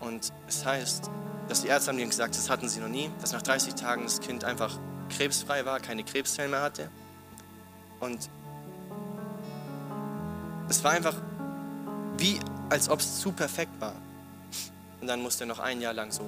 Und 0.00 0.32
es 0.48 0.64
heißt, 0.64 1.10
dass 1.48 1.60
die 1.60 1.68
Ärzte 1.68 1.90
haben 1.90 1.98
ihm 1.98 2.08
gesagt, 2.08 2.34
das 2.34 2.48
hatten 2.48 2.66
sie 2.66 2.80
noch 2.80 2.88
nie, 2.88 3.10
dass 3.20 3.32
nach 3.32 3.42
30 3.42 3.74
Tagen 3.74 4.04
das 4.04 4.22
Kind 4.22 4.42
einfach 4.42 4.78
krebsfrei 5.10 5.66
war, 5.66 5.80
keine 5.80 6.02
Krebszellen 6.02 6.50
mehr 6.50 6.62
hatte. 6.62 6.88
Und 8.00 8.30
es 10.70 10.82
war 10.82 10.92
einfach 10.92 11.16
wie, 12.16 12.40
als 12.70 12.88
ob 12.88 13.00
es 13.00 13.20
zu 13.20 13.30
perfekt 13.30 13.78
war. 13.80 13.96
Und 15.02 15.08
dann 15.08 15.20
musste 15.20 15.44
er 15.44 15.48
noch 15.48 15.58
ein 15.58 15.82
Jahr 15.82 15.92
lang 15.92 16.10
so 16.10 16.26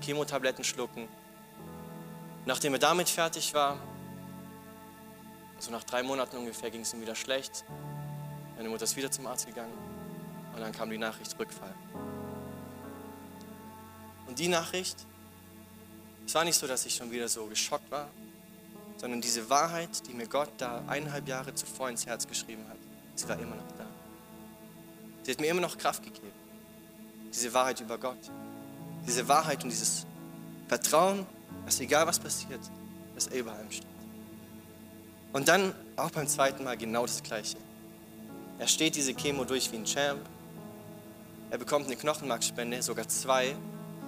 Chemotabletten 0.00 0.64
schlucken. 0.64 1.08
Nachdem 2.46 2.72
er 2.72 2.78
damit 2.78 3.10
fertig 3.10 3.52
war, 3.52 3.76
so 5.58 5.70
nach 5.70 5.84
drei 5.84 6.02
Monaten 6.02 6.38
ungefähr 6.38 6.70
ging 6.70 6.80
es 6.80 6.94
ihm 6.94 7.02
wieder 7.02 7.14
schlecht. 7.14 7.62
Meine 8.56 8.68
Mutter 8.68 8.84
ist 8.84 8.96
wieder 8.96 9.10
zum 9.10 9.26
Arzt 9.26 9.46
gegangen 9.46 9.72
und 10.54 10.60
dann 10.60 10.72
kam 10.72 10.90
die 10.90 10.98
Nachricht 10.98 11.38
Rückfall. 11.38 11.74
Und 14.26 14.38
die 14.38 14.48
Nachricht, 14.48 14.96
es 16.26 16.34
war 16.34 16.44
nicht 16.44 16.58
so, 16.58 16.66
dass 16.66 16.86
ich 16.86 16.94
schon 16.94 17.10
wieder 17.10 17.28
so 17.28 17.46
geschockt 17.46 17.90
war, 17.90 18.08
sondern 18.96 19.20
diese 19.20 19.48
Wahrheit, 19.50 20.06
die 20.08 20.14
mir 20.14 20.26
Gott 20.26 20.50
da 20.58 20.82
eineinhalb 20.86 21.28
Jahre 21.28 21.54
zuvor 21.54 21.90
ins 21.90 22.06
Herz 22.06 22.26
geschrieben 22.26 22.64
hat, 22.68 22.78
sie 23.14 23.28
war 23.28 23.38
immer 23.38 23.56
noch 23.56 23.72
da. 23.78 23.86
Sie 25.22 25.32
hat 25.32 25.40
mir 25.40 25.48
immer 25.48 25.60
noch 25.60 25.76
Kraft 25.76 26.02
gegeben. 26.02 26.32
Diese 27.32 27.52
Wahrheit 27.52 27.80
über 27.80 27.98
Gott. 27.98 28.30
Diese 29.06 29.28
Wahrheit 29.28 29.62
und 29.64 29.70
dieses 29.70 30.06
Vertrauen, 30.68 31.26
dass 31.64 31.80
egal 31.80 32.06
was 32.06 32.18
passiert, 32.18 32.60
dass 33.14 33.26
er 33.26 33.40
über 33.40 33.52
allem 33.52 33.70
steht. 33.70 33.86
Und 35.32 35.48
dann 35.48 35.74
auch 35.96 36.10
beim 36.10 36.26
zweiten 36.26 36.64
Mal 36.64 36.76
genau 36.76 37.02
das 37.02 37.22
Gleiche. 37.22 37.58
Er 38.58 38.66
steht 38.66 38.96
diese 38.96 39.14
Chemo 39.14 39.44
durch 39.44 39.70
wie 39.72 39.76
ein 39.76 39.84
Champ. 39.84 40.20
Er 41.50 41.58
bekommt 41.58 41.86
eine 41.86 41.96
Knochenmarkspende, 41.96 42.82
sogar 42.82 43.06
zwei. 43.08 43.54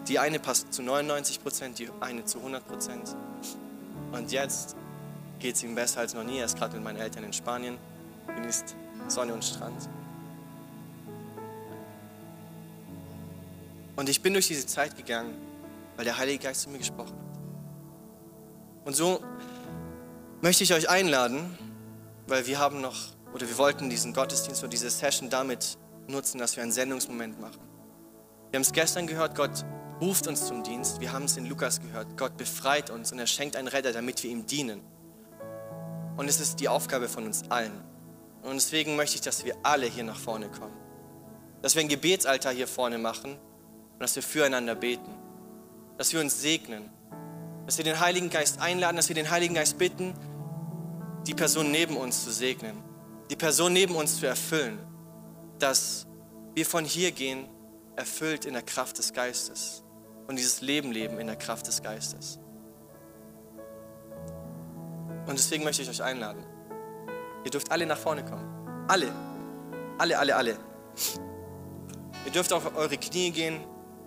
Die 0.09 0.19
eine 0.19 0.39
passt 0.39 0.73
zu 0.73 0.83
99 0.83 1.43
Prozent, 1.43 1.79
die 1.79 1.91
eine 2.01 2.25
zu 2.25 2.39
100 2.39 2.67
Prozent. 2.67 3.15
Und 4.13 4.33
jetzt 4.33 4.75
geht 5.39 5.55
es 5.55 5.63
ihm 5.63 5.75
besser 5.75 6.01
als 6.01 6.15
noch 6.15 6.25
nie. 6.25 6.39
Er 6.39 6.47
ist 6.47 6.57
gerade 6.57 6.75
mit 6.77 6.85
meinen 6.85 6.99
Eltern 6.99 7.25
in 7.25 7.33
Spanien, 7.33 7.77
genießt 8.35 8.75
Sonne 9.09 9.35
und 9.35 9.45
Strand. 9.45 9.89
Und 13.97 14.09
ich 14.09 14.23
bin 14.23 14.33
durch 14.33 14.47
diese 14.47 14.65
Zeit 14.67 14.97
gegangen, 14.97 15.35
weil 15.97 16.05
der 16.05 16.17
Heilige 16.17 16.45
Geist 16.45 16.63
zu 16.63 16.71
mir 16.71 16.79
gesprochen 16.79 17.13
hat. 17.13 18.87
Und 18.87 18.95
so 18.95 19.21
möchte 20.41 20.65
ich 20.65 20.73
euch 20.73 20.89
einladen, 20.89 21.59
weil 22.27 22.47
wir 22.47 22.59
haben 22.59 22.81
noch, 22.81 23.09
oder 23.33 23.49
wir 23.49 23.59
wollten 23.59 23.91
diesen 23.91 24.13
Gottesdienst 24.13 24.63
oder 24.63 24.71
diese 24.71 24.91
Session 24.91 25.31
damit 25.31 25.79
nutzen, 26.07 26.39
dass 26.39 26.57
wir 26.57 26.63
einen 26.63 26.73
Sendungsmoment 26.73 27.41
machen. 27.41 27.61
Wir 28.51 28.59
haben 28.59 28.63
es 28.63 28.73
gestern 28.73 29.07
gehört, 29.07 29.35
Gott 29.35 29.65
ruft 30.01 30.27
uns 30.27 30.47
zum 30.47 30.63
Dienst. 30.63 31.01
Wir 31.01 31.13
haben 31.13 31.25
es 31.25 31.37
in 31.37 31.47
Lukas 31.47 31.81
gehört. 31.81 32.17
Gott 32.17 32.37
befreit 32.37 32.91
uns 32.91 33.13
und 33.13 33.19
er 33.19 33.27
schenkt 33.27 33.57
einen 33.57 33.69
Retter, 33.69 33.93
damit 33.93 34.23
wir 34.23 34.31
ihm 34.31 34.47
dienen. 34.47 34.81
Und 36.17 36.29
es 36.29 36.41
ist 36.41 36.61
die 36.61 36.69
Aufgabe 36.69 37.09
von 37.09 37.27
uns 37.27 37.51
allen. 37.51 37.85
Und 38.43 38.55
deswegen 38.55 38.97
möchte 38.97 39.17
ich, 39.17 39.21
dass 39.21 39.45
wir 39.45 39.57
alle 39.63 39.87
hier 39.87 40.05
nach 40.05 40.19
vorne 40.19 40.49
kommen. 40.49 40.75
Dass 41.63 41.75
wir 41.75 41.83
ein 41.83 41.89
Gebetsaltar 41.89 42.53
hier 42.53 42.69
vorne 42.69 42.99
machen 42.99 43.33
und 43.33 44.01
dass 44.01 44.17
wir 44.17 44.23
füreinander 44.23 44.75
beten. 44.75 45.15
Dass 45.97 46.13
wir 46.13 46.21
uns 46.21 46.41
segnen. 46.41 46.91
Dass 47.67 47.77
wir 47.77 47.85
den 47.85 48.01
Heiligen 48.01 48.31
Geist 48.31 48.61
einladen, 48.61 48.97
dass 48.97 49.09
wir 49.09 49.15
den 49.15 49.31
Heiligen 49.31 49.55
Geist 49.55 49.77
bitten, 49.77 50.15
die 51.27 51.35
Person 51.35 51.71
neben 51.71 51.97
uns 51.97 52.25
zu 52.25 52.33
segnen. 52.33 52.88
Die 53.31 53.37
Person 53.37 53.73
neben 53.73 53.95
uns 53.95 54.19
zu 54.19 54.27
erfüllen. 54.27 54.79
Dass 55.59 56.07
wir 56.55 56.65
von 56.65 56.85
hier 56.85 57.13
gehen, 57.13 57.49
erfüllt 57.97 58.45
in 58.45 58.55
der 58.55 58.63
Kraft 58.63 58.99
des 58.99 59.13
Geistes 59.13 59.83
und 60.29 60.37
dieses 60.37 60.61
Leben 60.61 60.93
leben 60.93 61.19
in 61.19 61.27
der 61.27 61.37
Kraft 61.37 61.67
des 61.67 61.83
Geistes. 61.83 62.39
Und 65.27 65.39
deswegen 65.39 65.65
möchte 65.65 65.83
ich 65.83 65.89
euch 65.89 66.03
einladen. 66.03 66.45
Ihr 67.45 67.51
dürft 67.51 67.71
alle 67.71 67.87
nach 67.87 67.99
vorne 67.99 68.25
kommen. 68.25 68.87
Alle. 68.89 69.13
Alle, 69.99 70.19
alle, 70.19 70.37
alle. 70.37 70.59
Ihr 72.25 72.33
dürft 72.33 72.53
auf 72.53 72.77
eure 72.77 72.97
Knie 72.97 73.31
gehen. 73.31 73.65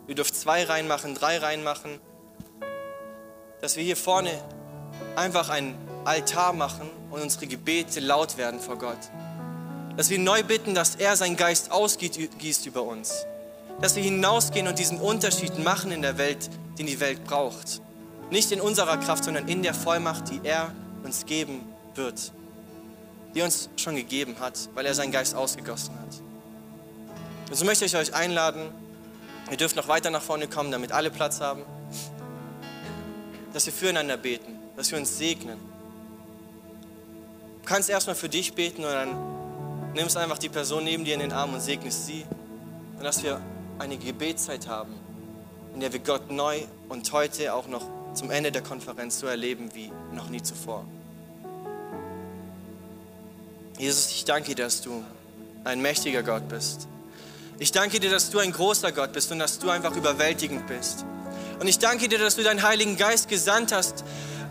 Ihr 0.07 0.15
dürft 0.15 0.36
zwei 0.36 0.63
reinmachen, 0.63 1.15
drei 1.15 1.38
reinmachen. 1.38 1.99
Dass 3.61 3.76
wir 3.76 3.84
hier 3.84 3.97
vorne 3.97 4.32
einfach 5.15 5.49
einen 5.49 5.76
Altar 6.05 6.53
machen 6.53 6.89
und 7.12 7.22
unsere 7.22 7.47
Gebete 7.47 7.99
laut 7.99 8.38
werden 8.38 8.59
vor 8.59 8.78
Gott. 8.78 8.97
Dass 9.97 10.09
wir 10.09 10.20
neu 10.20 10.43
bitten, 10.43 10.74
dass 10.74 10.95
er 10.95 11.16
seinen 11.16 11.36
Geist 11.36 11.72
ausgießt 11.72 12.66
über 12.66 12.84
uns 12.84 13.26
dass 13.82 13.95
wir 13.95 14.03
hinausgehen 14.03 14.68
und 14.68 14.78
diesen 14.78 14.99
Unterschied 14.99 15.57
machen 15.59 15.91
in 15.91 16.01
der 16.01 16.18
Welt, 16.18 16.49
den 16.78 16.86
die 16.86 16.99
Welt 16.99 17.24
braucht. 17.24 17.82
Nicht 18.30 18.51
in 18.51 18.62
unserer 18.62 18.97
Kraft, 18.97 19.24
sondern 19.24 19.47
in 19.47 19.64
der 19.64 19.74
Vollmacht, 19.74 20.30
die 20.30 20.39
er 20.43 20.72
uns 21.03 21.26
geben 21.26 21.62
wird. 21.95 22.32
Die 23.34 23.39
er 23.39 23.45
uns 23.45 23.70
schon 23.76 23.95
gegeben 23.95 24.36
hat, 24.39 24.70
weil 24.76 24.86
er 24.86 24.93
seinen 24.93 25.12
Geist 25.12 25.36
ausgegossen 25.36 25.95
hat. 25.99 26.22
Und 27.49 27.55
so 27.55 27.66
möchte 27.66 27.84
ich 27.86 27.95
euch 27.95 28.14
einladen, 28.14 28.70
ihr 29.49 29.57
dürft 29.57 29.76
noch 29.76 29.88
weiter 29.88 30.12
nach 30.12 30.22
vorne 30.22 30.47
kommen, 30.47 30.72
damit 30.72 30.91
alle 30.91 31.09
Platz 31.09 31.41
haben, 31.41 31.64
dass 33.51 33.66
wir 33.66 33.74
füreinander 33.74 34.16
beten, 34.16 34.57
dass 34.78 34.91
wir 34.91 34.97
uns 34.97 35.18
segnen. 35.18 35.59
Du 37.62 37.68
kannst 37.68 37.89
erstmal 37.89 38.16
für 38.16 38.30
dich 38.30 38.53
beten 38.53 38.84
und 38.84 38.91
dann 38.91 39.93
nimmst 39.93 40.18
einfach 40.18 40.38
die 40.38 40.49
Person 40.49 40.84
neben 40.84 41.05
dir 41.05 41.14
in 41.14 41.20
den 41.20 41.32
Arm 41.32 41.53
und 41.53 41.62
segnest 41.62 42.07
sie. 42.07 42.26
Und 42.97 43.03
dass 43.03 43.24
wir 43.24 43.41
eine 43.80 43.97
Gebetszeit 43.97 44.68
haben, 44.68 44.93
in 45.74 45.80
der 45.80 45.93
wir 45.93 45.99
Gott 45.99 46.32
neu 46.32 46.62
und 46.89 47.12
heute 47.12 47.53
auch 47.53 47.68
noch 47.68 47.88
zum 48.14 48.30
Ende 48.30 48.51
der 48.51 48.62
Konferenz 48.62 49.20
so 49.20 49.28
erleben 49.28 49.70
wie 49.74 49.91
noch 50.14 50.30
nie 50.30 50.41
zuvor. 50.41 50.86
Jesus, 53.78 54.12
ich 54.12 54.26
danke 54.26 54.53
dir, 54.53 54.66
dass 54.66 54.82
du 54.82 55.03
ein 55.64 55.82
mächtiger 55.82 56.24
Gott 56.24 56.47
bist. 56.49 56.88
Ich 57.57 57.72
danke 57.72 57.99
dir, 57.99 58.09
dass 58.09 58.30
du 58.32 58.39
ein 58.39 58.51
großer 58.51 58.91
Gott 58.91 59.14
bist 59.14 59.32
und 59.32 59.39
dass 59.39 59.59
du 59.59 59.70
einfach 59.70 59.95
überwältigend 59.95 60.68
bist. 60.68 61.05
Und 61.59 61.68
ich 61.68 61.80
danke 61.80 62.07
dir, 62.07 62.18
dass 62.18 62.36
du 62.36 62.43
deinen 62.43 62.64
Heiligen 62.64 62.97
Geist 62.97 63.30
gesandt 63.30 63.72
hast, 63.72 64.03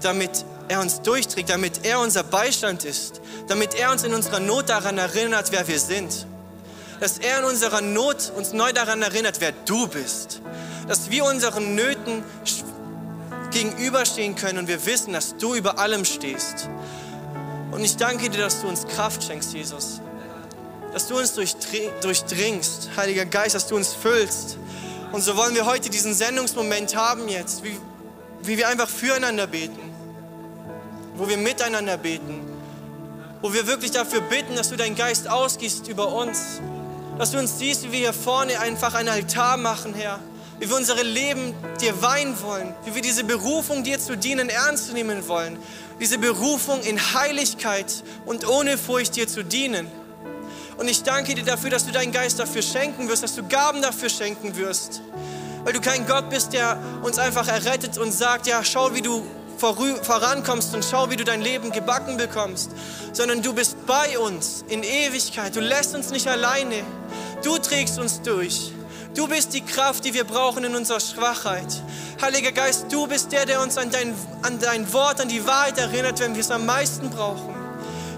damit 0.04 0.44
er 0.68 0.80
uns 0.80 1.02
durchträgt, 1.02 1.50
damit 1.50 1.84
er 1.84 2.00
unser 2.00 2.22
Beistand 2.22 2.84
ist, 2.84 3.20
damit 3.48 3.74
er 3.74 3.90
uns 3.90 4.04
in 4.04 4.14
unserer 4.14 4.40
Not 4.40 4.68
daran 4.68 4.98
erinnert, 4.98 5.52
wer 5.52 5.66
wir 5.66 5.78
sind 5.78 6.26
dass 7.00 7.18
er 7.18 7.38
in 7.38 7.44
unserer 7.46 7.80
Not 7.80 8.30
uns 8.36 8.52
neu 8.52 8.72
daran 8.72 9.02
erinnert, 9.02 9.40
wer 9.40 9.52
du 9.52 9.88
bist. 9.88 10.42
Dass 10.86 11.10
wir 11.10 11.24
unseren 11.24 11.74
Nöten 11.74 12.22
gegenüberstehen 13.50 14.36
können 14.36 14.58
und 14.58 14.68
wir 14.68 14.84
wissen, 14.86 15.14
dass 15.14 15.36
du 15.36 15.54
über 15.54 15.78
allem 15.78 16.04
stehst. 16.04 16.68
Und 17.72 17.82
ich 17.82 17.96
danke 17.96 18.28
dir, 18.28 18.38
dass 18.38 18.60
du 18.60 18.68
uns 18.68 18.86
Kraft 18.86 19.24
schenkst, 19.24 19.54
Jesus. 19.54 20.00
Dass 20.92 21.08
du 21.08 21.18
uns 21.18 21.32
durchdringst, 21.34 22.90
Heiliger 22.96 23.24
Geist, 23.24 23.54
dass 23.54 23.66
du 23.66 23.76
uns 23.76 23.94
füllst. 23.94 24.58
Und 25.12 25.22
so 25.22 25.36
wollen 25.36 25.54
wir 25.54 25.64
heute 25.64 25.88
diesen 25.88 26.14
Sendungsmoment 26.14 26.94
haben 26.94 27.28
jetzt, 27.28 27.64
wie, 27.64 27.76
wie 28.42 28.58
wir 28.58 28.68
einfach 28.68 28.88
füreinander 28.88 29.46
beten, 29.46 29.78
wo 31.20 31.28
wir 31.28 31.36
miteinander 31.36 31.98
beten, 31.98 32.40
wo 33.42 33.52
wir 33.52 33.66
wirklich 33.66 33.90
dafür 33.90 34.22
bitten, 34.22 34.56
dass 34.56 34.70
du 34.70 34.76
deinen 34.76 34.96
Geist 34.96 35.28
ausgießt 35.28 35.86
über 35.86 36.14
uns, 36.14 36.62
dass 37.18 37.32
du 37.32 37.38
uns 37.38 37.58
siehst, 37.58 37.82
wie 37.82 37.92
wir 37.92 37.98
hier 37.98 38.12
vorne 38.14 38.58
einfach 38.58 38.94
einen 38.94 39.10
Altar 39.10 39.58
machen, 39.58 39.92
Herr. 39.92 40.18
Wie 40.58 40.70
wir 40.70 40.76
unsere 40.76 41.02
Leben 41.02 41.54
dir 41.78 42.00
weihen 42.00 42.40
wollen. 42.40 42.74
Wie 42.86 42.94
wir 42.94 43.02
diese 43.02 43.24
Berufung, 43.24 43.84
dir 43.84 43.98
zu 43.98 44.16
dienen, 44.16 44.48
ernst 44.48 44.94
nehmen 44.94 45.28
wollen. 45.28 45.58
Diese 46.00 46.16
Berufung 46.16 46.80
in 46.82 46.98
Heiligkeit 46.98 48.02
und 48.24 48.48
ohne 48.48 48.78
Furcht 48.78 49.16
dir 49.16 49.28
zu 49.28 49.44
dienen. 49.44 49.88
Und 50.78 50.88
ich 50.88 51.02
danke 51.02 51.34
dir 51.34 51.44
dafür, 51.44 51.68
dass 51.68 51.84
du 51.84 51.92
deinen 51.92 52.12
Geist 52.12 52.38
dafür 52.38 52.62
schenken 52.62 53.10
wirst, 53.10 53.22
dass 53.22 53.34
du 53.34 53.46
Gaben 53.46 53.82
dafür 53.82 54.08
schenken 54.08 54.56
wirst. 54.56 55.02
Weil 55.64 55.74
du 55.74 55.82
kein 55.82 56.06
Gott 56.06 56.30
bist, 56.30 56.54
der 56.54 56.78
uns 57.02 57.18
einfach 57.18 57.46
errettet 57.46 57.98
und 57.98 58.12
sagt, 58.12 58.46
ja, 58.46 58.64
schau, 58.64 58.94
wie 58.94 59.02
du 59.02 59.22
vorankommst 59.60 60.74
und 60.74 60.84
schau, 60.84 61.10
wie 61.10 61.16
du 61.16 61.24
dein 61.24 61.42
Leben 61.42 61.70
gebacken 61.70 62.16
bekommst, 62.16 62.70
sondern 63.12 63.42
du 63.42 63.52
bist 63.52 63.86
bei 63.86 64.18
uns 64.18 64.64
in 64.68 64.82
Ewigkeit. 64.82 65.54
Du 65.54 65.60
lässt 65.60 65.94
uns 65.94 66.10
nicht 66.10 66.26
alleine. 66.26 66.82
Du 67.44 67.58
trägst 67.58 67.98
uns 67.98 68.22
durch. 68.22 68.72
Du 69.14 69.28
bist 69.28 69.52
die 69.54 69.60
Kraft, 69.60 70.04
die 70.04 70.14
wir 70.14 70.24
brauchen 70.24 70.64
in 70.64 70.74
unserer 70.74 71.00
Schwachheit. 71.00 71.82
Heiliger 72.22 72.52
Geist, 72.52 72.86
du 72.90 73.06
bist 73.06 73.32
der, 73.32 73.44
der 73.44 73.60
uns 73.60 73.76
an 73.76 73.90
dein, 73.90 74.14
an 74.42 74.58
dein 74.60 74.92
Wort, 74.92 75.20
an 75.20 75.28
die 75.28 75.46
Wahrheit 75.46 75.78
erinnert, 75.78 76.20
wenn 76.20 76.34
wir 76.34 76.40
es 76.40 76.50
am 76.50 76.64
meisten 76.64 77.10
brauchen. 77.10 77.54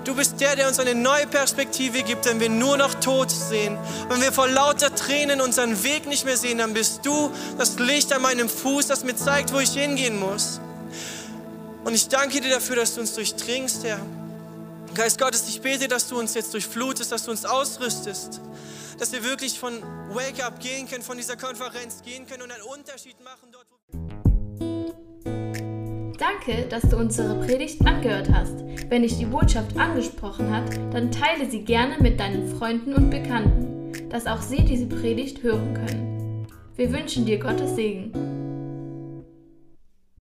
Du 0.05 0.16
bist 0.16 0.40
der, 0.40 0.57
der 0.57 0.66
uns 0.66 0.80
eine 0.80 0.95
neue 0.95 1.26
Perspektive 1.28 2.03
gibt, 2.03 2.26
wenn 2.26 2.40
wir 2.40 2.49
nur 2.49 2.76
noch 2.76 2.95
Tod 2.95 3.30
sehen. 3.30 3.78
Wenn 4.09 4.20
wir 4.20 4.32
vor 4.32 4.49
lauter 4.49 4.95
Tränen 4.95 5.40
unseren 5.40 5.84
Weg 5.84 6.07
nicht 6.07 6.24
mehr 6.24 6.36
sehen, 6.36 6.59
dann 6.59 6.74
bist 6.74 7.07
du 7.07 7.30
das 7.57 7.78
Licht 7.78 8.12
an 8.12 8.22
meinem 8.22 8.49
Fuß, 8.49 8.88
das 8.88 9.05
mir 9.05 9.14
zeigt, 9.14 9.53
wo 9.53 9.61
ich 9.61 9.70
hingehen 9.70 10.18
muss. 10.18 10.61
Und 11.84 11.94
ich 11.94 12.08
danke 12.08 12.40
dir 12.40 12.50
dafür, 12.50 12.76
dass 12.76 12.94
du 12.94 13.00
uns 13.00 13.14
durchdringst, 13.14 13.84
Herr. 13.84 13.98
Geist 14.94 15.18
Gottes, 15.18 15.48
ich 15.48 15.60
bete, 15.60 15.88
dass 15.88 16.08
du 16.08 16.18
uns 16.18 16.34
jetzt 16.34 16.52
durchflutest, 16.54 17.10
dass 17.10 17.24
du 17.24 17.30
uns 17.30 17.44
ausrüstest, 17.44 18.40
dass 18.98 19.12
wir 19.12 19.24
wirklich 19.24 19.58
von 19.58 19.82
Wake 20.10 20.44
Up 20.44 20.60
gehen 20.60 20.88
können, 20.88 21.02
von 21.02 21.16
dieser 21.16 21.36
Konferenz 21.36 22.02
gehen 22.02 22.26
können 22.26 22.42
und 22.42 22.52
einen 22.52 22.62
Unterschied 22.62 23.16
machen 23.24 23.48
dort, 23.50 23.66
Danke, 26.18 26.68
dass 26.68 26.82
du 26.82 26.98
unsere 26.98 27.34
Predigt 27.44 27.84
angehört 27.84 28.28
hast. 28.32 28.54
Wenn 28.88 29.02
dich 29.02 29.18
die 29.18 29.24
Botschaft 29.24 29.76
angesprochen 29.76 30.54
hat, 30.54 30.70
dann 30.92 31.10
teile 31.10 31.50
sie 31.50 31.64
gerne 31.64 31.96
mit 32.00 32.20
deinen 32.20 32.56
Freunden 32.56 32.94
und 32.94 33.10
Bekannten, 33.10 34.08
dass 34.08 34.26
auch 34.26 34.40
sie 34.40 34.62
diese 34.64 34.86
Predigt 34.86 35.42
hören 35.42 35.74
können. 35.74 36.46
Wir 36.76 36.92
wünschen 36.92 37.26
dir 37.26 37.40
Gottes 37.40 37.74
Segen. 37.74 38.51